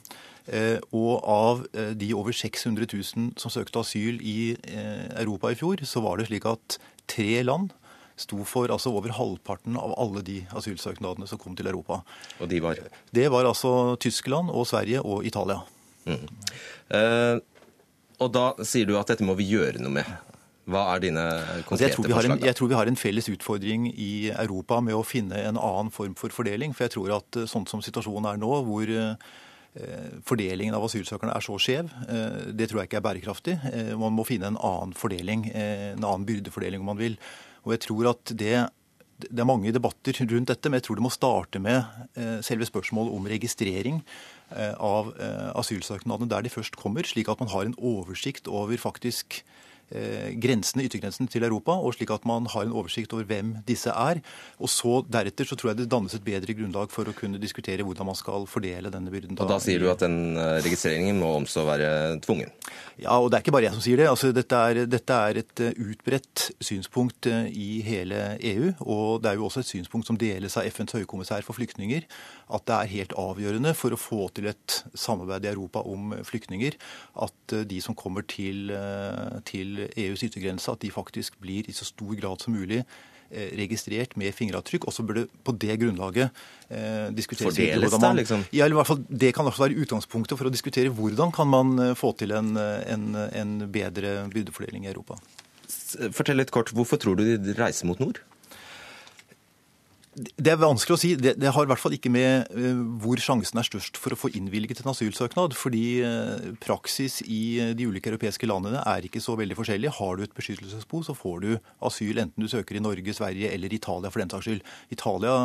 Uh, 0.43 0.79
og 0.91 1.13
av 1.31 1.61
de 1.95 2.09
over 2.19 2.35
600 2.35 2.89
000 2.91 3.29
som 3.39 3.53
søkte 3.55 3.79
asyl 3.79 4.19
i 4.19 4.57
Europa 5.23 5.53
i 5.53 5.59
fjor, 5.59 5.85
så 5.87 6.03
var 6.03 6.19
det 6.19 6.27
slik 6.27 6.49
at 6.51 6.81
tre 7.07 7.45
land 7.47 7.71
sto 8.23 8.41
for 8.49 8.73
altså 8.73 8.95
over 8.95 9.15
halvparten 9.17 9.79
av 9.81 9.95
alle 10.01 10.25
de 10.27 10.41
asylsøknadene 10.57 11.29
som 11.31 11.41
kom 11.43 11.57
til 11.59 11.71
Europa. 11.71 12.01
Og 12.41 12.51
de 12.51 12.63
var? 12.65 12.81
Det 13.11 13.29
var 13.33 13.49
altså 13.49 13.97
Tyskland 14.03 14.51
og 14.51 14.67
Sverige 14.71 15.03
og 15.03 15.27
Italia. 15.29 15.61
Mm. 16.07 16.27
Eh, 16.99 17.39
og 18.23 18.31
da 18.35 18.53
sier 18.67 18.89
du 18.89 18.97
at 18.99 19.11
dette 19.11 19.27
må 19.27 19.35
vi 19.39 19.51
gjøre 19.53 19.83
noe 19.83 20.01
med. 20.01 20.09
Hva 20.71 20.83
er 20.95 21.03
dine 21.03 21.23
konkrete 21.67 21.89
altså 21.91 22.05
jeg 22.07 22.15
forslag? 22.15 22.37
En, 22.37 22.47
jeg 22.47 22.59
tror 22.59 22.69
vi 22.71 22.77
har 22.79 22.91
en 22.91 22.99
felles 22.99 23.29
utfordring 23.33 23.87
i 23.91 24.13
Europa 24.31 24.79
med 24.85 24.95
å 24.95 25.03
finne 25.07 25.41
en 25.43 25.59
annen 25.59 25.91
form 25.95 26.15
for 26.19 26.35
fordeling. 26.35 26.75
For 26.77 26.87
jeg 26.87 26.95
tror 26.97 27.17
at 27.19 27.41
eh, 27.41 27.49
sånn 27.51 27.67
som 27.71 27.83
situasjonen 27.83 28.31
er 28.31 28.39
nå, 28.43 28.51
hvor 28.69 28.93
eh, 28.95 29.33
fordelingen 30.29 30.77
av 30.79 30.87
asylsøkerne 30.87 31.35
er 31.35 31.43
så 31.43 31.59
skjev, 31.59 31.91
eh, 32.07 32.53
det 32.55 32.71
tror 32.71 32.83
jeg 32.83 32.93
ikke 32.93 33.01
er 33.01 33.09
bærekraftig. 33.09 33.57
Man 33.99 34.15
må 34.15 34.27
finne 34.29 34.53
en 34.53 34.61
annen 34.61 34.95
fordeling, 34.95 35.49
en 35.51 36.05
annen 36.05 36.29
byrdefordeling 36.29 36.85
om 36.85 36.93
man 36.93 37.01
vil. 37.01 37.19
Og 37.63 37.75
jeg 37.77 37.85
tror 37.87 38.11
at 38.13 38.33
det, 38.35 38.55
det 39.23 39.43
er 39.43 39.49
mange 39.49 39.73
debatter 39.75 40.19
rundt 40.23 40.51
dette, 40.51 40.71
men 40.71 40.81
jeg 40.81 40.89
tror 40.89 40.99
det 40.99 41.07
må 41.07 41.13
starte 41.15 41.63
med 41.63 41.83
eh, 42.19 42.39
selve 42.45 42.67
spørsmålet 42.69 43.15
om 43.15 43.29
registrering 43.31 44.03
eh, 44.51 44.75
av 44.75 45.13
eh, 45.17 45.51
asylsøknadene 45.61 46.31
der 46.33 46.47
de 46.47 46.53
først 46.53 46.79
kommer, 46.81 47.07
slik 47.07 47.31
at 47.31 47.43
man 47.43 47.53
har 47.55 47.69
en 47.69 47.79
oversikt 47.79 48.51
over 48.51 48.77
faktisk 48.81 49.43
grensene, 50.43 50.87
yttergrensene 50.89 51.29
til 51.31 51.45
Europa, 51.47 51.75
og 51.77 51.97
slik 51.97 52.13
at 52.15 52.25
man 52.29 52.47
har 52.51 52.67
en 52.67 52.75
oversikt 52.75 53.13
over 53.13 53.27
hvem 53.29 53.55
disse 53.69 53.93
er. 53.93 54.23
Og 54.63 54.71
så 54.73 55.01
Deretter 55.13 55.49
så 55.49 55.59
tror 55.59 55.73
jeg 55.73 55.83
det 55.83 55.91
dannes 55.93 56.15
et 56.17 56.25
bedre 56.25 56.57
grunnlag 56.57 56.93
for 56.93 57.09
å 57.09 57.15
kunne 57.17 57.41
diskutere 57.43 57.85
hvordan 57.87 58.09
man 58.09 58.19
skal 58.19 58.47
fordele 58.51 58.93
denne 58.93 59.13
byrden. 59.13 59.39
Og 59.39 59.51
da 59.51 59.59
sier 59.63 59.83
du 59.83 59.89
at 59.93 60.03
den 60.05 60.37
eh, 60.37 60.59
registreringen 60.65 61.21
må 61.21 61.35
også 61.41 61.67
være 61.69 61.91
tvungen? 62.25 62.51
Ja, 63.01 63.17
og 63.19 63.31
det 63.31 63.39
er 63.39 63.45
ikke 63.45 63.55
bare 63.57 63.69
jeg 63.69 63.77
som 63.77 63.85
sier 63.85 64.01
det. 64.01 64.09
Altså, 64.11 64.33
dette, 64.37 64.59
er, 64.59 64.83
dette 64.91 65.19
er 65.29 65.41
et 65.43 65.65
eh, 65.65 65.79
utbredt 65.81 66.49
synspunkt 66.63 67.29
eh, 67.31 67.49
i 67.51 67.81
hele 67.87 68.37
EU. 68.53 68.73
Og 68.85 69.23
det 69.23 69.33
er 69.33 69.41
jo 69.41 69.49
også 69.49 69.65
et 69.65 69.71
synspunkt 69.71 70.09
som 70.09 70.19
deles 70.21 70.57
av 70.61 70.69
FNs 70.69 70.97
høykommissær 71.01 71.47
for 71.47 71.59
flyktninger. 71.59 72.07
At 72.53 72.67
det 72.69 72.79
er 72.79 72.93
helt 72.97 73.15
avgjørende 73.19 73.75
for 73.79 73.95
å 73.95 74.01
få 74.01 74.27
til 74.37 74.51
et 74.51 74.83
samarbeid 74.99 75.47
i 75.47 75.53
Europa 75.53 75.85
om 75.89 76.15
flyktninger 76.27 76.77
at 77.25 77.55
de 77.69 77.79
som 77.85 77.97
kommer 77.99 78.27
til, 78.29 78.73
til 79.49 79.87
EUs 79.87 80.25
yttergrense, 80.27 80.73
at 80.73 80.83
de 80.83 80.93
faktisk 80.93 81.39
blir 81.43 81.69
i 81.69 81.75
så 81.77 81.87
stor 81.89 82.15
grad 82.19 82.43
som 82.43 82.57
mulig 82.57 82.83
registrert 83.33 84.13
med 84.21 84.35
fingeravtrykk. 84.37 84.87
Og 84.89 84.93
så 84.93 85.05
bør 85.07 85.23
det 85.23 85.27
på 85.45 85.55
det 85.57 85.79
grunnlaget 85.81 86.43
eh, 86.69 87.09
diskuteres 87.17 87.57
Fordeles 87.57 87.95
det, 87.97 88.11
liksom? 88.21 88.45
Ja, 88.53 88.67
eller 88.67 88.77
i 88.77 88.81
hvert 88.83 88.91
fall 88.91 89.05
Det 89.09 89.31
kan 89.33 89.49
også 89.49 89.65
være 89.65 89.79
utgangspunktet 89.85 90.37
for 90.37 90.51
å 90.51 90.53
diskutere 90.53 90.93
hvordan 90.93 91.33
kan 91.33 91.49
man 91.49 91.95
få 91.99 92.13
til 92.21 92.35
en, 92.37 92.53
en, 92.59 93.07
en 93.17 93.55
bedre 93.73 94.19
byrdefordeling 94.33 94.85
i 94.85 94.93
Europa. 94.93 95.17
Fortell 96.13 96.41
litt 96.41 96.53
kort, 96.53 96.73
Hvorfor 96.77 97.01
tror 97.01 97.19
du 97.21 97.25
de 97.41 97.57
reiser 97.57 97.89
mot 97.89 98.01
nord? 98.03 98.21
Det 100.13 100.51
er 100.53 100.59
vanskelig 100.61 100.93
å 100.93 101.01
si. 101.01 101.11
Det, 101.17 101.31
det, 101.41 101.49
har 101.57 101.65
i 101.65 101.69
hvert 101.71 101.81
fall 101.81 101.95
ikke 101.97 102.11
med 102.13 102.51
uh, 102.53 102.81
hvor 103.01 103.21
sjansen 103.23 103.57
er 103.57 103.65
størst 103.65 103.97
for 103.97 104.13
å 104.13 104.19
få 104.21 104.29
innvilget 104.37 104.83
en 104.83 104.91
asylsøknad. 104.93 105.57
Fordi 105.57 105.85
uh, 106.05 106.51
praksis 106.61 107.23
i 107.25 107.41
uh, 107.63 107.71
de 107.79 107.87
ulike 107.89 108.13
europeiske 108.13 108.49
landene 108.51 108.83
er 108.85 109.09
ikke 109.09 109.23
så 109.25 109.39
veldig 109.41 109.57
forskjellig. 109.57 109.95
Har 109.97 110.21
du 110.21 110.27
et 110.27 110.37
beskyttelsesbehov, 110.37 111.07
så 111.09 111.17
får 111.17 111.41
du 111.47 111.51
asyl 111.89 112.21
enten 112.27 112.45
du 112.45 112.51
søker 112.53 112.77
i 112.77 112.85
Norge, 112.85 113.17
Sverige 113.17 113.55
eller 113.57 113.73
Italia 113.73 114.13
for 114.13 114.21
den 114.21 114.37
saks 114.37 114.51
skyld. 114.51 114.69
Italia 114.93 115.37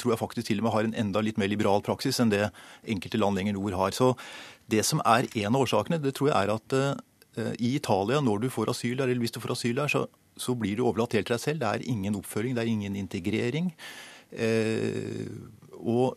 tror 0.00 0.14
jeg 0.14 0.22
faktisk 0.24 0.48
til 0.48 0.64
og 0.64 0.70
med 0.70 0.76
har 0.78 0.88
en 0.88 0.98
enda 1.04 1.20
litt 1.20 1.40
mer 1.40 1.52
liberal 1.52 1.84
praksis 1.84 2.22
enn 2.22 2.32
det 2.32 2.46
enkelte 2.88 3.20
land 3.20 3.36
lenger 3.36 3.60
nord 3.60 3.76
har. 3.76 3.96
Så 3.96 4.14
det 4.72 4.86
som 4.88 5.04
er 5.04 5.28
en 5.28 5.52
av 5.52 5.66
årsakene, 5.66 6.00
det 6.00 6.16
tror 6.16 6.32
jeg 6.32 6.38
er 6.40 6.56
at 6.56 6.80
i 7.60 7.74
Italia, 7.76 8.22
når 8.24 8.46
du 8.46 8.48
får 8.48 8.72
asyl 8.72 8.94
der, 8.96 9.10
eller 9.10 9.20
hvis 9.20 9.34
du 9.34 9.42
får 9.42 9.52
asyl 9.52 9.76
der, 9.76 9.92
så 9.92 10.06
så 10.36 10.54
blir 10.54 10.76
du 10.76 10.84
overlatt 10.84 11.16
helt 11.16 11.28
til 11.28 11.36
deg 11.36 11.42
selv. 11.42 11.62
Det 11.62 11.68
er 11.70 11.88
ingen 11.88 12.16
oppfølging, 12.18 12.56
det 12.56 12.64
er 12.64 12.72
ingen 12.72 12.96
integrering. 13.00 13.72
Eh, 14.32 15.26
og 15.76 16.16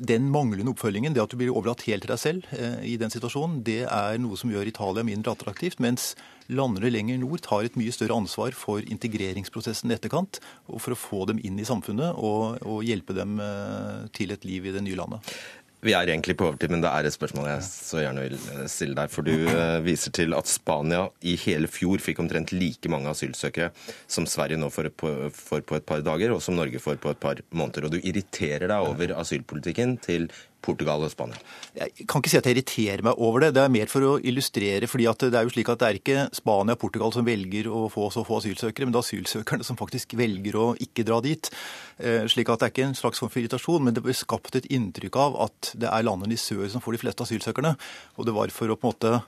den 0.00 0.30
manglende 0.32 0.72
oppfølgingen, 0.72 1.12
det 1.12 1.20
at 1.22 1.32
du 1.32 1.36
blir 1.36 1.52
overlatt 1.52 1.84
helt 1.84 2.06
til 2.06 2.12
deg 2.12 2.20
selv 2.20 2.52
eh, 2.56 2.80
i 2.88 2.96
den 3.00 3.12
situasjonen, 3.12 3.60
det 3.66 3.82
er 3.84 4.20
noe 4.20 4.38
som 4.40 4.52
gjør 4.52 4.70
Italia 4.70 5.04
mindre 5.04 5.34
attraktivt. 5.34 5.80
Mens 5.84 6.14
landene 6.48 6.90
lenger 6.90 7.20
nord 7.20 7.44
tar 7.44 7.68
et 7.68 7.76
mye 7.78 7.92
større 7.92 8.16
ansvar 8.16 8.56
for 8.56 8.80
integreringsprosessen 8.80 9.92
i 9.92 9.98
etterkant. 9.98 10.40
Og 10.72 10.80
for 10.80 10.96
å 10.96 11.00
få 11.00 11.26
dem 11.28 11.42
inn 11.44 11.60
i 11.60 11.68
samfunnet 11.68 12.16
og, 12.16 12.62
og 12.64 12.86
hjelpe 12.86 13.16
dem 13.16 13.36
eh, 13.44 14.08
til 14.16 14.32
et 14.32 14.46
liv 14.48 14.70
i 14.70 14.74
det 14.74 14.84
nye 14.86 14.98
landet. 14.98 15.34
Vi 15.80 15.94
er 15.96 16.10
egentlig 16.12 16.34
på 16.36 16.44
overtid, 16.44 16.72
men 16.74 16.82
det 16.84 16.90
er 16.92 17.06
et 17.08 17.14
spørsmål 17.14 17.46
jeg 17.48 17.64
så 17.64 18.02
gjerne 18.02 18.24
vil 18.26 18.34
eh, 18.52 18.64
stille 18.68 18.96
deg. 18.98 19.12
For 19.12 19.24
du 19.24 19.32
eh, 19.48 19.78
viser 19.84 20.12
til 20.12 20.36
at 20.36 20.50
Spania 20.50 21.06
i 21.24 21.36
hele 21.40 21.70
fjor 21.72 22.02
fikk 22.04 22.20
omtrent 22.20 22.52
like 22.52 22.90
mange 22.92 23.08
asylsøkere 23.08 23.70
som 24.04 24.28
Sverige 24.28 24.60
nå 24.60 24.68
får 24.72 24.90
på, 24.92 25.14
et 25.56 25.88
par 25.88 26.04
dager, 26.04 26.34
og 26.34 26.44
som 26.44 26.58
Norge 26.58 26.82
får 26.82 27.00
på 27.00 27.14
et 27.14 27.22
par 27.22 27.40
måneder. 27.48 27.88
Og 27.88 27.94
du 27.96 28.00
irriterer 28.02 28.68
deg 28.68 28.90
over 28.92 29.16
asylpolitikken 29.22 29.96
til 30.04 30.28
Portugal 30.64 31.02
og 31.04 31.12
Spania? 31.12 31.38
Jeg 31.76 32.06
kan 32.08 32.22
ikke 32.22 32.32
si 32.32 32.38
at 32.38 32.46
jeg 32.48 32.56
irriterer 32.56 33.04
meg 33.06 33.18
over 33.18 33.44
det. 33.44 33.52
Det 33.56 33.64
er 33.64 33.72
mer 33.72 33.90
for 33.90 34.06
å 34.06 34.12
illustrere. 34.20 34.88
fordi 34.90 35.08
det 35.08 35.38
er 35.38 35.46
jo 35.46 35.54
slik 35.54 35.68
at 35.68 35.80
det 35.80 35.88
er 35.88 35.98
ikke 36.00 36.28
Spania 36.36 36.76
og 36.76 36.80
Portugal 36.80 37.12
som 37.12 37.26
velger 37.26 37.68
å 37.68 37.88
få 37.92 38.10
så 38.10 38.24
få 38.26 38.40
asylsøkere, 38.40 38.86
men 38.86 38.92
det 38.92 39.00
er 39.00 39.06
asylsøkerne 39.08 39.64
som 39.64 39.76
faktisk 39.76 40.14
velger 40.14 40.56
å 40.56 40.66
ikke 40.80 41.04
dra 41.04 41.20
dit. 41.20 41.50
Eh, 41.98 42.26
slik 42.28 42.48
at 42.48 42.60
det 42.60 42.68
er 42.68 42.74
ikke 42.74 42.88
en 42.88 42.98
slags 42.98 43.20
form 43.20 43.30
for 43.32 43.42
irritasjon, 43.42 43.84
men 43.84 43.94
det 43.94 44.04
ble 44.04 44.16
skapt 44.16 44.56
et 44.56 44.68
inntrykk 44.70 45.16
av 45.16 45.38
at 45.48 45.72
det 45.74 45.88
er 45.90 46.06
landene 46.06 46.36
i 46.36 46.40
sør 46.40 46.68
som 46.68 46.80
får 46.84 46.96
de 46.96 47.04
fleste 47.04 47.26
asylsøkerne. 47.26 47.76
Og 48.16 48.26
det 48.26 48.36
var 48.36 48.52
for 48.54 48.68
å 48.68 48.76
på 48.76 48.88
en 48.88 48.94
måte 48.94 49.22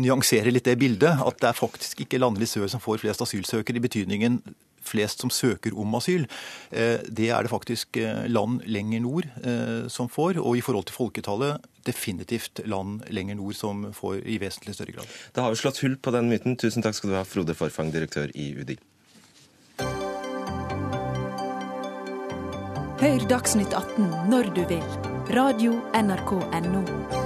nyansere 0.00 0.52
litt 0.52 0.64
det 0.64 0.78
bildet, 0.80 1.20
at 1.20 1.40
det 1.40 1.50
er 1.50 1.58
faktisk 1.58 2.04
ikke 2.04 2.20
landene 2.22 2.46
i 2.46 2.50
sør 2.50 2.70
som 2.72 2.80
får 2.80 3.02
flest 3.02 3.24
asylsøkere, 3.24 3.76
i 3.76 3.84
betydningen 3.84 4.40
flest 4.88 5.24
som 5.24 5.32
søker 5.32 5.76
om 5.78 5.96
asyl. 5.98 6.26
Eh, 6.70 7.00
det 7.08 7.30
er 7.30 7.44
det 7.44 7.52
faktisk 7.52 7.98
eh, 8.00 8.24
land 8.30 8.62
lenger 8.66 9.04
nord 9.04 9.28
eh, 9.44 9.86
som 9.92 10.10
får, 10.10 10.40
og 10.42 10.58
i 10.58 10.64
forhold 10.64 10.88
til 10.90 10.98
folketallet 10.98 11.70
definitivt 11.84 12.62
land 12.68 13.02
lenger 13.12 13.36
nord 13.40 13.56
som 13.58 13.86
får 13.92 14.22
i 14.24 14.38
vesentlig 14.40 14.76
større 14.76 14.96
grad. 14.96 15.18
Da 15.36 15.44
har 15.44 15.52
vi 15.52 15.60
slått 15.60 15.82
hull 15.84 15.98
på 16.00 16.14
den 16.14 16.30
myten. 16.32 16.56
Tusen 16.60 16.84
takk 16.84 16.96
skal 16.96 17.12
du 17.12 17.18
ha, 17.18 17.24
Frode 17.28 17.56
Forfang, 17.58 17.92
direktør 17.94 18.32
i 18.34 18.52
UDI. 18.56 18.78
Hør 23.04 23.26
Dagsnytt 23.28 23.74
18 23.76 24.08
når 24.32 24.54
du 24.56 24.62
vil. 24.70 24.88
Radio 25.34 25.76
NRK 25.92 26.36
Radio.nrk.no. 26.40 27.23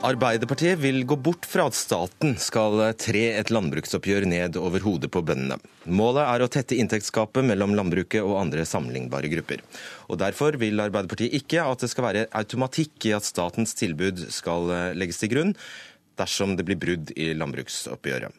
Arbeiderpartiet 0.00 0.78
vil 0.80 1.02
gå 1.04 1.16
bort 1.20 1.44
fra 1.44 1.66
at 1.68 1.76
staten 1.76 2.32
skal 2.40 2.80
tre 2.96 3.24
et 3.36 3.50
landbruksoppgjør 3.52 4.24
ned 4.30 4.56
over 4.56 4.80
hodet 4.80 5.10
på 5.12 5.20
bøndene. 5.28 5.58
Målet 5.92 6.24
er 6.24 6.40
å 6.40 6.48
tette 6.48 6.78
inntektsgapet 6.80 7.44
mellom 7.44 7.74
landbruket 7.76 8.24
og 8.24 8.38
andre 8.40 8.64
sammenlignbare 8.64 9.28
grupper. 9.28 9.60
Og 10.08 10.16
Derfor 10.22 10.56
vil 10.62 10.80
Arbeiderpartiet 10.80 11.36
ikke 11.42 11.66
at 11.68 11.84
det 11.84 11.92
skal 11.92 12.06
være 12.08 12.26
automatikk 12.32 13.10
i 13.10 13.14
at 13.18 13.28
statens 13.28 13.76
tilbud 13.76 14.24
skal 14.32 14.72
legges 14.96 15.20
til 15.20 15.34
grunn 15.34 15.54
dersom 16.20 16.56
det 16.56 16.64
blir 16.68 16.80
brudd 16.80 17.12
i 17.20 17.34
landbruksoppgjøret. 17.36 18.32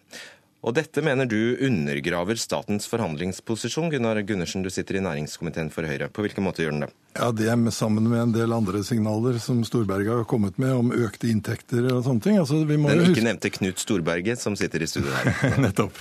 Og 0.62 0.76
dette 0.78 1.02
mener 1.02 1.26
du 1.26 1.58
undergraver 1.65 2.38
statens 2.38 2.86
forhandlingsposisjon, 2.89 3.89
Gunnar 3.89 4.19
Gundersen, 4.21 4.62
du 4.62 4.69
sitter 4.69 5.00
i 5.00 5.02
næringskomiteen 5.02 5.71
for 5.74 5.88
Høyre. 5.89 6.10
På 6.13 6.21
hvilken 6.21 6.45
måte 6.45 6.62
gjør 6.62 6.76
den 6.76 6.84
det? 6.86 6.91
Ja, 7.17 7.32
Det 7.36 7.47
er 7.50 7.58
sammen 7.74 8.06
med 8.08 8.21
en 8.21 8.32
del 8.32 8.54
andre 8.54 8.84
signaler 8.88 9.39
som 9.41 9.63
Storberget 9.67 10.13
har 10.21 10.28
kommet 10.30 10.60
med 10.62 10.71
om 10.71 10.93
økte 10.93 11.28
inntekter 11.28 11.89
og 11.91 12.06
sånne 12.06 12.21
ting. 12.24 12.38
Altså, 12.38 12.62
Den 12.62 12.86
ikke 12.86 13.10
huske... 13.10 13.26
nevnte 13.26 13.52
Knut 13.58 13.82
Storberget, 13.82 14.39
som 14.39 14.56
sitter 14.56 14.86
i 14.86 14.88
studio 14.88 15.12
her. 15.12 15.58
Nettopp. 15.65 15.97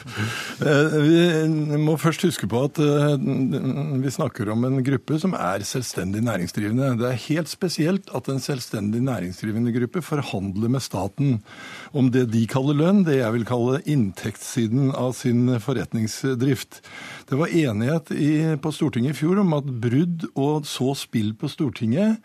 Eh, 0.60 0.98
vi 1.08 1.80
må 1.80 1.96
først 1.98 2.22
huske 2.28 2.46
på 2.46 2.62
at 2.68 2.78
eh, 2.84 3.16
vi 4.04 4.12
snakker 4.12 4.52
om 4.52 4.68
en 4.68 4.84
gruppe 4.84 5.18
som 5.18 5.34
er 5.34 5.64
selvstendig 5.66 6.22
næringsdrivende. 6.28 6.92
Det 7.00 7.08
er 7.08 7.24
helt 7.26 7.50
spesielt 7.50 8.12
at 8.14 8.28
en 8.28 8.44
selvstendig 8.44 9.00
næringsdrivende 9.08 9.72
gruppe 9.80 10.04
forhandler 10.04 10.70
med 10.70 10.84
staten 10.84 11.40
om 11.96 12.10
det 12.14 12.26
de 12.32 12.44
kaller 12.50 12.78
lønn, 12.78 13.02
det 13.06 13.18
jeg 13.18 13.34
vil 13.34 13.46
kalle 13.48 13.80
inntektssiden 13.88 14.92
av 14.94 15.14
sin 15.18 15.48
forretningsdrift. 15.62 16.80
Det 17.30 17.38
var 17.40 17.54
enighet 17.54 18.12
i, 18.14 18.32
på 18.62 18.74
Stortinget 18.74 19.16
i 19.16 19.20
fjor 19.22 19.42
om 19.42 19.56
at 19.58 19.70
brudd 19.82 20.28
og 20.34 20.68
så 20.68 20.94
spill 20.98 21.34
på 21.38 21.50
Stortinget 21.50 22.20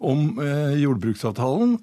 om 0.00 0.38
eh, 0.40 0.78
jordbruksavtalen 0.80 1.76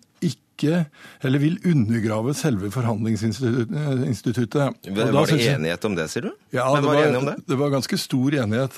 ikke, 0.58 0.88
eller 1.22 1.38
vil 1.40 1.60
undergrave 1.70 2.34
selve 2.34 2.72
forhandlingsinstituttet. 2.74 4.88
Var 4.90 5.30
det 5.30 5.38
enighet 5.54 5.86
om 5.86 5.94
det, 5.98 6.08
sier 6.10 6.24
du? 6.26 6.32
Ja, 6.56 6.66
det 6.74 6.82
var, 6.88 6.96
var 6.98 7.26
det? 7.28 7.36
det 7.46 7.58
var, 7.60 7.70
ganske 7.76 7.98
stor 8.02 8.34
enighet 8.42 8.74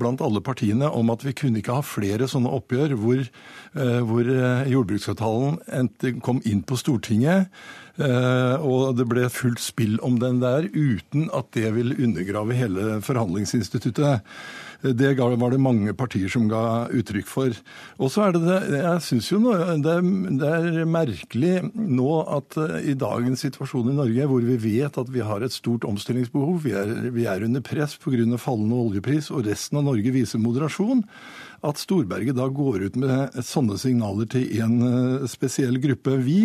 blant 0.00 0.20
alle 0.26 0.40
partiene 0.42 0.90
om 0.90 1.10
at 1.14 1.22
vi 1.22 1.32
kunne 1.38 1.58
ikke 1.62 1.76
ha 1.78 1.84
flere 1.86 2.26
sånne 2.30 2.50
oppgjør 2.58 2.96
hvor, 2.98 3.20
eh, 3.22 4.00
hvor 4.10 4.24
eh, 4.26 4.66
jordbruksavtalen 4.74 6.18
kom 6.24 6.42
inn 6.42 6.66
på 6.66 6.74
Stortinget, 6.80 7.46
eh, 7.46 7.79
og 8.00 8.96
det 8.98 9.06
ble 9.10 9.28
fullt 9.32 9.60
spill 9.62 9.98
om 10.06 10.18
den 10.22 10.40
der, 10.42 10.68
uten 10.72 11.28
at 11.36 11.50
det 11.56 11.74
vil 11.76 11.94
undergrave 11.98 12.56
hele 12.56 12.98
forhandlingsinstituttet. 13.04 14.24
Det 14.80 15.10
var 15.20 15.50
det 15.52 15.60
mange 15.60 15.92
partier 15.92 16.30
som 16.32 16.46
ga 16.48 16.88
uttrykk 16.88 17.26
for. 17.28 17.56
Og 18.00 18.08
så 18.12 18.26
er 18.26 18.32
det 18.32 18.40
det 18.46 18.78
Jeg 18.80 19.02
syns 19.04 19.28
jo 19.28 19.40
det 19.44 19.92
er, 19.92 20.06
det 20.40 20.48
er 20.48 20.88
merkelig 20.88 21.52
nå 21.74 22.08
at 22.24 22.56
eh, 22.56 22.88
i 22.92 22.94
dagens 22.96 23.44
situasjon 23.44 23.92
i 23.92 23.96
Norge, 23.98 24.28
hvor 24.30 24.40
vi 24.40 24.56
vet 24.56 24.96
at 24.96 25.12
vi 25.12 25.20
har 25.20 25.44
et 25.44 25.52
stort 25.52 25.84
omstillingsbehov, 25.84 26.62
vi 26.64 26.72
er, 26.72 26.94
vi 27.12 27.28
er 27.28 27.44
under 27.44 27.60
press 27.60 27.98
pga. 28.00 28.24
fallende 28.40 28.80
oljepris, 28.80 29.30
og 29.30 29.44
resten 29.46 29.78
av 29.78 29.84
Norge 29.84 30.14
viser 30.16 30.40
moderasjon, 30.40 31.04
at 31.66 31.80
Storberget 31.80 32.38
da 32.38 32.46
går 32.52 32.86
ut 32.88 32.96
med 33.00 33.36
sånne 33.44 33.76
signaler 33.80 34.28
til 34.30 34.46
en 34.64 34.76
eh, 34.86 35.26
spesiell 35.28 35.76
gruppe. 35.82 36.16
Vi, 36.24 36.38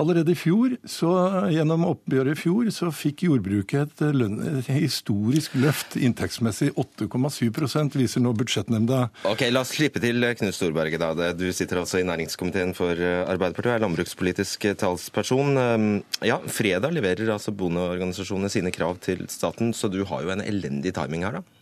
allerede 0.00 0.34
i 0.34 0.38
fjor, 0.38 0.74
så 0.88 1.12
gjennom 1.52 1.86
oppgjøret 1.88 2.36
i 2.36 2.40
fjor, 2.40 2.68
så 2.74 2.90
fikk 2.94 3.24
jordbruket 3.28 3.94
et, 3.96 4.02
lønn, 4.16 4.38
et 4.60 4.68
historisk 4.72 5.56
løft 5.60 5.96
inntektsmessig. 5.96 6.72
8,7 6.76 7.96
viser 7.96 8.24
nå 8.24 8.34
budsjettnemnda. 8.36 9.06
Ok, 9.30 9.46
La 9.52 9.64
oss 9.64 9.72
slippe 9.76 10.02
til 10.02 10.24
Knut 10.38 10.56
Storberget. 10.56 11.00
da. 11.00 11.32
Du 11.36 11.48
sitter 11.52 11.80
altså 11.80 12.02
i 12.02 12.06
næringskomiteen 12.08 12.76
for 12.76 12.92
eh, 12.92 13.22
Arbeiderpartiet 13.24 13.72
og 13.72 13.78
er 13.78 13.86
landbrukspolitisk 13.86 14.68
talsperson. 14.80 15.56
Ehm, 15.60 15.90
ja, 16.26 16.38
Fredag 16.52 16.92
leverer 16.92 17.32
altså 17.32 17.54
bondeorganisasjonene 17.56 18.52
sine 18.52 18.74
krav 18.74 19.00
til 19.02 19.24
staten, 19.32 19.72
så 19.72 19.88
du 19.88 20.02
har 20.08 20.24
jo 20.24 20.36
en 20.36 20.44
elendig 20.44 20.92
timing 20.96 21.24
her, 21.24 21.40
da? 21.40 21.61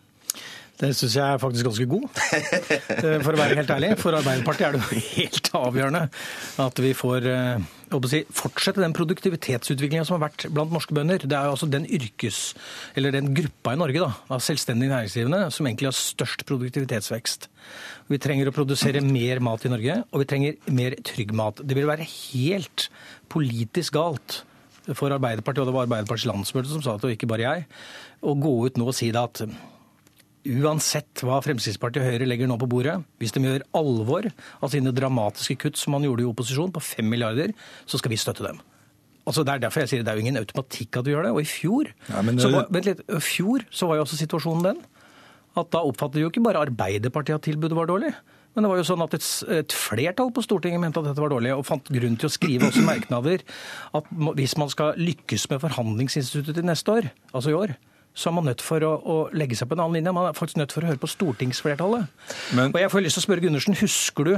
Det 0.80 0.94
syns 0.96 1.16
jeg 1.18 1.20
er 1.20 1.40
faktisk 1.40 1.66
ganske 1.66 1.86
god, 1.90 2.06
eh, 2.96 3.18
for 3.20 3.34
å 3.34 3.40
være 3.40 3.58
helt 3.58 3.72
ærlig. 3.74 3.90
For 4.00 4.16
Arbeiderpartiet 4.16 4.70
er 4.70 4.78
det 4.78 5.02
helt 5.18 5.50
avgjørende 5.58 6.06
at 6.64 6.80
vi 6.80 6.92
får 6.96 7.26
eh, 7.28 7.66
si, 8.08 8.22
fortsette 8.32 8.80
den 8.80 8.94
produktivitetsutviklinga 8.96 10.06
som 10.08 10.16
har 10.16 10.30
vært 10.30 10.46
blant 10.54 10.72
norske 10.72 10.96
bønder. 10.96 11.26
Det 11.26 11.36
er 11.36 11.48
jo 11.50 11.56
altså 11.58 11.68
den 11.68 11.84
yrkes, 11.84 12.40
eller 12.96 13.12
den 13.12 13.28
gruppa 13.36 13.74
i 13.76 13.80
Norge 13.82 14.06
da, 14.06 14.10
av 14.32 14.44
selvstendig 14.44 14.88
næringsdrivende 14.88 15.42
som 15.52 15.68
egentlig 15.68 15.90
har 15.90 15.98
størst 15.98 16.46
produktivitetsvekst. 16.48 17.50
Vi 18.08 18.20
trenger 18.22 18.48
å 18.48 18.54
produsere 18.56 19.04
mer 19.04 19.42
mat 19.44 19.66
i 19.68 19.72
Norge, 19.72 19.98
og 20.08 20.22
vi 20.22 20.28
trenger 20.32 20.70
mer 20.80 20.96
trygg 21.06 21.34
mat. 21.36 21.60
Det 21.60 21.76
vil 21.76 21.90
være 21.90 22.08
helt 22.08 22.88
politisk 23.30 23.98
galt 24.00 24.40
for 24.96 25.12
Arbeiderpartiet, 25.12 25.60
og 25.60 25.68
det 25.68 25.76
var 25.76 25.84
Arbeiderpartiets 25.84 26.30
landsmøte 26.30 26.72
som 26.72 26.80
sa 26.82 26.96
det, 26.96 27.10
og 27.10 27.18
ikke 27.18 27.28
bare 27.28 27.44
jeg, 27.44 27.68
å 28.24 28.32
gå 28.40 28.54
ut 28.64 28.80
nå 28.80 28.88
og 28.88 28.96
si 28.96 29.10
det 29.12 29.20
at 29.20 29.44
uansett 30.60 31.22
hva 31.26 31.40
Fremskrittspartiet 31.44 32.02
og 32.02 32.12
Høyre 32.12 32.28
legger 32.28 32.48
nå 32.48 32.56
på 32.60 32.68
bordet, 32.70 32.96
hvis 33.20 33.34
de 33.36 33.42
gjør 33.44 33.66
alvor 33.76 34.28
av 34.60 34.72
sine 34.72 34.92
dramatiske 34.96 35.58
kutt 35.60 35.80
som 35.80 35.94
man 35.96 36.06
gjorde 36.06 36.24
i 36.24 36.28
opposisjon, 36.30 36.72
på 36.72 36.82
5 36.84 37.08
milliarder, 37.10 37.52
så 37.84 38.00
skal 38.00 38.14
vi 38.14 38.20
støtte 38.20 38.46
dem. 38.46 38.60
Altså 39.28 39.44
Det 39.44 39.52
er 39.52 39.62
derfor 39.62 39.84
jeg 39.84 39.92
sier 39.92 40.04
det 40.04 40.10
er 40.10 40.18
jo 40.18 40.24
ingen 40.24 40.40
automatikk 40.40 40.96
at 40.98 41.06
vi 41.06 41.12
gjør 41.12 41.28
det. 41.28 41.34
Og 41.36 41.42
i 41.44 41.48
fjor, 41.48 41.92
ja, 42.08 42.22
men, 42.24 42.40
så, 42.40 42.50
var, 42.54 42.70
vent 42.72 42.88
litt, 42.88 43.04
fjor 43.22 43.66
så 43.70 43.90
var 43.90 44.00
jo 44.00 44.06
også 44.06 44.18
situasjonen 44.18 44.70
den 44.70 44.82
at 45.58 45.70
da 45.74 45.82
oppfattet 45.82 46.22
jo 46.22 46.28
ikke 46.30 46.42
bare 46.44 46.62
Arbeiderpartiet 46.62 47.40
at 47.40 47.46
tilbudet 47.48 47.76
var 47.76 47.88
dårlig. 47.90 48.12
Men 48.54 48.64
det 48.64 48.70
var 48.72 48.80
jo 48.80 48.86
sånn 48.86 49.02
at 49.04 49.14
et, 49.14 49.26
et, 49.60 49.74
flertall 49.74 50.32
på 50.34 50.42
Stortinget 50.42 50.82
mente 50.82 50.98
at 51.02 51.06
dette 51.06 51.22
var 51.22 51.30
dårlig, 51.30 51.52
og 51.54 51.66
fant 51.66 51.90
grunn 51.90 52.16
til 52.18 52.26
å 52.26 52.32
skrive 52.32 52.70
også 52.70 52.82
merknader 52.86 53.44
at 53.98 54.10
hvis 54.38 54.56
man 54.58 54.72
skal 54.72 54.98
lykkes 54.98 55.46
med 55.52 55.62
forhandlingsinstituttet 55.62 56.58
til 56.58 56.66
neste 56.66 56.96
år, 56.98 57.10
altså 57.30 57.52
i 57.52 57.58
år, 57.58 57.76
så 58.14 58.30
er 58.30 58.34
man 58.36 58.48
nødt 58.50 58.62
for 58.64 58.84
å, 58.84 58.92
å, 58.98 59.18
legge 59.36 59.56
seg 59.58 59.70
på 59.70 59.76
en 59.76 59.84
annen 59.84 60.00
linje. 60.00 60.14
Man 60.14 60.28
er 60.28 60.36
faktisk 60.36 60.60
nødt 60.60 60.74
for 60.74 60.84
å 60.84 60.90
høre 60.90 61.00
på 61.00 61.10
stortingsflertallet. 61.10 62.08
Men, 62.58 62.72
og 62.74 62.80
jeg 62.82 62.92
får 62.92 63.04
lyst 63.06 63.18
til 63.18 63.22
å 63.22 63.26
spørre 63.28 63.44
Gundersen, 63.44 63.78
Husker 63.80 64.26
du 64.26 64.32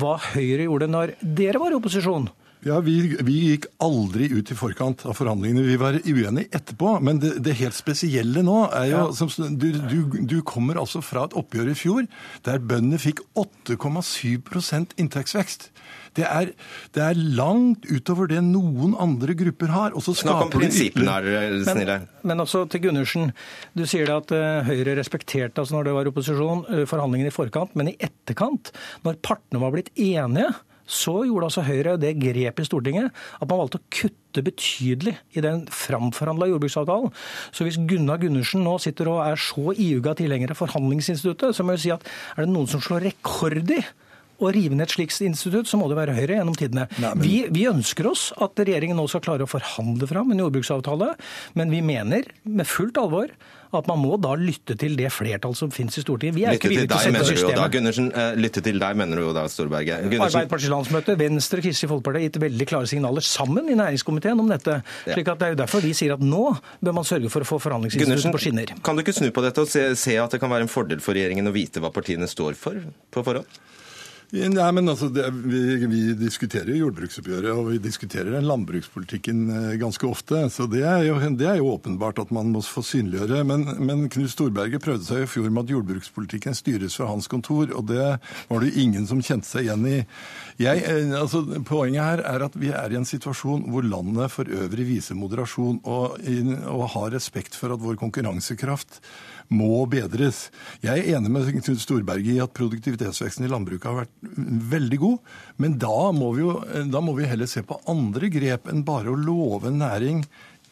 hva 0.00 0.16
Høyre 0.32 0.66
gjorde 0.66 0.90
når 0.90 1.14
dere 1.22 1.62
var 1.62 1.74
i 1.74 1.78
opposisjon? 1.78 2.28
Ja, 2.64 2.78
vi, 2.80 2.94
vi, 3.20 3.34
gikk 3.50 3.66
aldri 3.84 4.30
ut 4.32 4.48
i 4.48 4.56
forkant 4.56 5.04
av 5.04 5.18
forhandlingene. 5.18 5.66
Vi 5.68 5.76
var 5.80 5.98
uenige 6.00 6.48
etterpå. 6.56 6.94
Men 7.04 7.20
det, 7.20 7.34
det 7.44 7.58
helt 7.60 7.76
spesielle 7.76 8.44
nå 8.46 8.62
er 8.70 8.88
jo 8.88 9.02
ja. 9.02 9.10
som, 9.18 9.28
du, 9.60 9.68
du, 9.76 9.98
du, 10.24 10.38
kommer 10.48 10.80
altså 10.80 11.02
fra 11.04 11.26
et 11.28 11.36
oppgjør 11.36 11.74
i 11.74 11.76
fjor 11.76 12.08
der 12.48 12.64
bøndene 12.64 13.00
fikk 13.02 13.20
8,7% 13.36 14.96
inntektsvekst. 15.00 15.68
Det 16.14 16.24
er, 16.24 16.52
det 16.94 17.02
er, 17.02 17.20
langt 17.36 17.84
utover 17.90 18.28
det 18.30 18.40
noen 18.46 18.94
andre 19.02 19.34
grupper 19.36 19.72
har. 19.74 19.96
Snakk 19.98 20.46
om 20.46 20.52
prinsippene 20.52 21.10
her, 21.10 21.56
snille. 21.66 21.96
Men, 22.06 22.28
men 22.30 22.44
også 22.44 22.64
til 22.70 22.86
Gundersen. 22.86 23.32
Du 23.74 23.82
sier 23.90 24.08
det 24.08 24.20
at 24.22 24.36
uh, 24.36 24.68
Høyre 24.68 24.94
respekterte 25.00 25.60
altså 25.60 25.76
når 25.76 25.88
det 25.88 25.96
var 25.98 26.12
opposisjon, 26.12 26.62
uh, 26.70 26.84
forhandlingene 26.88 27.32
i 27.32 27.34
forkant. 27.34 27.74
Men 27.76 27.90
i 27.90 27.98
etterkant, 27.98 28.70
når 29.04 29.18
partene 29.26 29.60
var 29.60 29.74
blitt 29.74 29.90
enige, 29.98 30.52
så 30.84 31.16
gjorde 31.24 31.48
altså 31.48 31.64
Høyre 31.64 31.96
det 32.00 32.14
grepet 32.20 32.64
i 32.64 32.68
Stortinget 32.68 33.10
at 33.12 33.48
man 33.48 33.62
valgte 33.62 33.80
å 33.80 33.86
kutte 33.94 34.44
betydelig 34.44 35.16
i 35.36 35.42
den 35.44 35.64
framforhandla 35.72 36.50
jordbruksavtalen. 36.50 37.12
Så 37.54 37.66
hvis 37.66 37.80
Gunnar 37.88 38.20
Gundersen 38.22 38.64
nå 38.66 38.76
sitter 38.82 39.12
og 39.12 39.22
er 39.24 39.40
så 39.40 39.72
iuga 39.72 40.16
tilhenger 40.18 40.52
av 40.52 40.60
forhandlingsinstituttet, 40.60 41.56
så 41.56 41.66
må 41.66 41.76
jeg 41.76 41.84
si 41.86 41.94
at 41.94 42.08
er 42.34 42.44
det 42.44 42.52
noen 42.52 42.70
som 42.70 42.82
slår 42.84 43.06
rekord 43.08 43.72
i 43.72 43.82
å 44.42 44.50
rive 44.54 44.74
ned 44.74 44.88
et 44.88 44.94
slikt 44.96 45.20
institutt, 45.24 45.68
så 45.70 45.78
må 45.78 45.86
det 45.90 45.98
være 45.98 46.16
Høyre 46.16 46.38
gjennom 46.40 46.56
tidene. 46.58 46.88
Nei, 46.98 47.12
men... 47.14 47.24
vi, 47.24 47.34
vi, 47.54 47.66
ønsker 47.70 48.08
oss 48.10 48.28
at 48.42 48.58
regjeringen 48.60 48.98
nå 48.98 49.06
skal 49.10 49.22
klare 49.24 49.46
å 49.46 49.50
forhandle 49.50 50.08
fram 50.10 50.32
en 50.34 50.42
jordbruksavtale, 50.42 51.12
men 51.58 51.74
vi 51.74 51.82
mener 51.86 52.26
med 52.42 52.68
fullt 52.68 52.98
alvor 53.00 53.30
at 53.80 53.88
man 53.90 54.00
må 54.00 54.18
da 54.20 54.34
lytte 54.38 54.76
til 54.80 54.96
det 54.98 55.10
flertallet 55.14 55.58
som 55.58 55.72
finnes 55.74 55.96
i 55.98 56.04
Stortinget. 56.04 56.36
Vi 56.36 56.44
er 56.44 56.54
lytte 56.54 56.60
ikke 56.60 56.72
villige 56.72 56.90
til 56.90 56.96
å 56.96 57.02
sette 57.04 57.24
systemet. 57.30 58.00
Uh, 58.14 58.38
lytte 58.40 58.62
til 58.64 58.80
deg, 58.82 58.98
mener 59.00 59.20
du 59.20 59.26
jo 59.26 59.34
da, 59.36 59.44
Storberget. 59.50 60.06
Arbeiderpartiets 60.08 60.72
landsmøte, 60.72 61.16
Venstre 61.20 61.60
og 61.62 61.68
Kristelig 61.68 61.92
Folkeparti 61.92 62.20
har 62.20 62.26
gitt 62.28 62.40
veldig 62.44 62.68
klare 62.70 62.90
signaler 62.90 63.26
sammen 63.26 63.70
i 63.72 63.78
næringskomiteen 63.80 64.40
om 64.40 64.50
dette. 64.50 64.80
Slik 65.06 65.30
at 65.32 65.42
Det 65.44 65.48
er 65.50 65.56
jo 65.56 65.60
derfor 65.64 65.84
vi 65.84 65.92
sier 65.96 66.16
at 66.16 66.24
nå 66.24 66.46
bør 66.84 66.98
man 67.00 67.08
sørge 67.08 67.30
for 67.32 67.44
å 67.44 67.48
få 67.48 67.60
forhandlingsinstituttet 67.66 68.34
på 68.34 68.42
skinner. 68.46 68.74
Kan 68.84 68.96
du 68.96 69.04
ikke 69.04 69.16
snu 69.16 69.30
på 69.34 69.44
dette 69.44 69.64
og 69.64 69.70
se, 69.70 69.90
se 69.98 70.18
at 70.20 70.34
det 70.34 70.42
kan 70.42 70.52
være 70.52 70.68
en 70.68 70.72
fordel 70.72 71.02
for 71.04 71.16
regjeringen 71.16 71.50
å 71.50 71.54
vite 71.54 71.82
hva 71.84 71.92
partiene 71.94 72.28
står 72.30 72.58
for 72.58 72.80
på 73.14 73.26
forhånd? 73.26 73.62
Nei, 74.34 74.66
men 74.74 74.88
altså, 74.88 75.10
det, 75.12 75.28
vi, 75.44 75.60
vi, 75.86 76.00
diskuterer 76.18 76.72
jo 76.72 76.86
jordbruksoppgjøret, 76.86 77.50
og 77.54 77.68
vi 77.68 77.80
diskuterer 77.82 78.42
landbrukspolitikken 78.42 79.42
eh, 79.52 79.74
ganske 79.78 80.08
ofte. 80.08 80.40
Så 80.50 80.66
det 80.70 80.82
er, 80.82 81.04
jo, 81.06 81.18
det 81.38 81.46
er 81.46 81.60
jo 81.60 81.68
åpenbart 81.76 82.18
at 82.22 82.32
man 82.34 82.50
må 82.50 82.62
få 82.64 82.82
synliggjøre. 82.82 83.44
Men, 83.46 83.62
men 83.84 84.08
Knut 84.10 84.32
Storberget 84.32 84.82
prøvde 84.82 85.06
seg 85.06 85.22
i 85.22 85.28
fjor 85.30 85.52
med 85.52 85.66
at 85.66 85.74
jordbrukspolitikken 85.76 86.58
styres 86.58 86.96
fra 86.98 87.10
hans 87.12 87.30
kontor, 87.30 87.70
og 87.76 87.86
det 87.92 88.08
var 88.50 88.64
det 88.64 88.72
ingen 88.80 89.06
som 89.06 89.22
kjente 89.22 89.46
seg 89.46 89.68
igjen 89.68 89.86
i. 89.92 90.00
Jeg, 90.62 90.82
eh, 90.82 91.14
altså, 91.20 91.44
poenget 91.68 92.02
her 92.02 92.24
er 92.34 92.46
at 92.48 92.58
vi 92.58 92.72
er 92.74 92.90
i 92.90 92.98
en 92.98 93.08
situasjon 93.08 93.68
hvor 93.70 93.86
landet 93.86 94.34
for 94.34 94.50
øvrig 94.50 94.88
viser 94.96 95.20
moderasjon 95.20 95.78
og, 95.84 96.18
og 96.72 96.84
har 96.96 97.14
respekt 97.14 97.54
for 97.60 97.76
at 97.76 97.82
vår 97.84 98.00
konkurransekraft 98.02 98.98
må 99.52 99.84
bedres. 99.90 100.48
Jeg 100.84 101.02
er 101.02 101.18
enig 101.18 101.32
med 101.32 101.50
Knut 101.58 101.82
Storberget 101.82 102.36
i 102.36 102.42
at 102.42 102.54
produktivitetsveksten 102.56 103.46
i 103.46 103.50
landbruket 103.52 103.90
har 103.90 104.04
vært 104.04 104.32
veldig 104.72 105.00
god, 105.02 105.34
men 105.62 105.76
da 105.82 106.10
må 106.16 106.32
vi, 106.36 106.44
jo, 106.46 106.56
da 106.90 107.02
må 107.04 107.16
vi 107.18 107.28
heller 107.28 107.50
se 107.50 107.64
på 107.66 107.80
andre 107.90 108.30
grep 108.32 108.70
enn 108.72 108.84
bare 108.86 109.12
å 109.12 109.18
love 109.20 109.72
næring 109.74 110.24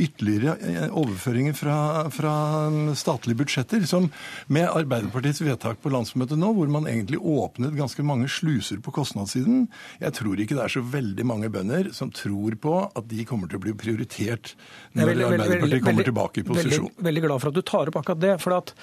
ytterligere 0.03 0.57
eh, 0.69 0.87
overføringer 0.99 1.57
fra, 1.57 1.77
fra, 2.15 2.35
statlige 2.99 3.41
budsjetter. 3.43 3.85
Som 3.89 4.09
med 4.53 4.69
Arbeiderpartiets 4.71 5.43
vedtak 5.45 5.81
på 5.83 5.93
landsmøtet 5.93 6.41
nå, 6.41 6.53
hvor 6.57 6.71
man 6.73 6.89
egentlig 6.91 7.21
åpnet 7.21 7.77
ganske 7.79 8.05
mange 8.07 8.29
sluser 8.33 8.83
på 8.83 8.95
kostnadssiden. 8.95 9.67
Jeg 10.03 10.17
tror 10.19 10.43
ikke 10.43 10.59
det 10.59 10.67
er 10.67 10.77
så 10.77 10.85
veldig 10.85 11.27
mange 11.29 11.53
bønder 11.53 11.93
som 11.97 12.13
tror 12.15 12.59
på 12.63 12.77
at 12.89 13.09
de 13.11 13.27
kommer 13.29 13.51
til 13.51 13.61
å 13.61 13.65
bli 13.65 13.77
prioritert 13.79 14.55
når 14.93 15.13
veldig, 15.13 15.27
Arbeiderpartiet 15.31 15.67
veldig, 15.69 15.83
kommer 15.87 16.11
tilbake 16.11 16.43
i 16.43 16.47
posisjon. 16.47 16.89
Veldig, 16.91 17.09
veldig 17.09 17.27
glad 17.29 17.45
for 17.45 17.53
at 17.53 17.59
du 17.59 17.67
tar 17.73 17.93
opp 17.93 18.01
akkurat 18.03 18.23
det. 18.23 18.37
for 18.43 18.59
at 18.59 18.75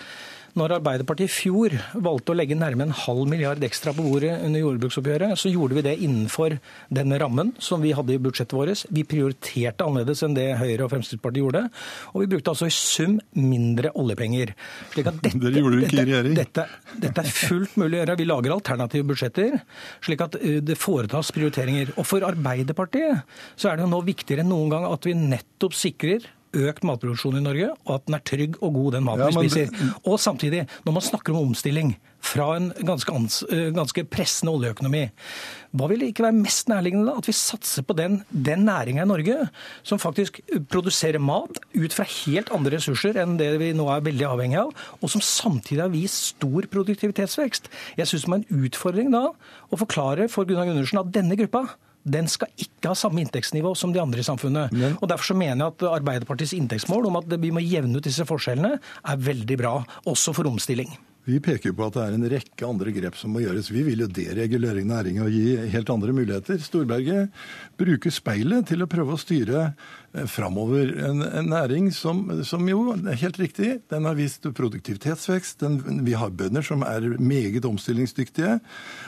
når 0.57 0.77
Arbeiderpartiet 0.79 1.29
i 1.29 1.33
fjor 1.33 1.75
valgte 2.01 2.33
å 2.33 2.37
legge 2.37 2.57
nærme 2.57 2.87
en 2.87 2.95
halv 2.95 3.27
milliard 3.29 3.63
ekstra 3.65 3.93
på 3.95 4.05
bordet 4.05 4.31
under 4.45 4.63
jordbruksoppgjøret, 4.63 5.35
så 5.39 5.51
gjorde 5.51 5.77
vi 5.77 5.83
det 5.85 5.95
innenfor 6.05 6.55
den 6.95 7.15
rammen 7.21 7.51
som 7.61 7.83
vi 7.83 7.93
hadde 7.95 8.15
i 8.15 8.21
budsjettet 8.21 8.55
vårt. 8.57 8.85
Vi 8.93 9.05
prioriterte 9.07 9.85
annerledes 9.85 10.23
enn 10.25 10.37
det 10.37 10.47
Høyre 10.59 10.85
og 10.85 10.93
Fremskrittspartiet 10.93 11.43
gjorde. 11.43 11.65
Og 12.13 12.23
vi 12.23 12.29
brukte 12.33 12.53
altså 12.53 12.69
i 12.69 12.73
sum 12.75 13.19
mindre 13.37 13.93
oljepenger. 13.99 14.55
Slik 14.93 15.11
at 15.11 15.21
dette, 15.25 15.43
Dere 15.43 15.63
gjorde 15.63 15.81
det 15.81 15.89
ikke 15.89 16.01
i 16.01 16.07
regjering. 16.09 16.39
Dette, 16.39 16.65
dette, 17.05 17.25
er 17.25 17.37
fullt 17.41 17.77
mulig 17.81 17.99
å 17.99 18.01
gjøre. 18.03 18.17
Vi 18.19 18.29
lager 18.29 18.55
alternative 18.55 19.09
budsjetter, 19.11 19.61
slik 20.05 20.25
at 20.25 20.39
uh, 20.41 20.57
det 20.65 20.79
foretas 20.79 21.33
prioriteringer. 21.35 21.93
Og 21.97 22.07
for 22.09 22.25
Arbeiderpartiet 22.27 23.23
så 23.59 23.71
er 23.71 23.79
det 23.79 23.87
jo 23.87 23.93
nå 23.93 24.03
viktigere 24.07 24.45
enn 24.45 24.53
noen 24.53 24.73
gang 24.73 24.89
at 24.89 25.07
vi 25.07 25.17
nettopp 25.17 25.77
sikrer 25.77 26.27
økt 26.55 26.85
matproduksjon 26.87 27.39
i 27.39 27.43
Norge, 27.43 27.71
og 27.85 27.95
at 27.97 28.05
den 28.07 28.17
er 28.17 28.25
trygg 28.25 28.59
og 28.59 28.73
god, 28.75 28.91
den 28.97 29.05
maten 29.05 29.25
ja, 29.25 29.31
vi 29.31 29.49
spiser. 29.49 29.97
Og 30.03 30.19
samtidig, 30.21 30.65
når 30.85 30.95
man 30.95 31.05
snakker 31.05 31.35
om 31.35 31.49
omstilling 31.51 31.95
fra 32.25 32.49
en 32.57 32.69
ganske, 32.83 33.13
ans, 33.15 33.41
eh, 33.47 33.69
ganske 33.75 34.03
pressende 34.11 34.51
oljeøkonomi, 34.57 35.05
hva 35.77 35.87
vil 35.91 36.01
det 36.01 36.09
ikke 36.11 36.25
være 36.25 36.39
mest 36.39 36.69
nærliggende 36.71 37.07
da? 37.07 37.19
At 37.21 37.29
vi 37.29 37.35
satser 37.37 37.85
på 37.85 37.95
den, 37.95 38.19
den 38.29 38.65
næringa 38.67 39.05
i 39.05 39.09
Norge 39.09 39.37
som 39.87 40.01
faktisk 40.01 40.41
produserer 40.71 41.21
mat 41.21 41.61
ut 41.77 41.95
fra 41.95 42.07
helt 42.09 42.51
andre 42.55 42.75
ressurser 42.77 43.19
enn 43.21 43.37
det 43.39 43.51
vi 43.61 43.71
nå 43.77 43.85
er 43.93 44.05
veldig 44.05 44.27
avhengig 44.27 44.59
av, 44.63 44.73
og 44.99 45.13
som 45.13 45.23
samtidig 45.23 45.85
har 45.85 45.93
vist 45.93 46.33
stor 46.33 46.67
produktivitetsvekst. 46.73 47.69
Jeg 47.99 48.09
syns 48.09 48.25
det 48.25 48.33
er 48.33 48.41
en 48.41 48.65
utfordring 48.65 49.13
da 49.13 49.29
å 49.69 49.79
forklare 49.79 50.27
for 50.31 50.49
Gunnar 50.49 50.67
Gundersen 50.67 51.03
at 51.03 51.13
denne 51.15 51.37
gruppa 51.39 51.67
den 52.03 52.29
skal 52.31 52.51
ikke 52.55 52.91
ha 52.91 52.95
samme 52.97 53.21
inntektsnivå 53.23 53.73
som 53.77 53.93
de 53.93 54.01
andre 54.01 54.23
i 54.23 54.27
samfunnet. 54.27 54.73
Men... 54.75 54.95
Og 55.01 55.09
Derfor 55.11 55.31
så 55.31 55.37
mener 55.37 55.65
jeg 55.65 55.75
at 55.75 55.85
Arbeiderpartiets 55.99 56.55
inntektsmål 56.57 57.09
om 57.09 57.19
at 57.19 57.37
vi 57.41 57.51
må 57.55 57.63
jevne 57.65 57.99
ut 57.99 58.07
disse 58.07 58.25
forskjellene, 58.27 58.79
er 58.79 59.21
veldig 59.29 59.59
bra, 59.59 59.75
også 60.09 60.35
for 60.37 60.49
omstilling. 60.49 60.95
Vi 61.29 61.37
peker 61.43 61.75
på 61.77 61.85
at 61.85 61.93
det 61.97 62.03
er 62.05 62.15
en 62.15 62.29
rekke 62.31 62.65
andre 62.65 62.91
grep 62.95 63.17
som 63.19 63.33
må 63.35 63.43
gjøres. 63.43 63.69
Vi 63.69 63.83
vil 63.85 64.01
jo 64.01 64.09
deregulere 64.09 64.81
næringa 64.87 65.27
og 65.27 65.35
gi 65.35 65.57
helt 65.75 65.91
andre 65.93 66.15
muligheter. 66.15 66.57
Storberget 66.63 67.35
bruker 67.77 68.13
speilet 68.13 68.69
til 68.71 68.81
å 68.81 68.89
prøve 68.89 69.13
å 69.13 69.21
styre 69.21 69.67
framover. 70.27 70.91
En, 71.05 71.21
en, 71.21 71.49
næring 71.49 71.89
som, 71.93 72.23
som, 72.45 72.65
jo, 72.69 72.95
det 72.97 73.13
er 73.13 73.21
helt 73.23 73.39
riktig, 73.39 73.69
den 73.91 74.07
har 74.09 74.17
vist 74.17 74.45
produktivitetsvekst. 74.57 75.59
Den, 75.61 76.03
vi 76.05 76.15
har 76.17 76.33
bønder 76.33 76.65
som 76.65 76.83
er 76.87 77.05
meget 77.21 77.65
omstillingsdyktige. 77.65 78.57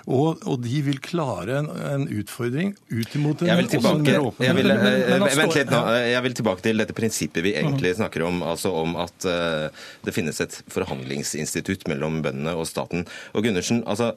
Og, 0.08 0.42
og 0.46 0.62
de 0.66 0.82
vil 0.86 1.02
klare 1.04 1.62
en, 1.62 1.70
en 1.92 2.08
utfordring 2.22 2.74
ut 2.92 3.16
imot 3.18 3.42
en 3.42 3.52
jeg 3.52 3.62
vil 3.62 3.72
tilbake, 3.76 4.18
jeg 4.46 4.58
vil, 4.58 4.74
eh, 4.76 5.28
Vent 5.42 5.58
litt 5.58 5.72
nå. 5.74 5.84
Jeg 6.12 6.26
vil 6.28 6.40
tilbake 6.42 6.66
til 6.66 6.84
dette 6.84 6.98
prinsippet 6.98 7.46
vi 7.46 7.56
egentlig 7.60 7.96
snakker 8.00 8.26
om. 8.28 8.42
Altså 8.46 8.74
om 8.82 8.98
at 9.02 9.28
uh, 9.28 9.86
det 10.06 10.16
finnes 10.16 10.42
et 10.44 10.58
forhandlingsinstitutt 10.72 11.88
mellom 11.92 12.22
bøndene 12.26 12.56
og 12.58 12.68
staten. 12.70 13.08
Og 13.36 13.46
Gundersen, 13.46 13.84
altså 13.90 14.14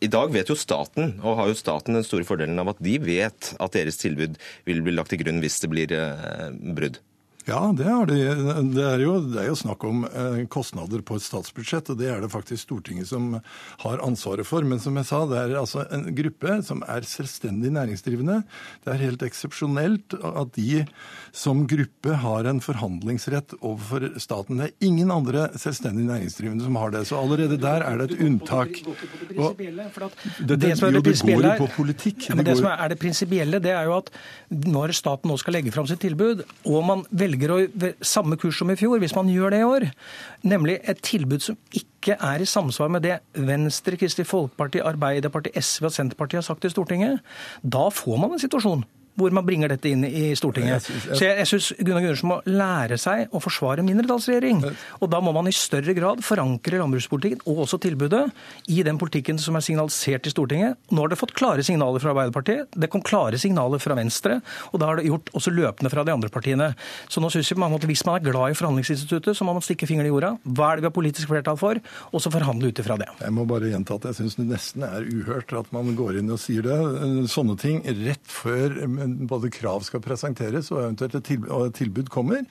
i 0.00 0.08
dag 0.08 0.32
vet 0.32 0.48
jo 0.48 0.56
staten, 0.56 1.18
og 1.20 1.36
har 1.40 1.50
jo 1.50 1.58
staten 1.58 1.98
den 1.98 2.06
store 2.06 2.24
fordelen 2.28 2.60
av 2.62 2.72
at 2.72 2.80
de 2.82 2.96
vet 3.02 3.52
at 3.60 3.76
deres 3.76 4.00
tilbud 4.00 4.38
vil 4.68 4.82
bli 4.84 4.94
lagt 4.96 5.12
til 5.12 5.20
grunn 5.20 5.42
hvis 5.44 5.60
det 5.62 5.70
blir 5.72 5.92
eh, 5.96 6.48
brudd. 6.76 7.00
Ja, 7.50 7.60
det, 7.74 7.86
de. 8.12 8.18
det, 8.76 8.84
er 8.86 9.02
jo, 9.02 9.16
det 9.24 9.40
er 9.42 9.48
jo 9.50 9.58
snakk 9.58 9.84
om 9.88 10.04
eh, 10.06 10.42
kostnader 10.52 11.02
på 11.06 11.18
et 11.18 11.24
statsbudsjett, 11.24 11.90
og 11.90 11.98
det 11.98 12.10
er 12.12 12.22
det 12.22 12.30
faktisk 12.30 12.68
Stortinget 12.68 13.08
som 13.10 13.32
har 13.82 14.02
ansvaret 14.06 14.46
for. 14.46 14.66
Men 14.66 14.82
som 14.82 14.96
jeg 15.00 15.08
sa, 15.08 15.24
det 15.26 15.40
er 15.40 15.56
altså 15.58 15.84
en 15.90 16.06
gruppe 16.14 16.60
som 16.66 16.84
er 16.86 17.06
selvstendig 17.08 17.72
næringsdrivende. 17.74 18.42
Det 18.84 18.92
er 18.94 19.02
helt 19.02 19.24
eksepsjonelt 19.26 20.14
at 20.20 20.54
de 20.54 20.84
som 21.36 21.64
gruppe 21.70 22.16
har 22.22 22.46
en 22.50 22.62
forhandlingsrett 22.62 23.56
overfor 23.60 24.06
staten. 24.22 24.60
Det 24.60 24.70
er 24.70 24.86
ingen 24.86 25.10
andre 25.14 25.48
selvstendig 25.58 26.06
næringsdrivende 26.06 26.66
som 26.66 26.78
har 26.80 26.94
det. 26.94 27.04
Så 27.08 27.18
allerede 27.18 27.58
der 27.60 27.86
er 27.86 27.98
det 28.00 28.10
et 28.10 28.24
unntak. 28.28 28.78
Og 28.86 29.56
det, 29.58 30.60
det, 30.60 30.74
jo, 30.76 30.90
det 31.00 31.16
går 31.18 31.46
jo 31.48 31.52
på 31.64 31.70
politikk. 31.76 32.30
Det, 32.30 32.46
det, 32.46 32.56
som 32.60 32.70
er 32.70 32.92
det 32.92 33.00
prinsipielle, 33.00 33.62
det 33.62 33.74
er 33.74 33.90
jo 33.90 33.98
at 33.98 34.12
når 34.70 34.94
staten 34.96 35.30
nå 35.30 35.38
skal 35.40 35.58
legge 35.58 35.74
fram 35.74 35.88
sitt 35.90 36.02
tilbud, 36.02 36.44
og 36.68 36.80
man 36.86 37.04
velger 37.10 37.39
å 37.48 37.92
samme 38.04 38.36
kurs 38.36 38.58
som 38.60 38.68
i 38.72 38.76
fjor, 38.76 39.00
hvis 39.00 39.16
man 39.16 39.30
gjør 39.32 39.54
det 39.54 39.62
i 39.62 39.68
år, 39.68 39.88
nemlig 40.44 40.76
et 40.84 41.00
tilbud 41.06 41.40
som 41.40 41.56
ikke 41.72 42.18
er 42.20 42.44
i 42.44 42.48
samsvar 42.48 42.92
med 42.92 43.06
det 43.06 43.16
Venstre, 43.32 43.96
Kristelig 43.96 44.28
Folkeparti, 44.28 44.82
Arbeiderpartiet, 44.84 45.56
SV 45.56 45.88
og 45.88 45.96
Senterpartiet 45.96 46.42
har 46.42 46.48
sagt 46.50 46.68
i 46.68 46.72
Stortinget, 46.72 47.24
da 47.62 47.88
får 47.88 48.20
man 48.20 48.36
en 48.36 48.42
situasjon 48.42 48.84
hvor 49.20 49.34
man 49.36 49.46
bringer 49.46 49.72
dette 49.72 49.90
inn 49.92 50.04
i 50.06 50.30
Stortinget. 50.38 50.88
Så 51.12 51.20
jeg, 51.24 51.36
jeg 51.42 51.50
syns 51.50 51.70
Gunnar 51.78 52.04
Gundersen 52.04 52.30
må 52.30 52.40
lære 52.48 52.98
seg 53.00 53.34
å 53.34 53.42
forsvare 53.42 53.84
mindretallsregjering. 53.86 54.62
Og 55.00 55.10
da 55.12 55.20
må 55.24 55.34
man 55.36 55.50
i 55.50 55.54
større 55.54 55.94
grad 55.96 56.24
forankre 56.24 56.80
landbrukspolitikken 56.80 57.44
og 57.50 57.64
også 57.66 57.80
tilbudet 57.82 58.24
i 58.72 58.80
den 58.86 58.98
politikken 59.00 59.40
som 59.40 59.58
er 59.58 59.64
signalisert 59.64 60.28
i 60.28 60.32
Stortinget. 60.32 60.78
Nå 60.90 61.04
har 61.04 61.12
det 61.12 61.20
fått 61.20 61.34
klare 61.38 61.64
signaler 61.66 62.02
fra 62.02 62.14
Arbeiderpartiet, 62.14 62.70
det 62.80 62.90
kom 62.92 63.04
klare 63.04 63.38
signaler 63.40 63.82
fra 63.82 63.96
Venstre, 63.98 64.40
og 64.72 64.80
da 64.80 64.90
har 64.90 65.00
det 65.00 65.08
gjort 65.08 65.30
også 65.36 65.52
løpende 65.54 65.92
fra 65.92 66.04
de 66.06 66.14
andre 66.14 66.30
partiene. 66.32 66.70
Så 67.10 67.22
nå 67.22 67.30
synes 67.32 67.50
jeg 67.50 67.60
at 67.60 67.86
hvis 67.90 68.04
man 68.06 68.18
er 68.18 68.24
glad 68.24 68.54
i 68.54 68.58
forhandlingsinstituttet, 68.58 69.36
så 69.36 69.46
må 69.46 69.54
man 69.56 69.64
stikke 69.64 69.88
fingeren 69.88 70.08
i 70.08 70.12
jorda. 70.12 70.32
Hva 70.44 70.70
er 70.70 70.78
det 70.78 70.84
vi 70.84 70.90
har 70.90 70.96
politisk 70.96 71.30
flertall 71.30 71.58
for? 71.60 71.80
Og 72.10 72.22
så 72.22 72.32
forhandle 72.32 72.70
ut 72.70 72.82
ifra 72.82 72.96
det. 73.00 73.08
Jeg 73.20 73.34
må 73.36 73.46
bare 73.48 73.70
gjenta 73.70 73.98
at 73.98 74.08
jeg 74.10 74.20
syns 74.20 74.38
det 74.38 74.46
nesten 74.50 74.86
er 74.86 75.06
uhørt 75.06 75.52
at 75.60 75.70
man 75.74 75.92
går 75.98 76.20
inn 76.20 76.32
og 76.32 76.40
sier 76.42 76.66
det. 76.66 76.78
Sånne 77.30 77.56
ting 77.60 77.82
rett 77.84 78.24
før 78.30 78.76
både 79.30 79.50
krav 79.54 79.84
skal 79.86 80.02
presenteres 80.04 80.70
og 80.74 80.82
eventuelt 80.84 81.16
et 81.18 81.26
tilbud, 81.30 81.50
et 81.66 81.76
tilbud 81.80 82.12
kommer. 82.12 82.46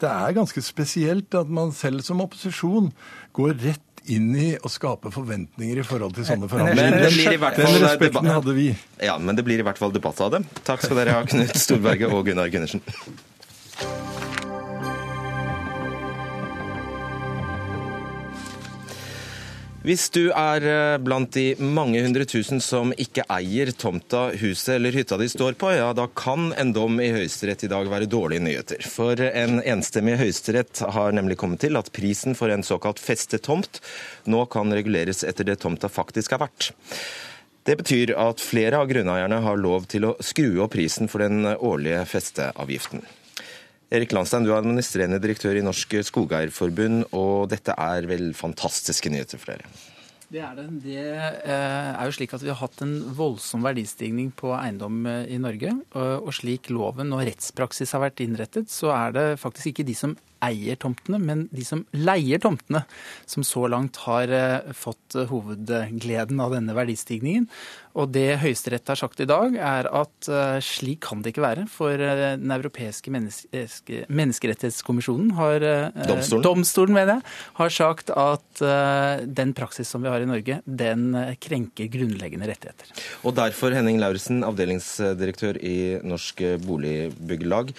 Det 0.00 0.10
er 0.10 0.36
ganske 0.36 0.64
spesielt 0.64 1.34
at 1.38 1.50
man 1.52 1.72
selv 1.76 2.04
som 2.06 2.22
opposisjon 2.24 2.92
går 3.36 3.56
rett 3.62 3.88
inn 4.10 4.32
i 4.34 4.48
å 4.58 4.70
skape 4.72 5.12
forventninger 5.14 5.78
i 5.78 5.84
forhold 5.86 6.16
til 6.16 6.26
sånne 6.26 6.48
forhandlinger. 6.50 6.96
Den, 7.04 7.58
den 7.60 7.76
respekten 7.84 8.30
hadde 8.32 8.56
vi. 8.56 8.72
Ja, 9.02 9.18
men 9.18 9.38
det 9.38 9.46
blir 9.46 9.62
i 9.62 9.66
hvert 9.66 9.78
fall 9.78 9.94
debatt 9.94 10.18
av 10.24 10.34
det. 10.34 10.42
Takk 10.66 10.82
skal 10.82 10.98
dere 11.02 11.20
ha, 11.20 11.26
Knut 11.28 11.54
Storberget 11.58 12.10
og 12.10 12.26
Gunnar 12.26 12.50
Gundersen. 12.52 12.82
Hvis 19.82 20.04
du 20.14 20.28
er 20.30 20.62
eh, 20.62 20.96
blant 21.02 21.32
de 21.34 21.56
mange 21.58 21.98
hundre 22.04 22.22
tusen 22.30 22.60
som 22.62 22.92
ikke 23.02 23.24
eier 23.34 23.72
tomta, 23.74 24.28
huset 24.38 24.76
eller 24.76 24.94
hytta 24.94 25.16
de 25.18 25.26
står 25.26 25.56
på, 25.58 25.72
ja, 25.74 25.88
da 25.90 26.04
kan 26.06 26.52
en 26.54 26.70
dom 26.70 27.00
i 27.02 27.08
Høyesterett 27.10 27.64
i 27.66 27.70
dag 27.72 27.90
være 27.90 28.06
dårlige 28.06 28.44
nyheter. 28.46 28.86
For 28.86 29.18
en 29.18 29.58
enstemmig 29.58 30.20
Høyesterett 30.20 30.84
har 30.94 31.16
nemlig 31.18 31.34
kommet 31.40 31.64
til 31.64 31.74
at 31.80 31.90
prisen 31.96 32.38
for 32.38 32.54
en 32.54 32.62
såkalt 32.62 33.02
festetomt 33.02 33.80
nå 34.30 34.44
kan 34.52 34.70
reguleres 34.70 35.24
etter 35.26 35.50
det 35.50 35.58
tomta 35.64 35.90
faktisk 35.90 36.36
er 36.36 36.44
verdt. 36.44 36.70
Det 37.66 37.74
betyr 37.82 38.14
at 38.22 38.42
flere 38.42 38.78
av 38.78 38.86
grunneierne 38.90 39.42
har 39.42 39.58
lov 39.58 39.90
til 39.90 40.06
å 40.06 40.14
skru 40.22 40.62
opp 40.62 40.76
prisen 40.76 41.10
for 41.10 41.26
den 41.26 41.42
årlige 41.58 42.06
festeavgiften. 42.10 43.02
Erik 43.92 44.14
Landstein, 44.16 44.46
du 44.46 44.54
er 44.54 44.62
administrerende 44.62 45.18
direktør 45.20 45.58
i 45.58 45.64
Norsk 45.64 45.98
Skogeierforbund, 46.08 47.10
og 47.12 47.50
dette 47.52 47.74
er 47.76 48.06
vel 48.08 48.30
fantastiske 48.32 49.10
nyheter 49.12 49.40
for 49.40 49.52
dere? 49.52 49.68
Det 50.32 50.40
er 50.40 50.54
det. 50.56 50.64
Det 50.80 50.96
eh, 50.96 51.90
er 51.92 52.08
jo 52.08 52.14
slik 52.16 52.32
at 52.32 52.40
vi 52.40 52.48
har 52.48 52.56
hatt 52.62 52.80
en 52.80 52.94
voldsom 53.18 53.66
verdistigning 53.66 54.30
på 54.32 54.54
eiendom 54.56 55.04
eh, 55.04 55.26
i 55.34 55.36
Norge. 55.36 55.74
Og 55.92 56.32
slik 56.32 56.70
loven 56.72 57.12
og 57.12 57.26
rettspraksis 57.28 57.92
har 57.92 58.06
vært 58.06 58.24
innrettet, 58.24 58.72
så 58.72 58.94
er 58.96 59.12
det 59.12 59.26
faktisk 59.42 59.74
ikke 59.74 59.88
de 59.90 59.98
som 59.98 60.16
eier 60.42 60.78
tomtene, 60.80 61.20
men 61.22 61.46
de 61.54 61.64
som 61.66 61.84
leier 61.94 62.42
tomtene, 62.42 62.82
som 63.28 63.44
så 63.46 63.66
langt 63.70 64.00
har 64.06 64.32
eh, 64.32 64.72
fått 64.76 65.16
eh, 65.16 65.28
hovedgleden 65.30 66.42
av 66.42 66.54
denne 66.56 66.74
verdistigningen. 66.76 67.48
Og 67.98 68.08
det 68.14 68.38
Høyesterett 68.40 68.88
har 68.88 68.96
sagt 68.96 69.20
i 69.20 69.28
dag, 69.28 69.54
er 69.54 69.88
at 69.92 70.28
eh, 70.32 70.58
slik 70.64 71.02
kan 71.06 71.22
det 71.22 71.34
ikke 71.34 71.44
være. 71.44 71.66
For 71.70 71.98
Den 71.98 72.50
europeiske 72.54 73.12
menneske, 73.12 74.02
menneskerettighetskommisjonen 74.08 75.34
har 75.38 75.66
Domstolen. 76.08 76.44
Domstolen 76.46 76.96
mener 76.96 77.18
jeg, 77.18 77.26
har 77.58 77.74
sagt 77.74 78.12
at 78.14 78.62
den 78.62 79.52
praksis 79.56 79.90
som 79.92 80.04
vi 80.04 80.10
har 80.12 80.22
i 80.22 80.28
Norge, 80.28 80.60
den 80.64 81.10
krenker 81.42 81.90
grunnleggende 81.92 82.48
rettigheter. 82.48 82.92
Og 83.26 83.36
derfor, 83.36 83.74
Henning 83.76 84.00
Lauritzen, 84.02 84.42
avdelingsdirektør 84.46 85.60
i 85.60 85.76
Norsk 86.06 86.42
Boligbyggelag. 86.64 87.74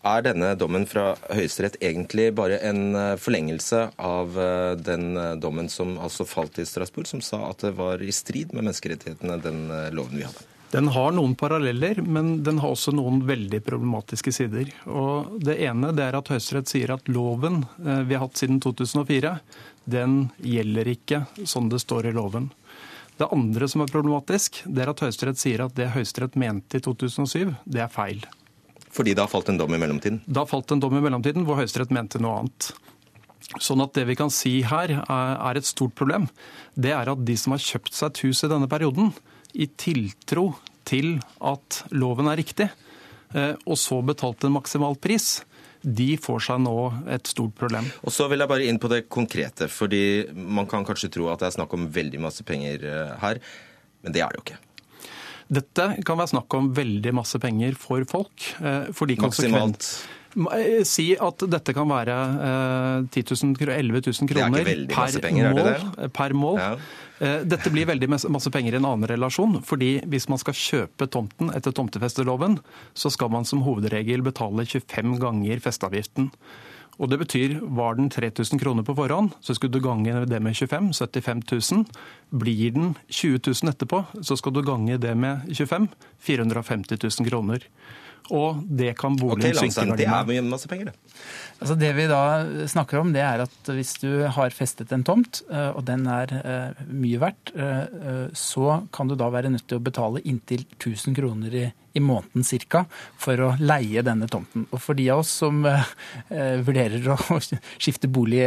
Er 0.00 0.22
denne 0.24 0.54
dommen 0.56 0.86
fra 0.88 1.10
Høyesterett 1.28 1.74
egentlig 1.84 2.30
bare 2.32 2.56
en 2.64 2.94
eh, 2.96 3.16
forlengelse 3.20 3.82
av 4.00 4.38
eh, 4.40 4.72
den 4.80 5.10
eh, 5.12 5.34
dommen 5.36 5.68
som 5.68 5.98
altså 6.00 6.24
falt 6.24 6.56
i 6.56 6.64
Strasbourg, 6.64 7.08
som 7.10 7.20
sa 7.20 7.42
at 7.50 7.60
det 7.66 7.74
var 7.76 8.00
i 8.00 8.12
strid 8.14 8.54
med 8.54 8.62
menneskerettighetene, 8.62 9.36
den 9.44 9.66
loven 9.92 10.16
vi 10.16 10.24
hadde? 10.24 10.46
Den 10.70 10.88
har 10.94 11.12
noen 11.12 11.34
paralleller, 11.36 12.00
men 12.00 12.38
den 12.46 12.62
har 12.62 12.72
også 12.72 12.94
noen 12.96 13.20
veldig 13.28 13.60
problematiske 13.66 14.32
sider. 14.32 14.70
Og 14.86 15.36
Det 15.44 15.58
ene 15.66 15.92
det 15.92 16.06
er 16.06 16.16
at 16.16 16.30
Høyesterett 16.32 16.70
sier 16.70 16.94
at 16.94 17.10
loven 17.10 17.64
vi 17.76 18.14
har 18.14 18.22
hatt 18.22 18.38
siden 18.38 18.62
2004, 18.62 19.34
den 19.90 20.20
gjelder 20.38 20.94
ikke 20.94 21.24
sånn 21.42 21.68
det 21.68 21.82
står 21.82 22.08
i 22.08 22.14
loven. 22.14 22.52
Det 23.18 23.28
andre 23.34 23.66
som 23.68 23.82
er 23.82 23.90
problematisk, 23.90 24.62
det 24.64 24.86
er 24.86 24.94
at 24.94 25.02
Høyesterett 25.04 25.42
sier 25.42 25.66
at 25.66 25.74
det 25.76 25.90
Høyesterett 25.92 26.38
mente 26.38 26.78
i 26.78 26.86
2007, 26.86 27.50
det 27.66 27.82
er 27.82 27.90
feil. 27.90 28.22
Fordi 28.90 29.14
det 29.14 29.22
har 29.22 29.30
falt 29.30 29.50
en 29.52 29.58
dom 29.60 29.74
i 29.74 29.80
mellomtiden? 29.80 30.22
Da 30.26 30.46
falt 30.48 30.72
en 30.74 30.82
dom 30.82 30.96
i 30.98 31.02
mellomtiden 31.04 31.46
hvor 31.46 31.60
Høyesterett 31.60 31.92
mente 31.94 32.20
noe 32.22 32.42
annet. 32.42 32.72
Sånn 33.58 33.82
at 33.82 33.94
Det 33.96 34.04
vi 34.06 34.18
kan 34.18 34.30
si 34.30 34.60
her 34.66 34.92
er 35.00 35.58
et 35.58 35.66
stort 35.66 35.94
problem, 35.98 36.28
det 36.78 36.92
er 36.94 37.10
at 37.10 37.24
de 37.26 37.36
som 37.38 37.54
har 37.54 37.62
kjøpt 37.62 37.94
seg 37.96 38.10
et 38.10 38.22
hus 38.26 38.44
i 38.46 38.50
denne 38.50 38.68
perioden, 38.70 39.10
i 39.54 39.66
tiltro 39.66 40.52
til 40.86 41.18
at 41.42 41.82
loven 41.90 42.30
er 42.30 42.38
riktig, 42.38 42.68
eh, 43.34 43.54
og 43.66 43.78
så 43.78 43.98
betalt 44.06 44.46
en 44.46 44.54
maksimal 44.54 44.94
pris, 45.02 45.40
de 45.82 46.14
får 46.20 46.44
seg 46.44 46.62
nå 46.62 46.76
et 47.10 47.26
stort 47.30 47.54
problem. 47.58 47.88
Og 48.04 48.12
så 48.14 48.28
vil 48.30 48.42
jeg 48.42 48.52
bare 48.52 48.66
inn 48.68 48.78
på 48.78 48.90
det 48.92 49.06
konkrete, 49.08 49.66
fordi 49.72 50.30
man 50.30 50.68
kan 50.70 50.84
kanskje 50.86 51.10
tro 51.16 51.30
at 51.32 51.40
det 51.40 51.50
er 51.50 51.58
snakk 51.58 51.74
om 51.74 51.88
veldig 51.90 52.20
masse 52.22 52.46
penger 52.46 52.84
eh, 52.86 53.14
her, 53.22 53.40
men 54.04 54.14
det 54.14 54.22
er 54.22 54.30
det 54.30 54.40
jo 54.40 54.46
ikke. 54.46 54.60
Dette 55.50 55.90
kan 56.06 56.20
være 56.20 56.32
snakk 56.36 56.54
om 56.58 56.70
veldig 56.76 57.12
masse 57.18 57.40
penger 57.42 57.76
for 57.78 58.06
folk. 58.08 58.48
For 58.60 58.96
fordi 59.02 59.18
Maksimalt? 59.18 59.90
Eh, 60.54 60.84
si 60.86 61.10
at 61.18 61.42
dette 61.50 61.74
kan 61.74 61.90
være 61.90 62.16
10 63.10 63.24
000, 63.34 63.70
11 63.74 64.02
000 64.06 64.30
kroner 64.30 64.68
per, 64.92 65.16
penger, 65.24 65.54
mål, 65.56 66.10
per 66.14 66.34
mål. 66.38 66.60
Ja. 66.60 66.70
Eh, 67.20 67.42
dette 67.50 67.72
blir 67.72 67.88
veldig 67.90 68.08
masse 68.14 68.52
penger 68.54 68.76
i 68.76 68.80
en 68.80 68.86
annen 68.86 69.10
relasjon. 69.10 69.58
fordi 69.66 69.98
hvis 70.06 70.28
man 70.30 70.38
skal 70.38 70.54
kjøpe 70.56 71.10
tomten 71.10 71.50
etter 71.56 71.74
tomtefesteloven, 71.74 72.60
så 72.94 73.10
skal 73.10 73.32
man 73.34 73.44
som 73.44 73.64
hovedregel 73.66 74.22
betale 74.22 74.64
25 74.64 75.18
ganger 75.20 75.60
festeavgiften. 75.60 76.30
Og 77.00 77.08
det 77.08 77.16
betyr 77.22 77.56
var 77.64 77.96
den 77.96 78.10
3000 78.12 78.60
kroner 78.60 78.84
på 78.84 78.94
forhånd, 78.98 79.32
så 79.40 79.56
skulle 79.56 79.72
du 79.72 79.80
gange 79.84 80.12
det 80.28 80.42
med 80.44 80.56
25, 80.56 80.92
75 80.92 81.40
000. 81.48 81.86
Blir 82.42 82.76
den 82.76 82.92
20 83.08 83.40
000 83.46 83.72
etterpå, 83.72 84.04
så 84.20 84.36
skal 84.36 84.52
du 84.52 84.60
gange 84.66 85.00
det 85.00 85.16
med 85.16 85.48
25, 85.48 85.88
450 86.28 87.00
000 87.00 87.30
kroner. 87.30 87.64
Og 88.30 88.60
det 88.62 88.92
kan 88.98 89.16
boligen 89.18 89.56
okay, 89.56 89.70
synke 89.72 89.96
Det 89.98 90.06
er 90.06 90.26
mye 90.28 90.42
masse 90.46 90.68
penger, 90.70 90.90
det. 90.90 91.16
Altså 91.58 91.74
det 91.80 91.90
vi 91.96 92.06
da 92.10 92.20
snakker 92.70 93.00
om, 93.00 93.10
det 93.16 93.24
er 93.24 93.42
at 93.46 93.70
hvis 93.74 93.96
du 94.02 94.10
har 94.30 94.54
festet 94.54 94.92
en 94.94 95.04
tomt, 95.06 95.42
eh, 95.50 95.70
og 95.72 95.82
den 95.88 96.06
er 96.10 96.34
eh, 96.38 96.84
mye 96.92 97.20
verdt, 97.22 97.54
eh, 97.56 98.28
så 98.36 98.82
kan 98.94 99.10
du 99.10 99.16
da 99.18 99.32
være 99.32 99.50
nødt 99.50 99.66
til 99.66 99.80
å 99.80 99.84
betale 99.88 100.22
inntil 100.22 100.62
1000 100.78 101.16
kroner 101.16 101.56
i 101.64 101.66
i 101.92 102.02
måneden 102.04 102.46
ca. 102.70 102.84
for 103.18 103.40
å 103.40 103.50
leie 103.60 104.04
denne 104.06 104.28
tomten. 104.30 104.66
Og 104.70 104.82
for 104.82 104.98
de 104.98 105.08
av 105.10 105.22
oss 105.24 105.32
som 105.42 105.64
eh, 105.66 106.60
vurderer 106.64 107.08
å 107.14 107.18
skifte 107.82 108.10
bolig 108.10 108.42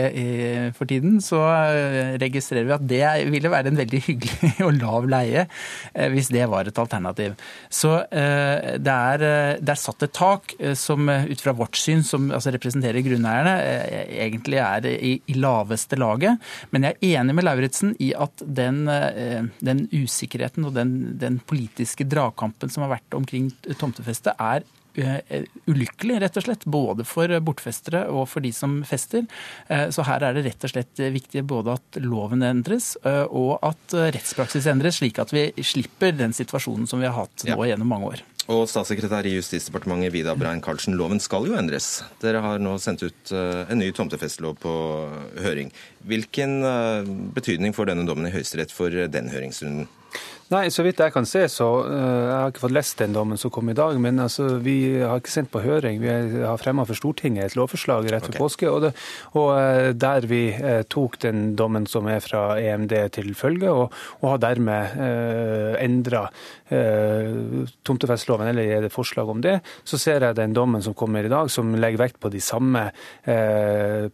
for 0.78 0.90
tiden, 0.90 1.20
så 1.24 1.42
eh, 1.68 2.16
registrerer 2.22 2.68
vi 2.68 2.76
at 2.76 2.88
det 2.88 3.04
ville 3.34 3.52
være 3.52 3.72
en 3.72 3.80
veldig 3.80 4.02
hyggelig 4.08 4.54
og 4.66 4.78
lav 4.80 5.08
leie 5.10 5.46
eh, 5.46 6.10
hvis 6.14 6.32
det 6.34 6.46
var 6.52 6.70
et 6.70 6.80
alternativ. 6.80 7.36
Så 7.74 7.96
eh, 8.04 8.78
det, 8.80 8.94
er, 8.94 9.26
eh, 9.28 9.54
det, 9.60 9.74
er, 9.74 9.80
satt 9.80 10.06
et 10.06 10.16
tak 10.16 10.56
eh, 10.60 10.76
som 10.80 11.10
ut 11.10 11.44
fra 11.44 11.56
vårt 11.58 11.78
syn, 11.80 12.04
som 12.06 12.30
altså 12.34 12.54
representerer 12.54 13.04
grunneierne, 13.06 13.56
egentlig 14.14 14.60
er 14.62 14.88
i, 14.94 15.16
i, 15.28 15.38
laveste 15.40 15.98
laget. 16.00 16.42
Men 16.72 16.88
jeg 16.88 16.98
er 17.00 17.22
enig 17.22 17.38
med 17.38 17.48
Lauritzen 17.48 17.96
i 18.04 18.12
at 18.14 18.44
den, 18.44 18.86
den 19.64 19.86
usikkerheten 19.92 20.68
og 20.68 20.76
den, 20.78 20.94
den 21.20 21.40
politiske 21.44 22.06
dragkampen 22.10 22.72
som 22.72 22.86
har 22.86 22.94
vært 22.96 23.18
omkring 23.18 23.33
omkring 23.34 23.78
tomtefeste 23.82 24.34
er 24.40 24.64
ulykkelig, 24.94 26.20
rett 26.22 26.36
og 26.38 26.44
slett. 26.46 26.66
Både 26.70 27.06
for 27.08 27.32
bortfestere 27.42 28.04
og 28.14 28.28
for 28.30 28.46
de 28.46 28.52
som 28.54 28.84
fester. 28.86 29.26
Så 29.90 30.06
her 30.06 30.22
er 30.22 30.36
det 30.38 30.44
rett 30.46 30.68
og 30.68 30.70
slett 30.70 31.02
viktig 31.16 31.42
både 31.50 31.74
at 31.80 31.98
loven 32.04 32.46
endres 32.46 32.92
og 33.02 33.58
at 33.66 33.96
rettspraksis 34.14 34.68
endres, 34.70 35.00
slik 35.02 35.18
at 35.18 35.34
vi 35.34 35.48
slipper 35.66 36.14
den 36.14 36.36
situasjonen 36.38 36.86
som 36.86 37.02
vi 37.02 37.10
har 37.10 37.18
hatt 37.24 37.48
nå 37.50 37.58
gjennom 37.66 37.90
mange 37.90 38.12
år. 38.12 38.24
Og 38.54 38.68
statssekretær 38.70 39.26
i 39.26 39.34
Justisdepartementet 39.38 40.14
Vidar 40.14 40.38
Brein 40.38 40.62
Karlsen, 40.62 40.98
loven 41.00 41.22
skal 41.24 41.48
jo 41.50 41.58
endres. 41.58 42.04
Dere 42.22 42.44
har 42.44 42.62
nå 42.62 42.76
sendt 42.84 43.02
ut 43.08 43.34
en 43.34 43.80
ny 43.82 43.90
tomtefestelov 43.96 44.62
på 44.62 44.76
høring. 45.42 45.74
Hvilken 46.06 46.60
betydning 47.34 47.74
får 47.74 47.90
denne 47.90 48.06
dommen 48.06 48.30
i 48.30 48.36
Høyesterett 48.36 48.76
for 48.76 48.94
den 48.94 49.34
høringsrunden? 49.34 49.90
Nei, 50.54 50.68
så 50.70 50.84
vidt 50.86 51.00
jeg 51.02 51.14
kan 51.16 51.26
se, 51.26 51.48
så 51.50 51.68
uh, 51.82 51.94
Jeg 51.94 52.34
har 52.34 52.52
ikke 52.52 52.64
fått 52.68 52.76
lest 52.76 53.00
den 53.02 53.16
dommen 53.16 53.40
som 53.42 53.52
kom 53.54 53.72
i 53.72 53.78
dag, 53.78 53.98
men 54.02 54.22
altså, 54.22 54.60
vi 54.62 54.76
har 55.02 55.22
ikke 55.22 55.34
sendt 55.34 55.50
på 55.54 55.64
høring. 55.64 56.02
Vi 56.04 56.12
har 56.44 56.62
fremma 56.62 56.86
for 56.86 56.98
Stortinget 57.00 57.48
et 57.48 57.56
lovforslag 57.58 58.06
rett 58.12 58.28
før 58.28 58.36
okay. 58.36 58.42
påske. 58.44 58.70
Og, 58.70 58.82
det, 58.86 58.92
og 59.40 59.50
uh, 59.56 59.90
der 59.98 60.28
vi 60.30 60.44
uh, 60.54 60.84
tok 60.86 61.18
den 61.24 61.54
dommen 61.58 61.88
som 61.90 62.10
er 62.12 62.22
fra 62.24 62.60
EMD 62.62 62.94
til 63.16 63.34
følge, 63.38 63.72
og, 63.72 63.96
og 64.22 64.28
har 64.36 64.44
dermed 64.50 64.98
uh, 65.00 65.74
endra 65.82 66.28
tomtefestloven, 66.74 68.48
eller 68.50 68.72
er 68.74 68.80
det 68.82 68.90
forslag 68.90 69.28
om 69.30 69.44
det, 69.44 69.60
så 69.86 70.00
ser 70.02 70.24
jeg 70.26 70.34
den 70.40 70.56
dommen 70.58 70.82
som 70.82 70.96
kommer 70.98 71.22
i 71.22 71.30
dag, 71.30 71.52
som 71.54 71.70
legger 71.78 72.02
vekt 72.02 72.18
på 72.24 72.32
de 72.34 72.40
samme 72.42 72.88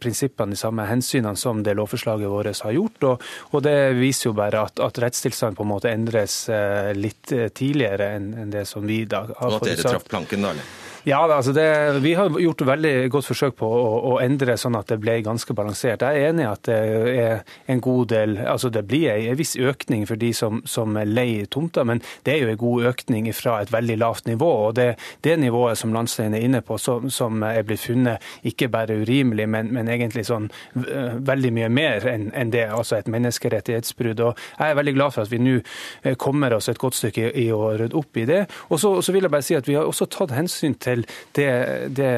prinsippene, 0.04 0.58
de 0.58 0.60
samme 0.60 0.84
hensynene 0.90 1.40
som 1.40 1.62
det 1.64 1.78
lovforslaget 1.80 2.28
vårt 2.28 2.60
har 2.66 2.76
gjort. 2.76 3.06
Og, 3.08 3.24
og 3.56 3.64
det 3.64 3.78
viser 3.96 4.28
jo 4.28 4.34
bare 4.36 4.66
at, 4.68 4.82
at 4.84 5.00
rettstilstanden 5.06 5.56
på 5.56 5.64
en 5.64 5.72
måte 5.72 5.94
endres 5.94 6.29
eh, 6.50 6.92
litt 6.98 7.32
eh, 7.36 7.48
tidligere 7.56 8.12
enn 8.18 8.54
det 8.54 8.66
som 8.70 8.86
vi 8.88 9.04
da 9.10 9.24
har 9.28 9.56
Og 9.56 9.60
at 9.60 9.68
dere 9.72 9.90
traff 9.96 10.08
planken, 10.10 10.46
da? 10.46 10.54
eller? 10.56 10.78
Ja, 11.04 11.36
altså 11.36 11.52
det, 11.52 12.00
Vi 12.02 12.14
har 12.14 12.40
gjort 12.40 12.62
veldig 12.68 13.10
godt 13.12 13.30
forsøk 13.30 13.56
på 13.62 13.68
å, 13.68 13.92
å, 14.12 14.16
endre 14.20 14.58
sånn 14.60 14.76
at 14.76 14.90
det 14.92 14.98
ble 15.00 15.20
ganske 15.24 15.54
balansert. 15.56 16.04
Jeg 16.04 16.20
er 16.20 16.34
enig 16.34 16.44
i 16.44 16.50
at 16.50 16.64
det 16.68 16.80
er 17.24 17.44
en 17.72 17.80
god 17.84 18.10
del 18.12 18.36
altså 18.44 18.70
Det 18.70 18.84
blir 18.88 19.14
en 19.14 19.38
viss 19.40 19.56
økning 19.56 20.06
for 20.10 20.20
de 20.20 20.34
som, 20.36 20.60
som 20.68 20.98
leier 21.08 21.48
tomter, 21.48 21.88
men 21.88 22.02
det 22.28 22.34
er 22.34 22.44
jo 22.44 22.52
en 22.52 22.60
god 22.60 22.90
økning 22.92 23.30
fra 23.36 23.60
et 23.64 23.72
veldig 23.72 23.98
lavt 24.02 24.28
nivå. 24.28 24.50
og 24.68 24.76
Det, 24.76 24.90
det 25.24 25.38
nivået 25.40 25.78
som 25.80 25.94
Landstein 25.96 26.36
er 26.36 26.44
inne 26.44 26.62
på, 26.66 26.78
som, 26.78 27.10
som, 27.10 27.44
er 27.44 27.64
blitt 27.64 27.86
funnet 27.86 28.26
ikke 28.44 28.68
bare 28.70 29.00
urimelig, 29.00 29.48
men, 29.50 29.72
men 29.74 29.88
egentlig 29.88 30.26
sånn 30.28 30.50
veldig 30.76 31.54
mye 31.56 31.70
mer 31.72 32.08
enn 32.12 32.30
en 32.36 32.52
det. 32.52 32.66
Altså 32.76 33.00
et 33.00 33.08
menneskerettighetsbrudd. 33.08 34.20
og 34.20 34.38
Jeg 34.60 34.70
er 34.74 34.80
veldig 34.82 34.96
glad 34.98 35.16
for 35.16 35.24
at 35.24 35.32
vi 35.32 35.40
nå 35.40 35.56
eh, 35.60 36.16
kommer 36.20 36.54
oss 36.58 36.70
et 36.70 36.82
godt 36.82 37.00
stykke 37.00 37.32
i 37.40 37.48
å 37.56 37.72
rydde 37.80 37.98
opp 37.98 38.20
i 38.20 38.28
det. 38.28 38.44
Og 38.70 38.82
så 38.82 39.16
vil 39.16 39.24
jeg 39.24 39.32
bare 39.32 39.46
si 39.46 39.56
at 39.56 39.68
Vi 39.70 39.78
har 39.78 39.88
også 39.88 40.10
tatt 40.10 40.34
hensyn 40.36 40.76
til 40.76 40.89
til 40.90 41.06
det, 41.38 41.50
det 41.98 42.12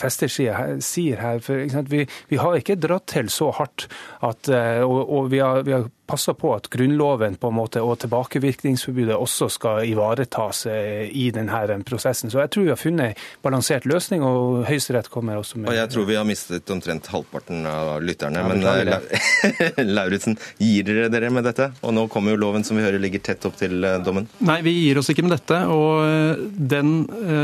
Fester 0.00 0.30
sier 0.30 1.22
her. 1.22 1.40
For, 1.44 1.84
vi, 1.90 2.04
vi, 2.30 2.40
har 2.40 2.58
ikke 2.58 2.78
dratt 2.80 3.08
til 3.14 3.30
så 3.32 3.50
hardt 3.58 3.88
at 4.24 4.50
eh, 4.52 4.82
Og, 4.84 5.00
og 5.08 5.30
vi, 5.32 5.40
har, 5.42 5.62
vi 5.66 5.74
har 5.74 5.88
passer 6.08 6.34
på 6.38 6.54
at 6.56 6.68
Grunnloven 6.72 7.36
på 7.40 7.50
en 7.50 7.56
måte, 7.58 7.82
og 7.84 7.98
tilbakevirkningsforbudet 8.02 9.16
også 9.16 9.48
skal 9.52 9.84
ivaretas 9.88 10.64
eh, 10.70 11.06
i 11.12 11.28
denne 11.34 11.78
prosessen. 11.86 12.32
Så 12.32 12.40
jeg 12.40 12.52
tror 12.54 12.64
vi 12.64 12.72
har 12.72 12.80
funnet 12.80 13.12
en 13.12 13.26
balansert 13.44 13.86
løsning, 13.88 14.24
og 14.24 14.64
Høyesterett 14.68 15.10
kommer 15.12 15.38
også 15.38 15.60
med 15.60 15.72
Og 15.72 15.76
Jeg 15.76 15.92
tror 15.92 16.08
vi 16.08 16.16
har 16.16 16.26
mistet 16.28 16.70
omtrent 16.72 17.10
halvparten 17.12 17.66
av 17.68 18.02
lytterne. 18.04 18.40
Ja, 18.40 18.48
men 18.48 18.64
La 18.64 19.84
Lauritzen, 19.98 20.38
gir 20.62 20.86
dere 20.88 21.10
dere 21.12 21.30
med 21.34 21.44
dette? 21.46 21.70
Og 21.82 21.94
nå 21.96 22.06
kommer 22.12 22.34
jo 22.34 22.40
loven 22.40 22.64
som 22.64 22.78
vi 22.78 22.86
hører 22.86 23.02
ligger 23.02 23.22
tett 23.28 23.44
opp 23.48 23.58
til 23.60 23.84
eh, 23.84 23.98
dommen. 24.04 24.30
Nei, 24.48 24.60
vi 24.64 24.74
gir 24.78 25.02
oss 25.02 25.12
ikke 25.12 25.26
med 25.26 25.36
dette. 25.36 25.60
Og 25.72 26.48
den 26.72 26.94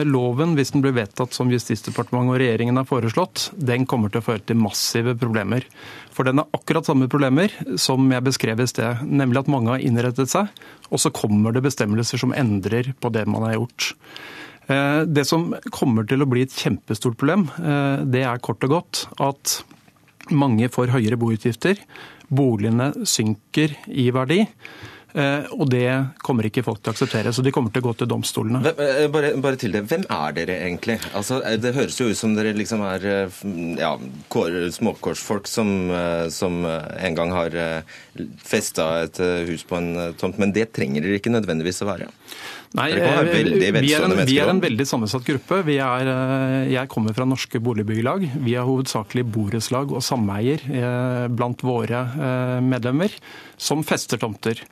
loven, 0.09 0.55
hvis 0.59 0.73
den 0.75 0.85
blir 0.85 0.97
vedtatt 0.97 1.37
som 1.37 1.53
Justisdepartementet 1.53 2.35
og 2.35 2.41
regjeringen 2.41 2.81
har 2.81 2.89
foreslått, 2.89 3.51
den 3.55 3.85
kommer 3.91 4.13
til 4.13 4.23
å 4.23 4.27
føre 4.27 4.45
til 4.47 4.59
massive 4.61 5.17
problemer. 5.19 5.67
For 6.15 6.27
den 6.27 6.39
har 6.41 6.49
akkurat 6.55 6.87
samme 6.87 7.09
problemer 7.11 7.53
som 7.81 8.07
jeg 8.13 8.25
beskrev 8.25 8.63
i 8.63 8.69
sted, 8.71 9.03
nemlig 9.03 9.43
at 9.43 9.51
mange 9.51 9.73
har 9.73 9.83
innrettet 9.83 10.31
seg, 10.31 10.51
og 10.91 11.03
så 11.03 11.11
kommer 11.15 11.55
det 11.55 11.65
bestemmelser 11.67 12.21
som 12.23 12.35
endrer 12.37 12.93
på 13.03 13.11
det 13.15 13.27
man 13.31 13.47
har 13.49 13.57
gjort. 13.59 13.91
Eh, 14.71 15.03
det 15.11 15.27
som 15.29 15.51
kommer 15.75 16.07
til 16.09 16.25
å 16.25 16.29
bli 16.31 16.47
et 16.47 16.55
kjempestort 16.55 17.19
problem, 17.21 17.49
eh, 17.59 18.05
det 18.07 18.25
er 18.25 18.43
kort 18.45 18.65
og 18.65 18.77
godt 18.79 19.05
at 19.21 19.59
mange 20.33 20.71
får 20.73 20.95
høyere 20.95 21.19
boutgifter. 21.21 21.81
Boligene 22.33 22.93
synker 23.05 23.75
i 23.91 24.09
verdi. 24.15 24.45
Eh, 25.15 25.45
og 25.55 25.69
det 25.71 25.87
kommer 26.27 26.49
ikke 26.49 26.65
folk 26.67 26.81
til 26.83 26.91
å 26.91 26.95
akseptere, 26.97 27.31
så 27.31 27.43
de 27.47 27.53
kommer 27.55 27.71
til 27.71 27.85
å 27.85 27.87
gå 27.87 27.93
til 28.01 28.09
domstolene. 28.11 28.59
Hvem, 28.65 29.13
bare, 29.15 29.29
bare 29.39 29.59
til 29.63 29.77
det. 29.77 29.85
Hvem 29.87 30.03
er 30.11 30.33
dere 30.35 30.57
egentlig? 30.67 30.97
Altså, 31.15 31.39
eh, 31.47 31.55
det 31.63 31.71
høres 31.77 31.99
jo 32.01 32.09
ut 32.11 32.19
som 32.19 32.35
dere 32.35 32.51
liksom 32.59 32.83
er 32.83 33.07
ja, 33.79 33.93
småkårsfolk 34.75 35.47
som, 35.47 35.71
som 36.35 36.65
en 36.67 37.19
gang 37.19 37.31
har 37.35 37.55
festa 38.43 38.89
et 39.05 39.21
hus 39.47 39.63
på 39.69 39.79
en 39.79 40.17
tomt, 40.19 40.41
men 40.43 40.55
det 40.55 40.73
trenger 40.75 41.05
dere 41.05 41.21
ikke 41.21 41.33
nødvendigvis 41.35 41.85
å 41.85 41.89
være? 41.93 42.11
Nei, 42.75 42.89
vi 42.91 43.05
er, 43.07 43.31
en, 43.31 43.53
vi 43.87 43.93
er, 43.95 44.49
en, 44.51 44.59
veldig 44.65 44.87
sammensatt 44.89 45.23
gruppe. 45.29 45.61
Er, 45.71 46.11
jeg 46.73 46.91
kommer 46.91 47.15
fra 47.15 47.29
norske 47.29 47.61
boligbyggelag. 47.63 48.27
Vi 48.43 48.57
er 48.59 48.67
hovedsakelig 48.67 49.23
borettslag 49.31 49.95
og 49.95 50.03
sameier 50.03 50.67
blant 51.31 51.63
våre 51.63 52.03
medlemmer, 52.67 53.15
som 53.55 53.87
fester 53.87 54.19
tomter. 54.19 54.67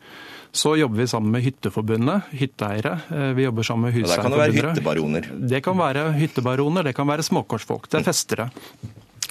Så 0.53 0.75
jobber 0.77 1.01
vi 1.01 1.07
sammen 1.09 1.33
med 1.33 1.43
Hytteforbundet, 1.47 2.33
hytteeiere. 2.37 2.99
Eh, 3.09 3.31
vi 3.39 3.47
jobber 3.47 3.65
sammen 3.65 3.89
med 3.89 3.95
Huseierforbundet. 3.97 4.53
Det 4.53 4.61
kan 4.61 4.65
være 4.65 4.75
hyttebaroner? 4.75 5.29
Det 5.53 5.61
kan 5.65 5.79
være 5.79 6.03
hyttebaroner, 6.19 6.85
det 6.85 6.93
kan 6.97 7.09
være 7.09 7.25
småkortsfolk, 7.25 7.89
Det 7.89 8.03
er 8.03 8.05
festere. 8.05 8.51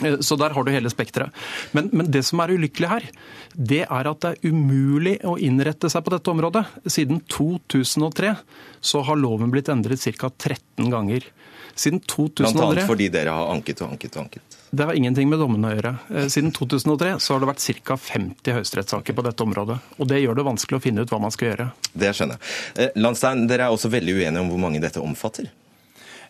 Eh, 0.01 0.17
så 0.19 0.35
der 0.35 0.49
har 0.49 0.63
du 0.63 0.71
hele 0.73 0.89
spekteret. 0.89 1.29
Men, 1.77 1.89
men, 1.93 2.09
det 2.11 2.23
som 2.25 2.41
er 2.41 2.55
ulykkelig 2.55 2.89
her, 2.89 3.05
det 3.53 3.83
er 3.85 4.09
at 4.09 4.25
det 4.25 4.31
er 4.33 4.49
umulig 4.49 5.19
å 5.21 5.37
innrette 5.37 5.91
seg 5.93 6.03
på 6.05 6.15
dette 6.15 6.33
området. 6.33 6.65
Siden 6.89 7.21
2003 7.29 8.33
så 8.81 9.03
har 9.05 9.21
loven 9.21 9.53
blitt 9.53 9.69
endret 9.69 10.01
ca. 10.17 10.31
13 10.31 10.89
ganger. 10.89 11.29
Siden 11.75 12.01
2003... 12.01 12.49
Blant 12.49 12.65
annet 12.65 12.89
fordi 12.89 13.11
dere 13.13 13.37
har 13.37 13.53
anket 13.53 13.85
og 13.85 13.93
anket 13.93 14.17
og 14.17 14.25
anket? 14.25 14.60
Det 14.73 14.83
har 14.83 14.93
ingenting 14.95 15.27
med 15.29 15.41
dommene 15.41 15.67
å 15.67 15.73
gjøre. 15.75 15.89
Eh, 16.15 16.27
siden 16.31 16.53
2003 16.55 17.17
så 17.19 17.33
har 17.33 17.41
det 17.43 17.49
vært 17.49 17.65
ca. 17.83 17.97
50 17.99 18.55
høyesterettssaker 18.55 19.17
på 19.17 19.25
dette 19.25 19.43
området. 19.43 19.75
Og 19.99 20.07
det 20.07 20.21
gjør 20.21 20.37
det 20.39 20.45
vanskelig 20.47 20.79
å 20.79 20.83
finne 20.85 21.03
ut 21.03 21.11
hva 21.11 21.19
man 21.19 21.33
skal 21.35 21.49
gjøre. 21.49 21.65
Det 21.91 22.13
skjønner 22.15 22.39
jeg. 22.39 22.85
Eh, 22.85 23.01
Landstein, 23.03 23.43
dere 23.51 23.67
er 23.67 23.75
også 23.75 23.91
veldig 23.91 24.15
uenige 24.15 24.45
om 24.45 24.53
hvor 24.53 24.63
mange 24.63 24.79
dette 24.79 25.03
omfatter? 25.03 25.51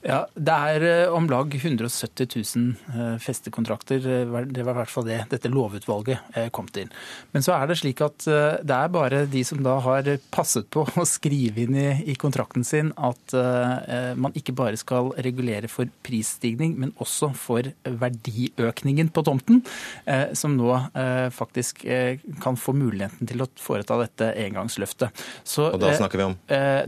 Ja, 0.02 0.24
Det 0.34 0.54
er 0.54 0.84
eh, 0.88 1.14
om 1.14 1.28
lag 1.30 1.54
170 1.54 2.28
000 2.58 2.72
eh, 2.90 3.18
festekontrakter. 3.22 4.02
Eh, 4.02 4.46
det 4.50 4.64
var 4.66 4.74
i 4.74 4.80
hvert 4.80 4.90
fall 4.94 5.06
det 5.06 5.20
dette 5.30 5.52
lovutvalget 5.52 6.50
kom 6.56 6.68
til. 6.74 6.90
Men 7.36 7.46
så 7.46 7.54
er 7.56 7.70
det 7.70 7.78
slik 7.82 8.02
at 8.04 8.26
det 8.26 8.76
er 8.76 8.92
bare 8.92 9.24
de 9.30 9.44
som 9.46 9.62
da 9.64 9.78
har 9.84 10.08
passet 10.34 10.68
på 10.74 10.84
å 11.02 11.06
skrive 11.08 11.66
inn 11.66 11.78
i, 11.78 11.90
i 12.12 12.16
kontrakten 12.20 12.66
sin 12.68 12.92
at 12.98 13.36
man 14.18 14.34
ikke 14.38 14.56
bare 14.58 14.80
skal 14.80 15.12
regulere 15.22 15.70
for 15.72 15.90
prisstigning, 16.06 16.74
men 16.80 16.94
også 17.02 17.32
for 17.38 17.68
verdiøkningen 17.86 19.12
på 19.14 19.24
tomten, 19.28 19.62
som 20.38 20.56
nå 20.58 20.70
faktisk 21.36 21.84
kan 22.44 22.60
få 22.60 22.74
muligheten 22.78 23.30
til 23.30 23.44
å 23.44 23.50
foreta 23.62 24.00
dette 24.02 24.32
engangsløftet. 24.46 25.24
Så, 25.44 25.70
og 25.70 25.82
da 25.84 25.94
snakker 25.98 26.22
vi 26.22 26.28
om? 26.30 26.38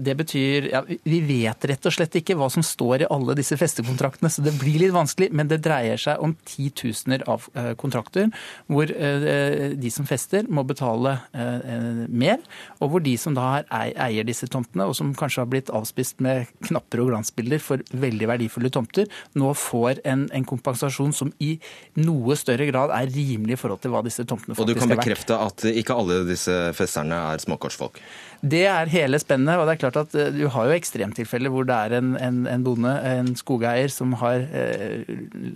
Det 0.04 0.18
betyr 0.20 0.70
ja, 0.74 0.84
Vi 0.88 1.22
vet 1.28 1.70
rett 1.70 1.90
og 1.90 1.96
slett 1.96 2.20
ikke 2.20 2.38
hva 2.40 2.50
som 2.54 2.66
står 2.66 3.03
i 3.04 3.10
alle 3.14 3.36
disse 3.38 3.58
festekontraktene, 3.60 4.32
så 4.32 4.44
det 4.46 4.56
blir 4.60 4.80
litt 4.82 4.96
vanskelig. 4.96 5.30
Men 5.36 5.50
det 5.52 5.62
dreier 5.66 6.00
seg 6.00 6.22
om 6.24 6.36
titusener 6.48 7.24
av 7.30 7.48
eh, 7.58 7.74
kontrakter 7.80 8.30
hvor 8.72 8.90
eh, 8.92 9.74
de 9.80 9.92
som 9.94 10.08
fester, 10.08 10.48
må 10.54 10.64
betale 10.68 11.18
eh, 11.36 12.04
mer, 12.10 12.42
og 12.80 12.94
hvor 12.94 13.04
de 13.04 13.16
som 13.20 13.36
da 13.38 13.64
eier 13.70 14.28
disse 14.28 14.48
tomtene, 14.52 14.88
og 14.88 14.98
som 14.98 15.14
kanskje 15.18 15.44
har 15.44 15.52
blitt 15.52 15.72
avspist 15.74 16.24
med 16.24 16.50
knapper 16.68 17.04
og 17.04 17.12
glansbilder 17.12 17.62
for 17.64 17.84
veldig 17.92 18.30
verdifulle 18.34 18.72
tomter, 18.74 19.10
nå 19.40 19.54
får 19.58 20.04
en, 20.10 20.28
en 20.34 20.48
kompensasjon 20.48 21.16
som 21.16 21.34
i 21.44 21.56
noe 22.02 22.38
større 22.40 22.68
grad 22.70 22.94
er 22.96 23.12
rimelig 23.14 23.58
i 23.58 23.62
forhold 23.62 23.84
til 23.84 23.94
hva 23.94 24.04
disse 24.06 24.26
tomtene 24.26 24.56
faktisk 24.56 24.64
er 24.64 24.74
verdt. 24.74 24.84
Og 24.84 24.90
du 24.90 24.96
kan 24.96 25.02
bekrefte 25.02 25.40
at 25.48 25.68
ikke 25.84 25.98
alle 25.98 26.22
disse 26.28 26.60
festerne 26.78 27.20
er 27.34 27.44
småkårsfolk? 27.44 28.00
Det 28.44 28.66
er 28.68 28.90
hele 28.92 29.20
spennet. 29.22 29.56
og 29.56 29.68
det 29.68 29.78
er 29.78 29.82
klart 29.86 29.98
at 30.02 30.16
Du 30.36 30.48
har 30.52 30.68
jo 30.68 30.76
ekstremtilfeller 30.76 31.52
hvor 31.54 31.68
det 31.68 31.76
er 31.76 31.98
en, 32.00 32.16
en, 32.20 32.42
en 32.50 32.66
bonde 32.66 32.93
en 33.02 33.34
skogeier 33.40 33.92
som 33.92 34.14
har 34.22 34.46
eh, 34.54 35.04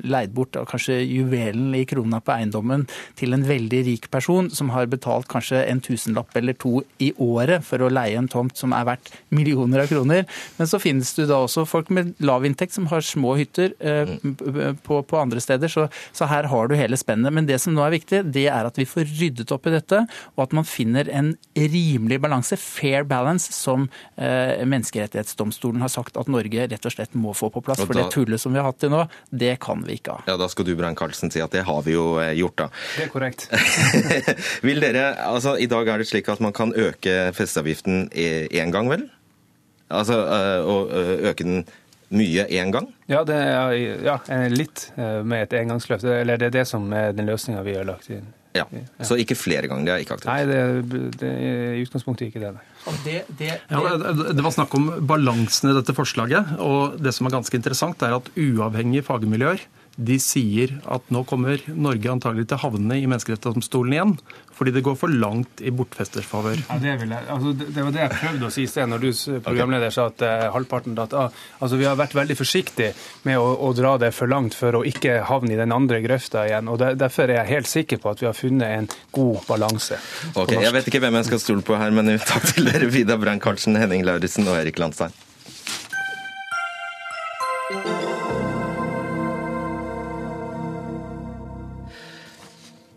leid 0.08 0.34
bort 0.36 0.58
kanskje 0.70 1.00
juvelen 1.04 1.76
i 1.78 1.86
krona 1.90 2.20
på 2.24 2.34
eiendommen 2.36 2.86
til 3.20 3.36
en 3.36 3.46
veldig 3.48 3.84
rik 3.88 4.10
person, 4.14 4.50
som 4.54 4.72
har 4.74 4.90
betalt 4.92 5.30
kanskje 5.32 5.64
en 5.66 5.82
tusenlapp 5.84 6.36
eller 6.38 6.58
to 6.58 6.82
i 7.04 7.12
året 7.24 7.66
for 7.66 7.84
å 7.84 7.92
leie 7.92 8.18
en 8.20 8.30
tomt 8.32 8.58
som 8.58 8.74
er 8.76 8.88
verdt 8.88 9.12
millioner 9.34 9.84
av 9.84 9.92
kroner. 9.92 10.26
Men 10.58 10.70
så 10.70 10.80
finnes 10.82 11.14
det 11.18 11.28
da 11.32 11.42
også 11.46 11.66
folk 11.70 11.92
med 11.94 12.14
lav 12.24 12.46
inntekt 12.48 12.76
som 12.76 12.88
har 12.92 13.06
små 13.06 13.36
hytter 13.40 13.74
eh, 13.80 14.16
på, 14.84 15.02
på, 15.02 15.20
andre 15.20 15.42
steder. 15.44 15.72
Så, 15.72 15.88
så, 16.12 16.28
her 16.30 16.50
har 16.52 16.70
du 16.70 16.76
hele 16.78 17.00
spennet. 17.00 17.34
Men 17.34 17.48
det 17.50 17.60
som 17.64 17.76
nå 17.76 17.84
er 17.86 17.96
viktig, 17.98 18.24
det 18.36 18.48
er 18.52 18.68
at 18.68 18.80
vi 18.80 18.88
får 18.88 19.08
ryddet 19.20 19.54
opp 19.56 19.68
i 19.70 19.76
dette, 19.76 20.04
og 20.36 20.46
at 20.48 20.56
man 20.58 20.68
finner 20.68 21.10
en 21.14 21.34
rimelig 21.58 22.20
balanse, 22.24 22.58
fair 22.60 23.08
balance, 23.08 23.52
som 23.56 23.88
eh, 24.16 24.64
Menneskerettighetsdomstolen 24.68 25.84
har 25.84 25.92
sagt 25.94 26.20
at 26.20 26.32
Norge 26.32 26.68
rett 26.72 26.88
og 26.88 26.94
slett 26.94 27.16
må 27.18 27.27
må 27.28 27.36
få 27.38 27.52
på 27.54 27.64
plass. 27.66 27.82
Da, 27.82 27.88
For 27.90 28.00
det 28.00 28.08
tullet 28.16 28.42
som 28.42 28.56
vi 28.56 28.62
har 28.62 28.70
hatt 28.70 28.80
til 28.84 28.94
nå, 28.94 29.04
det 29.30 29.54
kan 29.64 29.84
vi 29.88 30.00
ikke 30.00 30.18
ha. 30.18 30.26
Ja, 30.32 30.38
Da 30.40 30.48
skal 30.52 30.68
du 30.68 30.74
Brann 30.80 30.98
Karlsen, 30.98 31.34
si 31.34 31.44
at 31.44 31.54
det 31.56 31.66
har 31.68 31.84
vi 31.86 31.98
jo 31.98 32.08
eh, 32.24 32.34
gjort, 32.40 32.58
da. 32.64 32.70
Det 32.96 33.08
er 33.08 33.12
korrekt. 33.14 33.48
Vil 34.68 34.82
dere, 34.84 35.10
altså 35.28 35.58
I 35.60 35.70
dag 35.72 35.92
er 35.94 36.02
det 36.04 36.10
slik 36.10 36.32
at 36.32 36.44
man 36.44 36.56
kan 36.56 36.74
øke 36.76 37.20
festeavgiften 37.38 38.08
én 38.16 38.74
gang, 38.74 38.90
vel? 38.92 39.10
Altså 39.90 40.18
øh, 40.20 40.88
øh, 40.98 41.30
øke 41.30 41.44
den 41.44 41.68
mye 42.10 42.46
én 42.50 42.72
gang? 42.72 42.88
Ja, 43.08 43.24
det 43.24 43.36
er 43.36 43.72
ja, 44.04 44.18
eh, 44.32 44.48
litt 44.52 44.92
eh, 44.96 45.24
med 45.24 45.48
et 45.48 45.54
engangsløft. 45.62 46.04
Eller 46.04 46.40
det 46.40 46.52
er 46.52 46.60
det 46.62 46.66
som 46.68 46.92
er 46.94 47.12
den 47.16 47.28
løsninga 47.28 47.64
vi 47.68 47.76
har 47.76 47.88
lagt 47.88 48.10
inn. 48.12 48.28
Ja. 48.58 48.66
Så 49.05 49.18
ikke 49.22 49.36
flere 49.38 49.68
ganger. 49.70 49.86
Det 49.86 49.93
er 49.93 50.03
ikke 50.05 50.18
aktuelt. 50.18 50.34
Nei, 50.34 50.45
det, 50.49 51.10
det 51.22 51.32
er 51.32 51.78
i 51.78 51.84
utgangspunktet 51.86 52.28
ikke 52.32 52.41
det. 52.43 52.53
Det, 53.05 53.47
Ja, 53.70 53.82
det- 53.97 54.36
det 54.38 54.43
var 54.45 54.51
snakk 54.55 54.74
om 54.80 54.88
balansen 55.08 55.70
i 55.72 55.76
dette 55.78 55.93
forslaget. 55.95 56.55
og 56.60 56.97
Det 57.03 57.14
som 57.14 57.28
er 57.28 57.36
ganske 57.38 57.55
interessant, 57.60 58.01
er 58.01 58.16
at 58.18 58.30
uavhengige 58.36 59.03
fagmiljøer 59.03 59.60
de 59.98 60.20
sier 60.22 60.76
at 60.93 61.08
nå 61.14 61.24
kommer 61.26 61.62
Norge 61.74 62.12
antagelig 62.12 62.45
til 62.48 62.60
å 62.60 62.68
havne 62.68 63.00
i 63.00 63.08
menneskerettighetsdomstolen 63.10 63.95
igjen, 63.95 64.12
fordi 64.58 64.74
det 64.76 64.84
går 64.86 64.98
for 64.98 65.14
langt 65.14 65.62
i 65.62 65.74
bortfesters 65.74 66.26
favør. 66.30 66.60
Ja, 66.70 66.78
det, 66.82 66.93
jeg, 66.93 67.10
altså, 67.34 67.54
det, 67.58 67.70
det 67.74 67.86
var 67.86 67.95
det 67.95 68.04
jeg 68.04 68.14
prøvde 68.14 68.48
å 68.48 68.54
si 68.54 68.66
i 68.66 68.70
sted, 68.70 68.89
når 68.89 69.04
du 69.04 69.10
programleder 69.45 69.93
sa 69.93 70.08
at 70.12 70.24
eh, 70.26 70.45
halvparten 70.54 70.98
at 71.02 71.14
ah, 71.18 71.34
altså, 71.60 71.82
Vi 71.82 71.86
har 71.89 71.98
vært 71.98 72.16
veldig 72.18 72.38
forsiktige 72.38 72.93
med 73.26 73.41
å, 73.41 73.52
å 73.68 73.74
dra 73.78 73.95
det 74.02 74.14
for 74.18 74.30
langt 74.30 74.58
for 74.58 74.80
å 74.80 74.84
ikke 74.88 75.20
havne 75.30 75.56
i 75.56 75.60
den 75.60 75.74
andre 75.74 76.02
grøfta 76.06 76.45
igjen. 76.50 76.70
og 76.70 76.82
der, 76.82 76.98
Derfor 76.98 77.26
er 77.30 77.41
jeg 77.41 77.54
helt 77.56 77.72
sikker 77.74 78.02
på 78.02 78.14
at 78.14 78.22
vi 78.22 78.30
har 78.30 78.38
funnet 78.38 78.82
en 78.82 78.91
god 79.18 79.45
balanse. 79.50 79.98
Ok. 80.38 80.58
Jeg 80.58 80.74
vet 80.78 80.89
ikke 80.91 81.02
hvem 81.06 81.22
jeg 81.22 81.32
skal 81.32 81.41
stole 81.41 81.66
på 81.66 81.78
her, 81.82 81.93
men 81.93 82.18
takk 82.22 82.52
til 82.54 82.70
dere, 82.70 82.89
Vida 82.93 83.18
Brein-Karlsen, 83.22 83.78
Henning 83.82 84.06
Lauritzen 84.06 84.45
og 84.45 84.62
Erik 84.62 84.82
Landstein. 84.82 85.14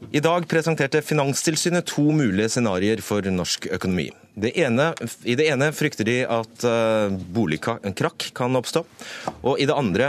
I 0.08 0.20
dag 0.24 0.46
presenterte 0.48 1.02
Finanstilsynet 1.04 1.84
to 1.92 2.06
mulige 2.16 2.48
scenarioer 2.54 3.02
for 3.04 3.22
norsk 3.30 3.66
økonomi. 3.76 4.08
Det 4.40 4.54
ene, 4.58 4.90
I 5.28 5.36
det 5.36 5.46
ene 5.52 5.68
frykter 5.76 6.08
de 6.08 6.16
at 6.24 6.64
uh, 6.64 7.12
boligkrakk 7.36 8.30
kan 8.36 8.56
oppstå. 8.56 8.82
Og 9.44 9.60
i 9.60 9.68
det 9.68 9.76
andre 9.76 10.08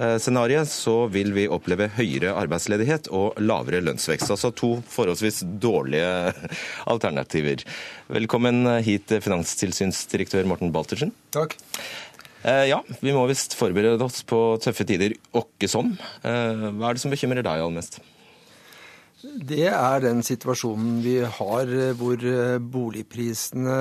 uh, 0.00 0.16
scenarioet 0.18 0.70
så 0.72 0.96
vil 1.12 1.34
vi 1.36 1.44
oppleve 1.52 1.90
høyere 1.98 2.32
arbeidsledighet 2.40 3.10
og 3.14 3.36
lavere 3.44 3.82
lønnsvekst. 3.84 4.32
Altså 4.32 4.50
to 4.56 4.78
forholdsvis 4.90 5.44
dårlige 5.60 6.32
alternativer. 6.92 7.62
Velkommen 8.08 8.64
hit, 8.86 9.12
finanstilsynsdirektør 9.28 10.48
Morten 10.48 10.72
Baltersen. 10.74 11.12
Takk. 11.36 11.58
Eh, 12.42 12.64
Ja, 12.72 12.80
vi 13.04 13.12
må 13.12 13.28
visst 13.28 13.54
forberede 13.60 14.00
oss 14.08 14.24
på 14.26 14.56
tøffe 14.64 14.88
tider 14.88 15.14
åkke 15.36 15.68
som. 15.70 15.92
Eh, 16.24 16.70
Hva 16.80 16.88
er 16.90 16.96
det 16.96 17.04
som 17.04 17.12
bekymrer 17.12 17.44
deg 17.44 17.60
aller 17.60 17.76
mest? 17.82 18.00
Det 19.18 19.64
er 19.66 20.02
den 20.04 20.20
situasjonen 20.22 21.00
vi 21.02 21.16
har 21.26 21.70
eh, 21.74 21.90
hvor 21.98 22.22
eh, 22.22 22.60
boligprisene 22.62 23.78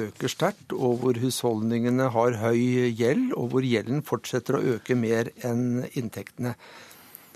øker 0.00 0.32
sterkt, 0.32 0.74
og 0.74 0.98
hvor 1.04 1.20
husholdningene 1.22 2.08
har 2.10 2.38
høy 2.40 2.90
gjeld, 2.90 3.30
og 3.38 3.52
hvor 3.52 3.66
gjelden 3.66 4.02
fortsetter 4.06 4.58
å 4.58 4.64
øke 4.74 4.98
mer 4.98 5.30
enn 5.46 5.86
inntektene. 5.92 6.56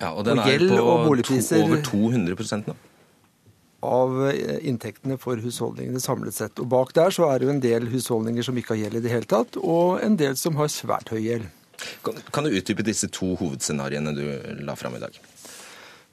Ja, 0.01 0.11
og 0.11 0.25
den 0.27 0.43
Og 0.43 0.51
er 0.51 0.67
på 0.67 0.83
og 0.83 1.23
to, 1.23 1.39
over 1.61 1.85
200 1.87 2.67
nå. 2.67 2.77
Av 3.87 4.21
eh, 4.33 4.59
inntektene 4.67 5.15
for 5.23 5.39
husholdningene 5.39 6.03
samlet 6.03 6.35
sett. 6.35 6.59
Og 6.59 6.67
bak 6.75 6.95
der 6.99 7.15
så 7.15 7.31
er 7.31 7.39
det 7.39 7.47
jo 7.47 7.55
en 7.55 7.63
del 7.63 7.87
husholdninger 7.95 8.51
som 8.51 8.59
ikke 8.59 8.75
har 8.75 8.89
gjeld 8.89 8.99
i 8.99 9.07
det 9.07 9.15
hele 9.15 9.31
tatt, 9.31 9.61
og 9.63 10.03
en 10.03 10.19
del 10.19 10.35
som 10.41 10.59
har 10.59 10.73
svært 10.73 11.15
høy 11.15 11.23
gjeld. 11.23 11.47
Kan, 12.03 12.19
kan 12.35 12.45
du 12.45 12.59
utdype 12.59 12.83
disse 12.85 13.07
to 13.15 13.37
hovedscenarioene 13.39 14.19
du 14.19 14.25
la 14.67 14.75
fram 14.75 14.99
i 14.99 15.07
dag? 15.07 15.15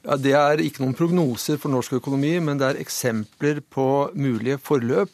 Ja, 0.06 0.16
Det 0.16 0.34
er 0.36 0.62
ikke 0.62 0.84
noen 0.84 0.96
prognoser 0.96 1.58
for 1.58 1.72
norsk 1.74 1.98
økonomi, 1.98 2.36
men 2.40 2.60
det 2.60 2.68
er 2.68 2.82
eksempler 2.82 3.60
på 3.74 3.86
mulige 4.14 4.58
forløp 4.62 5.10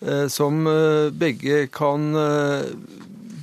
eh, 0.00 0.28
som 0.30 0.62
eh, 0.70 1.10
begge 1.10 1.66
kan 1.74 2.12
eh, 2.16 2.68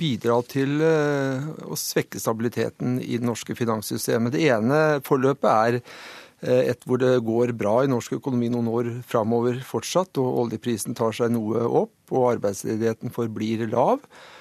bidra 0.00 0.38
til 0.48 0.80
eh, 0.80 1.44
å 1.68 1.76
svekke 1.76 2.20
stabiliteten 2.22 2.96
i 3.04 3.18
det 3.20 3.28
norske 3.28 3.54
finanssystemet. 3.58 4.32
Det 4.32 4.48
ene 4.48 4.80
forløpet 5.04 5.50
er 5.52 5.78
eh, 5.82 6.72
et 6.72 6.88
hvor 6.88 7.02
det 7.02 7.12
går 7.28 7.52
bra 7.60 7.82
i 7.84 7.92
norsk 7.92 8.16
økonomi 8.16 8.48
noen 8.48 8.72
år 8.72 8.90
framover 9.06 9.60
fortsatt, 9.60 10.16
og 10.16 10.46
oljeprisen 10.46 10.96
tar 10.96 11.12
seg 11.16 11.36
noe 11.36 11.68
opp, 11.84 11.94
og 12.08 12.30
arbeidsledigheten 12.38 13.12
forblir 13.14 13.68
lav, 13.68 14.00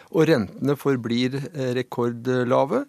og 0.10 0.28
rentene 0.32 0.80
forblir 0.80 1.36
eh, 1.52 1.74
rekordlave. 1.84 2.86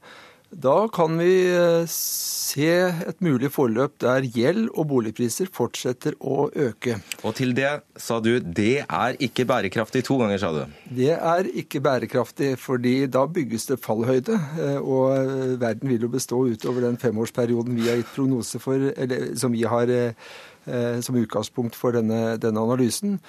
Da 0.50 0.88
kan 0.90 1.14
vi 1.20 1.30
eh, 1.46 1.84
se 1.86 2.70
et 3.06 3.20
mulig 3.22 3.52
forløp 3.54 3.92
der 4.02 4.24
gjeld 4.26 4.64
og 4.74 4.88
boligpriser 4.90 5.46
fortsetter 5.54 6.16
å 6.18 6.48
øke. 6.50 6.96
Og 7.22 7.36
til 7.38 7.54
det 7.54 7.70
sa 7.94 8.18
du 8.18 8.32
det 8.42 8.82
er 8.82 9.18
ikke 9.22 9.46
bærekraftig 9.46 10.02
to 10.08 10.18
ganger, 10.18 10.42
sa 10.42 10.50
du. 10.56 10.64
Det 10.90 11.12
er 11.14 11.50
ikke 11.62 11.82
bærekraftig, 11.84 12.56
fordi 12.58 13.06
da 13.06 13.22
bygges 13.30 13.68
det 13.70 13.78
fallhøyde. 13.84 14.40
eh, 14.58 14.80
Og 14.82 15.60
verden 15.62 15.88
vil 15.88 16.02
jo 16.08 16.10
bestå 16.10 16.42
utover 16.50 16.82
den 16.88 16.98
femårsperioden 16.98 17.78
vi 17.78 17.86
har 17.86 18.02
gitt 18.02 18.10
prognose 18.16 18.58
for, 18.58 18.90
eller 18.96 19.30
som 19.38 19.54
vi 19.54 19.62
har 19.62 19.86
eh, 19.86 20.12
eh, 20.66 20.98
som 21.00 21.14
utgangspunkt 21.14 21.78
for 21.78 21.94
denne, 21.94 22.36
denne 22.42 22.60
analysen. 22.66 23.20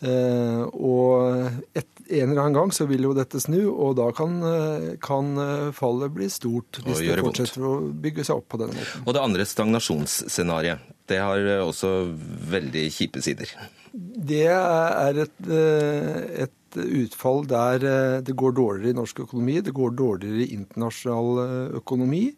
Eh, 0.00 0.60
Og 0.72 1.76
et, 1.76 1.88
en 2.08 2.30
eller 2.30 2.40
annen 2.40 2.56
gang 2.56 2.70
så 2.72 2.86
vil 2.88 3.04
jo 3.04 3.12
dette 3.16 3.40
snu, 3.42 3.58
og 3.68 3.98
da 3.98 4.08
kan, 4.16 4.38
eh, 4.46 4.86
kan 5.02 5.34
eh, 5.38 5.66
fallet 5.76 6.14
bli 6.14 6.30
stort 6.32 6.80
hvis 6.84 7.02
det 7.04 7.18
fortsetter 7.20 7.66
å 7.68 7.74
bygge 7.92 8.24
seg 8.26 8.40
opp 8.40 8.48
på 8.54 8.62
denne 8.62 8.78
måten. 8.78 9.04
Og 9.04 9.16
det 9.16 9.24
andre 9.24 9.46
stagnasjonsscenarioet. 9.48 10.96
Det 11.10 11.18
har 11.18 11.42
også 11.64 11.90
veldig 12.52 12.84
kjipe 12.94 13.20
sider. 13.24 13.50
Det 13.90 14.46
er 14.46 15.16
et, 15.24 15.48
et 15.50 16.76
utfall 16.78 17.42
der 17.50 17.82
det 18.22 18.36
går 18.38 18.54
dårligere 18.54 18.94
i 18.94 18.98
norsk 19.00 19.24
økonomi, 19.24 19.56
det 19.66 19.74
går 19.74 19.96
dårligere 19.98 20.44
i 20.44 20.54
internasjonal 20.54 21.74
økonomi. 21.80 22.28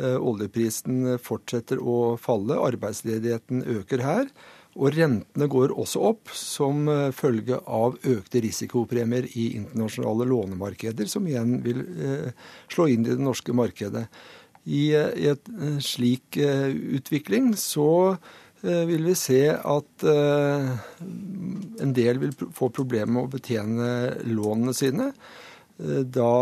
Oljeprisen 0.00 1.18
fortsetter 1.20 1.84
å 1.84 2.16
falle, 2.16 2.56
arbeidsledigheten 2.70 3.60
øker 3.76 4.06
her. 4.06 4.32
Og 4.78 4.94
rentene 4.94 5.48
går 5.50 5.72
også 5.74 6.02
opp 6.12 6.30
som 6.36 6.86
eh, 6.92 7.10
følge 7.14 7.58
av 7.66 7.96
økte 8.06 8.42
risikopremier 8.44 9.26
i 9.34 9.50
internasjonale 9.58 10.28
lånemarkeder, 10.30 11.08
som 11.10 11.26
igjen 11.26 11.58
vil 11.64 11.82
eh, 11.82 12.28
slå 12.70 12.86
inn 12.92 13.06
i 13.06 13.10
det 13.10 13.22
norske 13.22 13.54
markedet. 13.58 14.06
I, 14.68 14.92
en 14.94 15.58
eh, 15.58 15.80
slik 15.82 16.38
utvikling 16.38 17.54
så 17.58 18.16
vil 18.58 19.04
vi 19.06 19.12
se 19.14 19.52
at 19.54 20.02
en 20.02 21.92
del 21.94 22.18
vil 22.18 22.32
få 22.34 22.66
problemer 22.74 23.12
med 23.14 23.28
å 23.28 23.30
betjene 23.30 23.90
lånene 24.26 24.74
sine. 24.74 25.12
Da 25.78 26.32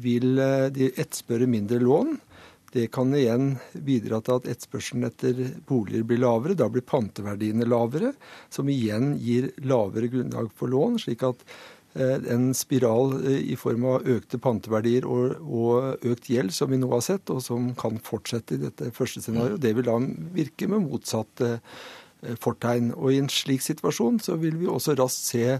vil 0.00 0.40
de 0.72 0.88
etterspørre 0.88 1.44
mindre 1.52 1.82
lån. 1.84 2.14
Det 2.72 2.90
kan 2.92 3.14
igjen 3.16 3.54
bidra 3.72 4.20
til 4.24 4.36
at 4.36 4.48
etterspørselen 4.52 5.08
etter 5.08 5.40
boliger 5.68 6.04
blir 6.04 6.20
lavere. 6.20 6.56
Da 6.58 6.68
blir 6.72 6.84
panteverdiene 6.84 7.68
lavere, 7.68 8.12
som 8.52 8.68
igjen 8.68 9.14
gir 9.22 9.50
lavere 9.64 10.10
grunnlag 10.12 10.50
for 10.56 10.68
lån. 10.68 10.98
slik 11.00 11.24
at 11.24 11.44
eh, 11.94 12.18
en 12.34 12.50
spiral 12.54 13.14
eh, 13.22 13.40
i 13.54 13.56
form 13.56 13.86
av 13.88 14.10
økte 14.16 14.40
panteverdier 14.44 15.08
og, 15.08 15.38
og 15.40 16.04
økt 16.12 16.28
gjeld, 16.28 16.52
som 16.52 16.68
vi 16.70 16.80
nå 16.80 16.90
har 16.92 17.06
sett, 17.06 17.32
og 17.32 17.40
som 17.44 17.72
kan 17.78 17.96
fortsette 18.04 18.58
i 18.58 18.66
dette 18.66 18.92
første 18.96 19.24
scenarioet, 19.24 19.62
det 19.64 19.72
vil 19.78 19.88
da 19.88 19.96
virke 20.36 20.68
med 20.68 20.84
motsatt 20.90 21.44
eh, 21.46 21.56
fortegn. 22.42 22.92
Og 22.98 23.14
i 23.14 23.22
en 23.22 23.32
slik 23.32 23.64
situasjon 23.64 24.20
så 24.20 24.36
vil 24.42 24.60
vi 24.60 24.68
også 24.68 24.98
raskt 24.98 25.32
se 25.32 25.56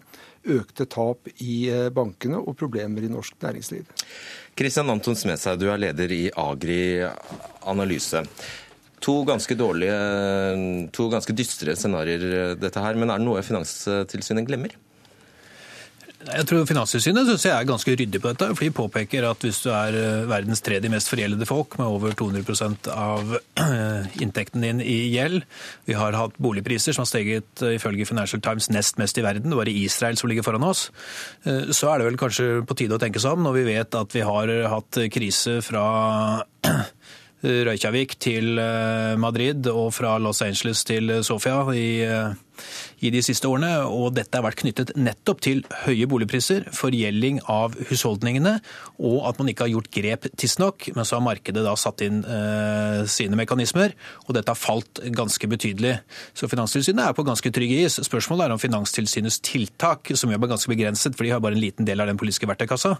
økte 0.49 0.85
tap 0.91 1.29
i 1.45 1.69
bankene 1.95 2.39
og 2.41 2.57
problemer 2.59 3.05
i 3.05 3.11
norsk 3.13 3.37
næringsliv. 3.43 3.89
Kristian 4.59 4.91
Anton 4.91 5.15
Smedsheim, 5.15 5.55
du 5.61 5.69
er 5.71 5.79
leder 5.79 6.11
i 6.11 6.25
Agri 6.35 6.99
Analyse. 7.71 8.25
To 8.99 9.21
ganske 9.23 9.55
dårlige, 9.55 9.99
to 10.91 11.07
ganske 11.13 11.35
dystre 11.39 11.77
scenarioer, 11.79 12.57
dette 12.59 12.83
her. 12.83 12.99
Men 12.99 13.13
er 13.15 13.23
det 13.23 13.29
noe 13.29 13.45
Finanstilsynet 13.47 14.49
glemmer? 14.49 14.75
Jeg 16.29 16.47
tror 16.49 16.67
Finanstilsynet 16.69 17.29
synes 17.29 17.45
jeg 17.47 17.55
er 17.55 17.67
ganske 17.69 17.93
ryddig 17.97 18.21
på 18.21 18.31
dette. 18.31 18.49
for 18.53 18.65
De 18.65 18.75
påpeker 18.75 19.25
at 19.29 19.45
hvis 19.45 19.61
du 19.65 19.69
er 19.73 19.97
eh, 19.97 20.27
verdens 20.29 20.63
tredje 20.65 20.91
mest 20.93 21.11
forgjeldede 21.11 21.47
folk, 21.49 21.79
med 21.81 21.87
over 21.87 22.15
200 22.19 22.91
av 22.93 23.37
eh, 23.37 24.09
inntekten 24.23 24.65
din 24.65 24.83
i 24.85 25.09
gjeld 25.15 25.45
Vi 25.89 25.97
har 25.97 26.17
hatt 26.19 26.37
boligpriser 26.43 26.97
som 26.97 27.05
har 27.05 27.11
steget 27.11 27.63
eh, 27.63 27.77
ifølge 27.79 28.09
Financial 28.09 28.43
Times 28.45 28.69
nest 28.75 28.99
mest 29.01 29.19
i 29.19 29.25
verden. 29.25 29.51
Det 29.51 29.61
var 29.61 29.69
i 29.71 29.77
Israel 29.85 30.19
som 30.21 30.29
ligger 30.29 30.47
foran 30.47 30.67
oss. 30.67 30.89
Så 31.45 31.89
er 31.91 31.99
det 31.99 32.09
vel 32.09 32.19
kanskje 32.21 32.49
på 32.69 32.77
tide 32.77 32.97
å 32.97 33.01
tenke 33.01 33.21
seg 33.23 33.37
om, 33.37 33.47
når 33.47 33.57
vi 33.57 33.69
vet 33.71 33.97
at 33.97 34.15
vi 34.15 34.25
har 34.27 34.53
hatt 34.73 34.99
krise 35.13 35.59
fra 35.65 35.85
Røykjavik 37.69 38.17
til 38.21 38.59
Madrid 39.23 39.69
og 39.71 39.93
fra 39.95 40.17
Los 40.23 40.43
Angeles 40.43 40.83
til 40.89 41.21
Sofia 41.27 41.63
i, 41.73 41.89
i 43.05 43.13
de 43.15 43.23
siste 43.25 43.49
årene. 43.49 43.71
Og 43.87 44.13
dette 44.17 44.39
har 44.39 44.45
vært 44.47 44.61
knyttet 44.63 44.95
nettopp 44.99 45.43
til 45.45 45.63
høye 45.85 46.09
boligpriser, 46.11 46.67
forgjelding 46.75 47.41
av 47.51 47.77
husholdningene, 47.91 48.59
og 48.99 49.19
at 49.29 49.41
man 49.41 49.53
ikke 49.53 49.67
har 49.67 49.75
gjort 49.77 49.91
grep 49.95 50.29
tidsnok. 50.39 50.91
Men 50.97 51.09
så 51.09 51.19
har 51.19 51.27
markedet 51.27 51.65
da 51.67 51.75
satt 51.79 52.05
inn 52.07 52.21
eh, 52.25 53.03
sine 53.11 53.39
mekanismer, 53.39 53.95
og 54.27 54.35
dette 54.37 54.53
har 54.53 54.61
falt 54.61 55.03
ganske 55.15 55.51
betydelig. 55.51 55.97
Så 56.37 56.51
Finanstilsynet 56.51 57.05
er 57.07 57.17
på 57.17 57.27
ganske 57.27 57.53
trygg 57.55 57.75
is. 57.81 57.99
Spørsmålet 58.09 58.47
er 58.47 58.57
om 58.57 58.63
Finanstilsynets 58.63 59.41
tiltak, 59.47 60.13
som 60.19 60.33
jo 60.33 60.39
er 60.39 60.53
ganske 60.55 60.73
begrenset, 60.73 61.17
for 61.17 61.27
de 61.27 61.35
har 61.35 61.43
bare 61.45 61.59
en 61.59 61.63
liten 61.63 61.89
del 61.89 62.03
av 62.03 62.11
den 62.11 62.21
politiske 62.21 62.49
verktøykassa, 62.51 62.97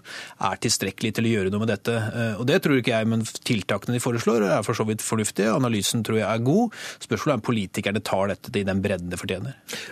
er 0.49 0.61
tilstrekkelig 0.63 1.15
til 1.17 1.27
å 1.27 1.33
gjøre 1.35 1.53
noe 1.53 1.65
med 1.65 1.73
dette. 1.73 1.95
Eh, 1.95 2.35
og 2.39 2.47
Det 2.49 2.61
tror 2.63 2.79
ikke 2.79 2.95
jeg, 2.95 3.09
men 3.11 3.25
tiltakene 3.47 3.97
de 3.97 4.03
foreslår 4.03 4.47
er 4.49 4.65
for 4.65 4.77
så 4.77 4.85
vidt 4.87 5.05
fornuftige. 5.05 5.53
Analysen 5.53 6.03
tror 6.05 6.21
jeg 6.21 6.27
er 6.29 6.45
god. 6.45 6.75
Spørsmålet 7.03 7.35
er 7.35 7.41
om 7.41 7.47
politikerne 7.49 8.03
tar 8.05 8.33
dette 8.33 8.53
i 8.59 8.67
den 8.67 8.83
bredden 8.83 9.11
det 9.11 9.19
fortjener. 9.21 9.48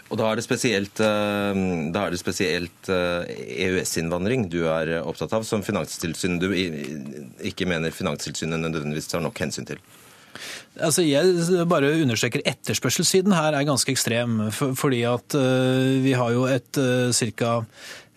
Og 0.10 0.18
Da 0.20 0.32
er 0.32 0.40
det 0.40 0.46
spesielt, 0.46 1.00
eh, 1.04 2.18
spesielt 2.18 2.90
EØS-innvandring 2.90 4.50
du 4.50 4.64
er 4.66 5.02
opptatt 5.02 5.34
av, 5.34 5.44
som 5.44 5.64
Finanstilsynet 5.64 6.42
du 6.42 6.50
ikke 7.44 7.68
mener 7.70 7.92
Finanstilsynet 7.92 8.60
nødvendigvis 8.60 9.08
tar 9.12 9.22
nok 9.22 9.38
hensyn 9.38 9.68
til? 9.68 9.82
Altså, 10.78 11.02
jeg 11.02 11.66
bare 11.68 11.96
understreker 12.04 12.44
etterspørselssiden 12.46 13.34
her 13.34 13.56
er 13.58 13.66
ganske 13.66 13.92
ekstrem. 13.92 14.52
fordi 14.52 15.02
at 15.10 15.34
vi 16.04 16.14
har 16.14 16.32
jo 16.32 16.46
et 16.46 16.78
ca 17.14 17.64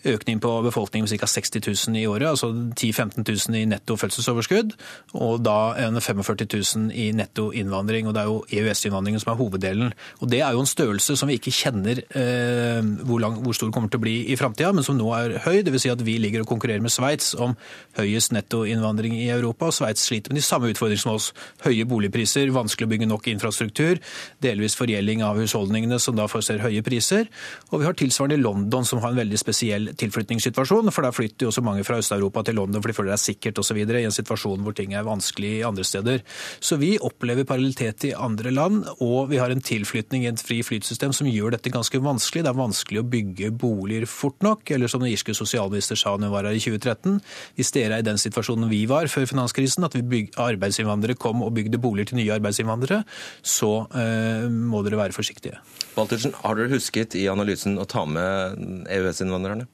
økning 0.04 0.40
på 0.40 0.52
befolkningen 0.64 1.08
med 1.08 1.20
ca. 1.20 1.26
60 1.26 1.88
000 1.90 2.00
i 2.00 2.06
året, 2.06 2.28
altså 2.28 2.52
10 2.76 2.92
000-15 2.92 3.48
000 3.50 3.58
i 3.58 3.64
netto 3.68 3.96
fødselsoverskudd, 4.00 4.74
og 5.14 5.42
da 5.44 5.74
en 5.80 6.00
45 6.00 6.46
000 6.76 6.92
i 6.94 7.10
netto 7.16 7.50
innvandring. 7.52 8.08
og 8.08 8.14
Det 8.14 8.22
er 8.22 8.30
jo 8.30 8.44
EØS-innvandringen 8.50 9.20
som 9.20 9.32
er 9.32 9.38
hoveddelen. 9.40 9.92
Og 10.20 10.30
Det 10.30 10.40
er 10.40 10.52
jo 10.52 10.60
en 10.60 10.66
størrelse 10.66 11.16
som 11.16 11.28
vi 11.28 11.38
ikke 11.38 11.54
kjenner 11.54 12.02
eh, 12.10 12.82
hvor, 13.04 13.20
lang, 13.20 13.40
hvor, 13.42 13.52
stor 13.52 13.70
kommer 13.70 13.88
til 13.88 14.00
å 14.00 14.06
bli 14.06 14.16
i 14.32 14.36
framtida, 14.36 14.72
men 14.72 14.84
som 14.84 14.98
nå 14.98 15.10
er 15.16 15.38
høy. 15.44 15.62
Dvs. 15.66 15.80
Si 15.80 15.92
at 15.92 16.02
vi 16.04 16.18
ligger 16.20 16.44
og 16.44 16.50
konkurrerer 16.50 16.82
med 16.84 16.92
Sveits 16.92 17.32
om 17.34 17.54
høyest 17.98 18.34
nettoinnvandring 18.36 19.16
i 19.16 19.30
Europa. 19.30 19.70
og 19.70 19.76
Sveits 19.76 20.06
sliter 20.08 20.32
med 20.32 20.40
de 20.40 20.46
samme 20.46 20.70
utfordringene 20.72 21.04
som 21.04 21.16
oss. 21.16 21.30
Høye 21.64 21.86
boligpriser, 21.88 22.52
vanskelig 22.54 22.88
å 22.88 22.92
bygge 22.92 23.08
nok 23.08 23.28
infrastruktur, 23.32 24.00
delvis 24.44 24.76
forgjelding 24.78 25.24
av 25.24 25.40
husholdningene 25.40 26.00
som 26.00 26.16
da 26.18 26.28
får 26.30 26.60
høye 26.60 26.82
priser. 26.84 27.28
Og 27.70 27.80
vi 27.80 27.88
har 27.88 27.96
tilsvarende 27.96 28.40
London, 28.40 28.84
som 28.84 29.00
har 29.00 29.12
en 29.12 29.20
veldig 29.20 29.40
spesiell 29.40 29.89
tilflytningssituasjon. 29.98 30.90
For 30.94 31.06
da 31.06 31.12
flytter 31.14 31.46
jo 31.46 31.52
også 31.52 31.64
mange 31.64 31.84
fra 31.86 31.98
Øst-Europa 32.00 32.44
til 32.46 32.58
London 32.60 32.82
for 32.82 32.90
de 32.90 32.96
føler 32.96 33.12
det 33.12 33.18
er 33.18 33.24
sikkert 33.24 33.60
osv. 33.62 33.78
i 33.80 34.04
en 34.04 34.14
situasjon 34.14 34.62
hvor 34.64 34.76
ting 34.76 34.94
er 34.94 35.06
vanskelig 35.06 35.64
andre 35.66 35.84
steder. 35.86 36.22
Så 36.60 36.78
vi 36.80 36.96
opplever 36.98 37.46
parallellitet 37.48 38.08
i 38.10 38.12
andre 38.14 38.52
land, 38.54 38.84
og 39.00 39.30
vi 39.30 39.40
har 39.40 39.50
en 39.50 39.60
tilflytning 39.60 40.24
i 40.24 40.30
et 40.30 40.42
fri 40.42 40.60
flytsystem 40.66 41.14
som 41.16 41.28
gjør 41.30 41.56
dette 41.56 41.72
ganske 41.72 42.00
vanskelig. 42.02 42.44
Det 42.44 42.52
er 42.52 42.60
vanskelig 42.60 43.02
å 43.02 43.08
bygge 43.14 43.50
boliger 43.50 44.06
fort 44.10 44.38
nok, 44.44 44.70
eller 44.70 44.90
som 44.90 45.02
den 45.02 45.12
irske 45.12 45.34
sosialminister 45.36 45.98
sa 45.98 46.16
når 46.16 46.30
hun 46.30 46.36
var 46.36 46.48
her 46.48 46.58
i 46.58 46.62
2013, 46.62 47.18
hvis 47.58 47.74
dere 47.76 47.98
er 47.98 48.04
i 48.04 48.08
den 48.10 48.20
situasjonen 48.20 48.70
vi 48.70 48.84
var 48.90 49.10
før 49.10 49.28
finanskrisen, 49.30 49.86
at 49.86 49.96
vi 49.96 50.24
arbeidsinnvandrere 50.40 51.18
kom 51.20 51.44
og 51.46 51.54
bygde 51.56 51.80
boliger 51.82 52.12
til 52.12 52.20
nye 52.20 52.36
arbeidsinnvandrere, 52.36 53.02
så 53.42 53.72
eh, 53.96 54.46
må 54.50 54.84
dere 54.86 55.00
være 55.00 55.16
forsiktige. 55.16 55.60
Waltersen, 55.96 56.36
har 56.44 56.56
dere 56.56 56.74
husket 56.74 57.16
i 57.18 57.26
analysen 57.30 57.78
å 57.80 57.88
ta 57.88 58.06
med 58.08 58.86
EØS-innvandrerne? 58.90 59.68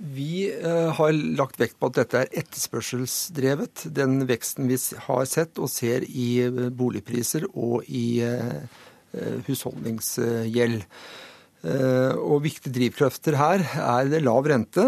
Vi 0.00 0.48
eh, 0.48 0.92
har 0.96 1.12
lagt 1.36 1.58
vekt 1.60 1.76
på 1.76 1.90
at 1.90 1.98
dette 1.98 2.22
er 2.22 2.30
etterspørselsdrevet. 2.40 3.84
Den 3.92 4.22
veksten 4.28 4.70
vi 4.70 4.78
har 5.04 5.26
sett 5.28 5.60
og 5.60 5.68
ser 5.68 6.06
i 6.08 6.28
eh, 6.46 6.70
boligpriser 6.72 7.44
og 7.52 7.84
i 7.84 8.22
eh, 8.24 8.78
husholdningsgjeld. 9.48 10.86
Og 11.60 12.38
viktige 12.40 12.72
drivkrefter 12.72 13.34
her 13.36 13.60
er 13.76 14.06
det 14.08 14.22
lav 14.24 14.46
rente, 14.48 14.86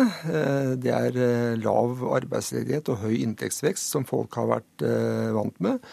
det 0.81 0.89
er 0.89 1.59
lav 1.61 2.01
arbeidsledighet 2.17 2.89
og 2.89 3.03
høy 3.03 3.19
inntektsvekst, 3.19 3.91
som 3.93 4.07
folk 4.09 4.39
har 4.41 4.49
vært 4.55 4.85
vant 5.37 5.59
med 5.61 5.85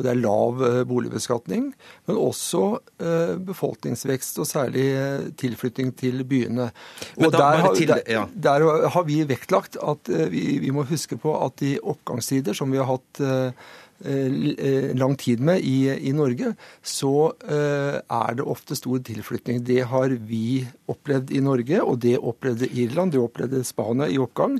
og 0.00 0.06
det 0.06 0.14
er 0.14 0.20
lav 0.20 0.62
eh, 0.64 0.80
boligbeskatning. 0.88 1.68
Men 2.08 2.20
også 2.20 2.62
eh, 3.04 3.34
befolkningsvekst, 3.44 4.40
og 4.40 4.48
særlig 4.48 4.86
eh, 4.96 5.28
tilflytting 5.40 5.92
til 6.00 6.24
byene. 6.24 6.70
Og 7.20 7.36
der, 7.36 7.68
til, 7.76 7.92
ja. 8.08 8.24
der, 8.32 8.64
der, 8.64 8.88
har 8.96 9.04
vi 9.08 9.20
vektlagt 9.28 9.76
at 9.76 10.10
vi, 10.32 10.58
vi, 10.62 10.72
må 10.72 10.86
huske 10.88 11.18
på 11.20 11.36
at 11.44 11.60
i 11.66 11.76
oppgangstider, 11.78 12.56
som 12.56 12.72
vi 12.72 12.80
har 12.80 12.88
hatt 12.88 13.22
lang 14.00 15.16
tid 15.20 15.40
med 15.44 15.60
i, 15.66 15.90
i 16.08 16.12
Norge, 16.16 16.54
så 16.82 17.12
uh, 17.44 17.96
er 18.00 18.36
det 18.38 18.46
ofte 18.48 18.76
stor 18.78 19.02
tilflytning. 19.04 19.60
Det 19.66 19.82
har 19.90 20.14
vi 20.24 20.64
opplevd 20.90 21.32
i 21.36 21.42
Norge, 21.44 21.82
og 21.84 22.00
det 22.04 22.16
opplevde 22.16 22.70
Irland, 22.72 23.12
det 23.12 23.20
opplevde 23.20 23.62
Spania 23.66 24.08
i 24.08 24.18
oppgang. 24.20 24.58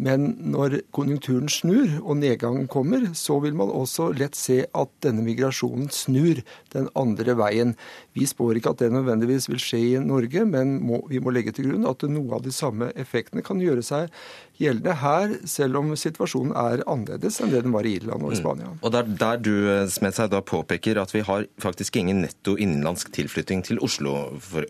Men 0.00 0.32
når 0.52 0.80
konjunkturen 0.96 1.50
snur 1.52 2.00
og 2.00 2.18
nedgangen 2.22 2.66
kommer, 2.70 3.10
så 3.14 3.38
vil 3.44 3.54
man 3.58 3.70
også 3.70 4.10
lett 4.16 4.38
se 4.38 4.62
at 4.66 4.92
denne 5.04 5.24
migrasjonen 5.26 5.90
snur 5.94 6.42
den 6.74 6.90
andre 6.98 7.36
veien. 7.38 7.76
Vi 8.20 8.28
spår 8.28 8.60
ikke 8.60 8.74
at 8.74 8.84
det 8.84 8.90
nødvendigvis 8.92 9.48
vil 9.50 9.62
skje 9.62 9.80
i 9.80 9.96
Norge, 10.04 10.44
men 10.48 10.76
må, 10.84 11.00
vi 11.10 11.22
må 11.22 11.32
legge 11.34 11.54
til 11.56 11.70
grunn 11.70 11.88
at 11.88 12.04
noe 12.10 12.36
av 12.36 12.44
de 12.44 12.52
samme 12.54 12.90
effektene 13.00 13.44
kan 13.46 13.60
gjøre 13.62 13.84
seg 13.86 14.12
gjeldende 14.60 14.96
her, 15.00 15.34
selv 15.48 15.80
om 15.80 15.94
situasjonen 15.96 16.52
er 16.52 16.84
annerledes 16.90 17.40
enn 17.40 17.52
det 17.52 17.62
den 17.64 17.72
var 17.72 17.88
i 17.88 17.94
Irland 17.96 18.26
og 18.26 18.34
i 18.34 18.36
mm. 18.36 18.40
Spania. 18.42 18.68
Mm. 18.68 18.80
Og 18.84 18.92
der, 18.92 19.08
der 19.22 19.40
du 19.40 19.52
Smedsheim, 19.88 20.28
da 20.32 20.42
påpeker 20.44 21.00
at 21.00 21.14
vi 21.16 21.24
har 21.24 21.46
faktisk 21.62 21.96
ingen 21.96 22.20
netto 22.26 22.58
innenlandsk 22.60 23.12
tilflytting 23.16 23.64
til 23.66 23.80
Oslo, 23.84 24.16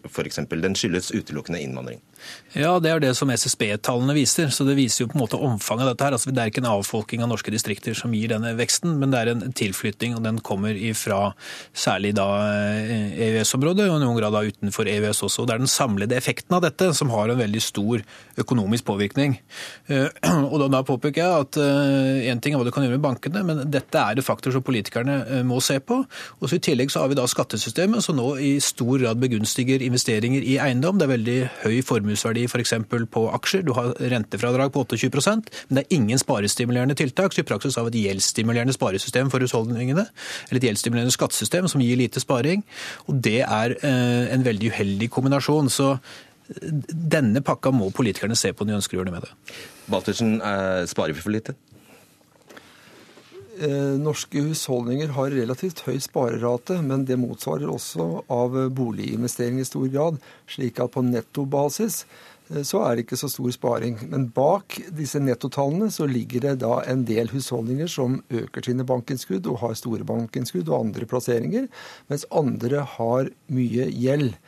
f.eks. 0.07 0.44
Den 0.51 0.78
skyldes 0.78 1.11
utelukkende 1.11 1.62
innvandring. 1.64 1.98
Ja, 2.51 2.73
det 2.83 2.91
er 2.91 3.03
det 3.03 3.12
som 3.14 3.31
SSB-tallene 3.31 4.14
viser. 4.16 4.49
Så 4.51 4.64
det 4.66 4.75
viser 4.79 5.05
jo 5.05 5.11
på 5.12 5.18
en 5.18 5.23
måte 5.23 5.39
omfanget 5.39 5.87
av 5.87 5.93
dette 5.93 6.07
her. 6.07 6.16
Altså, 6.16 6.33
det 6.35 6.43
er 6.43 6.51
ikke 6.51 6.62
en 6.64 6.73
avfolking 6.73 7.23
av 7.23 7.31
norske 7.31 7.53
distrikter 7.55 7.95
som 7.95 8.14
gir 8.16 8.33
denne 8.33 8.53
veksten, 8.59 8.97
men 8.99 9.12
det 9.12 9.21
er 9.21 9.33
en 9.35 9.55
tilflytting, 9.55 10.16
og 10.18 10.25
den 10.27 10.41
kommer 10.45 10.75
ifra 10.75 11.33
særlig 11.77 12.12
da 12.18 12.27
EØS-området, 12.51 13.87
og 13.87 14.01
i 14.01 14.03
noen 14.03 14.18
grad 14.18 14.35
da 14.35 14.43
utenfor 14.47 14.91
EØS 14.91 15.23
også. 15.29 15.45
Og 15.45 15.51
det 15.51 15.55
er 15.55 15.62
den 15.62 15.71
samlede 15.71 16.18
effekten 16.18 16.59
av 16.59 16.64
dette 16.66 16.91
som 16.99 17.12
har 17.14 17.31
en 17.31 17.39
veldig 17.39 17.62
stor 17.62 18.03
økonomisk 18.41 18.89
påvirkning. 18.91 19.39
Eh, 19.87 20.09
og 20.51 20.66
da 20.73 20.83
påpeker 20.87 21.23
jeg 21.23 21.47
at 21.47 21.61
én 21.61 22.35
eh, 22.35 22.43
ting 22.43 22.57
er 22.57 22.61
hva 22.62 22.66
du 22.66 22.75
kan 22.75 22.87
gjøre 22.87 22.99
med 22.99 23.07
bankene, 23.07 23.45
men 23.47 23.62
dette 23.71 24.03
er 24.03 24.18
det 24.18 24.27
faktor 24.27 24.55
som 24.55 24.64
politikerne 24.66 25.21
eh, 25.27 25.45
må 25.47 25.61
se 25.64 25.79
på. 25.79 26.03
Og 26.41 26.51
så 26.51 26.59
I 26.59 26.64
tillegg 26.71 26.91
så 26.93 27.05
har 27.05 27.12
vi 27.12 27.18
da 27.18 27.29
skattesystemet 27.31 28.05
som 28.05 28.18
nå 28.18 28.33
i 28.43 28.57
stor 28.64 28.99
grad 28.99 29.23
begunstiger 29.23 29.83
investeringer 29.87 30.43
i 30.43 30.59
eiendom. 30.62 30.99
Det 30.99 31.07
er 31.07 31.14
veldig 31.14 31.39
høy 31.64 31.81
formuesverdi 32.11 32.46
f.eks. 32.48 32.74
For 32.90 33.06
på 33.11 33.24
aksjer. 33.34 33.64
Du 33.66 33.72
har 33.76 33.92
rentefradrag 34.12 34.72
på 34.74 34.84
28% 34.84 35.50
men 35.68 35.78
det 35.78 35.84
er 35.84 35.96
ingen 35.96 36.18
sparestimulerende 36.18 36.96
tiltak. 36.98 37.32
Så 37.32 37.42
i 37.42 37.48
praksis 37.48 37.76
har 37.76 37.86
vi 37.88 38.00
et 38.00 38.11
gjeldsstimulerende 38.11 38.74
sparesystem 38.74 39.30
for 39.30 39.40
husholdningene, 39.40 40.06
eller 40.48 40.61
et 40.61 40.68
gjeldsstimulerende 40.68 41.14
skattesystem 41.14 41.68
som 41.70 41.82
gir 41.84 41.98
lite 42.00 42.20
sparing. 42.20 42.64
Og 43.08 43.20
det 43.22 43.40
er 43.46 43.76
en 44.34 44.44
veldig 44.44 44.72
uheldig 44.72 45.11
kombinasjon. 45.11 45.70
Så 45.70 45.94
denne 46.50 47.42
pakka 47.46 47.72
må 47.74 47.90
politikerne 47.94 48.36
se 48.38 48.52
på 48.52 48.64
når 48.64 48.72
de 48.72 48.80
ønsker 48.80 48.96
å 48.96 49.00
gjøre 49.00 49.11
noe 49.11 49.18
med 49.20 49.28
det. 49.28 49.58
Baltersen, 49.90 50.40
eh, 50.42 50.86
sparer 50.90 51.14
vi 51.14 51.22
for 51.22 51.34
lite? 51.34 51.54
Eh, 53.61 53.98
norske 54.00 54.40
husholdninger 54.40 55.11
har 55.12 55.34
relativt 55.36 55.82
høy 55.84 55.98
sparerate, 56.00 56.78
men 56.80 57.02
det 57.04 57.18
motsvarer 57.20 57.68
også 57.68 58.06
av 58.32 58.54
boliginvestering 58.72 59.58
i 59.61 59.66
stor 59.68 59.84
grad. 59.92 60.20
Slik 60.48 60.80
at 60.80 60.94
på 60.94 61.02
nettobasis 61.04 62.06
eh, 62.48 62.62
så 62.64 62.80
er 62.86 62.96
det 62.96 63.04
ikke 63.04 63.18
så 63.20 63.28
stor 63.28 63.50
sparing. 63.52 63.98
Men 64.08 64.30
bak 64.32 64.78
disse 64.96 65.20
nettotallene 65.20 65.90
så 65.92 66.08
ligger 66.08 66.46
det 66.46 66.54
da 66.64 66.78
en 66.88 67.04
del 67.04 67.28
husholdninger 67.34 67.92
som 67.92 68.22
øker 68.32 68.64
sine 68.64 68.88
bankinnskudd 68.88 69.50
og 69.52 69.61
har 69.66 69.76
store 69.76 70.08
bankinnskudd 70.08 70.70
og 70.70 70.78
andre 70.86 71.11
plasseringer, 71.11 71.68
mens 72.08 72.24
andre 72.32 72.86
har 72.96 73.28
mye 73.52 73.90
gjeld. 73.92 74.40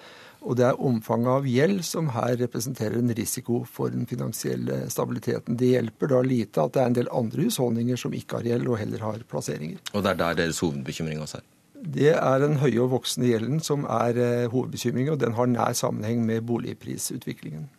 Og 0.43 0.57
det 0.59 0.67
er 0.67 0.81
omfanget 0.83 1.31
av 1.31 1.47
gjeld 1.47 1.85
som 1.87 2.11
her 2.17 2.35
representerer 2.41 2.99
en 2.99 3.15
risiko 3.15 3.63
for 3.69 3.95
den 3.95 4.09
finansielle 4.11 4.89
stabiliteten. 4.91 5.59
Det 5.59 5.71
hjelper 5.77 6.11
da 6.11 6.23
lite 6.27 6.65
at 6.65 6.75
det 6.75 6.83
er 6.83 6.91
en 6.91 6.99
del 6.99 7.11
andre 7.15 7.47
husholdninger 7.47 8.01
som 8.01 8.17
ikke 8.17 8.41
har 8.41 8.49
gjeld, 8.51 8.67
og 8.69 8.81
heller 8.81 9.05
har 9.07 9.23
plasseringer. 9.31 9.79
Og 9.93 10.03
det 10.03 10.15
er 10.15 10.23
der 10.25 10.41
deres 10.43 10.63
hovedbekymring 10.65 11.23
også 11.23 11.39
er? 11.39 11.47
Det 11.83 12.11
er 12.15 12.43
den 12.43 12.61
høye 12.63 12.83
og 12.85 12.93
voksende 12.93 13.31
gjelden 13.31 13.63
som 13.63 13.87
er 13.91 14.19
eh, 14.19 14.51
hovedbekymringen, 14.51 15.15
og 15.15 15.23
den 15.23 15.35
har 15.39 15.51
nær 15.51 15.73
sammenheng 15.79 16.27
med 16.27 16.45
boligprisutviklingen. 16.47 17.71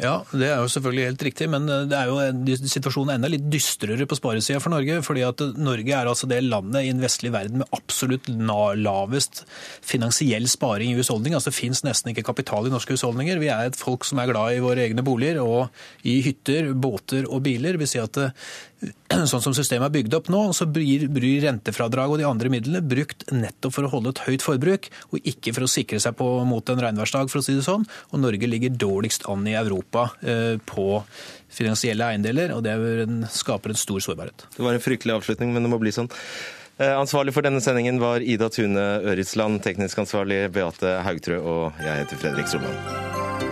Ja, 0.00 0.22
det 0.32 0.46
er 0.48 0.62
jo 0.62 0.70
selvfølgelig 0.72 1.04
helt 1.10 1.22
riktig, 1.26 1.46
men 1.52 1.66
eh, 1.68 1.82
det 1.90 1.98
er 1.98 2.08
jo 2.08 2.56
situasjonen 2.70 3.18
enda 3.18 3.28
litt 3.28 3.44
dystrere 3.52 4.06
på 4.08 4.16
sparesida 4.16 4.60
for 4.62 4.72
Norge. 4.72 5.02
fordi 5.04 5.24
at 5.26 5.42
Norge 5.60 5.92
er 5.92 6.08
altså 6.08 6.28
det 6.30 6.40
landet 6.46 6.86
i 6.86 6.92
den 6.94 7.02
vestlige 7.04 7.34
verden 7.34 7.60
med 7.60 7.76
absolutt 7.76 8.30
lavest 8.32 9.44
finansiell 9.84 10.48
sparing 10.48 10.94
i 10.94 10.96
husholdning. 10.96 11.36
Altså 11.36 11.52
Det 11.52 11.60
fins 11.60 11.84
nesten 11.84 12.12
ikke 12.12 12.24
kapital 12.30 12.66
i 12.66 12.72
norske 12.72 12.96
husholdninger. 12.96 13.40
Vi 13.42 13.52
er 13.52 13.68
et 13.68 13.76
folk 13.76 14.08
som 14.08 14.22
er 14.22 14.32
glad 14.32 14.56
i 14.56 14.64
våre 14.64 14.86
egne 14.86 15.04
boliger 15.04 15.42
og 15.44 15.68
i 16.08 16.22
hytter, 16.24 16.72
båter 16.72 17.28
og 17.28 17.44
biler. 17.44 17.76
Vi 17.76 17.90
sier 17.90 18.08
at 18.08 18.32
sånn 19.30 19.42
som 19.44 19.54
systemet 19.56 19.88
er 19.88 19.94
bygd 19.96 20.16
opp 20.18 20.30
nå, 20.32 20.42
så 20.56 20.66
blir, 20.70 21.06
blir 21.12 21.42
rentefradrag 21.44 22.14
og 22.14 22.20
de 22.20 22.28
andre 22.28 22.50
midlene 22.52 22.82
brukt 22.84 23.26
nettopp 23.32 23.76
for 23.76 23.88
å 23.88 23.92
holde 23.92 24.14
et 24.14 24.22
høyt 24.26 24.44
forbruk, 24.44 24.88
og 25.12 25.28
ikke 25.32 25.54
for 25.56 25.66
å 25.66 25.70
sikre 25.70 26.00
seg 26.02 26.16
på, 26.18 26.28
mot 26.48 26.72
en 26.72 26.82
regnværsdag, 26.82 27.30
for 27.32 27.42
å 27.42 27.46
si 27.46 27.56
det 27.58 27.66
sånn. 27.66 27.86
Og 28.10 28.22
Norge 28.22 28.50
ligger 28.50 28.74
dårligst 28.74 29.28
an 29.32 29.46
i 29.48 29.56
Europa 29.58 30.08
eh, 30.22 30.56
på 30.66 31.02
finansielle 31.52 32.08
eiendeler, 32.12 32.56
og 32.56 32.64
det 32.64 32.74
skaper 33.34 33.74
en 33.74 33.80
stor 33.80 34.02
sårbarhet. 34.02 34.48
Det 34.56 34.64
var 34.64 34.74
en 34.74 34.82
fryktelig 34.82 35.18
avslutning, 35.20 35.54
men 35.54 35.66
det 35.66 35.72
må 35.72 35.80
bli 35.82 35.94
sånn. 35.94 36.10
Eh, 36.80 36.94
ansvarlig 36.96 37.34
for 37.36 37.44
denne 37.44 37.60
sendingen 37.62 38.00
var 38.02 38.24
Ida 38.24 38.48
Tune 38.50 38.80
Øritsland, 39.12 39.60
teknisk 39.62 40.02
ansvarlig 40.02 40.46
Beate 40.54 40.98
Haugtrø, 41.06 41.42
og 41.42 41.84
jeg 41.84 42.04
heter 42.04 42.22
Fredrik 42.24 42.50
Solvang. 42.50 43.51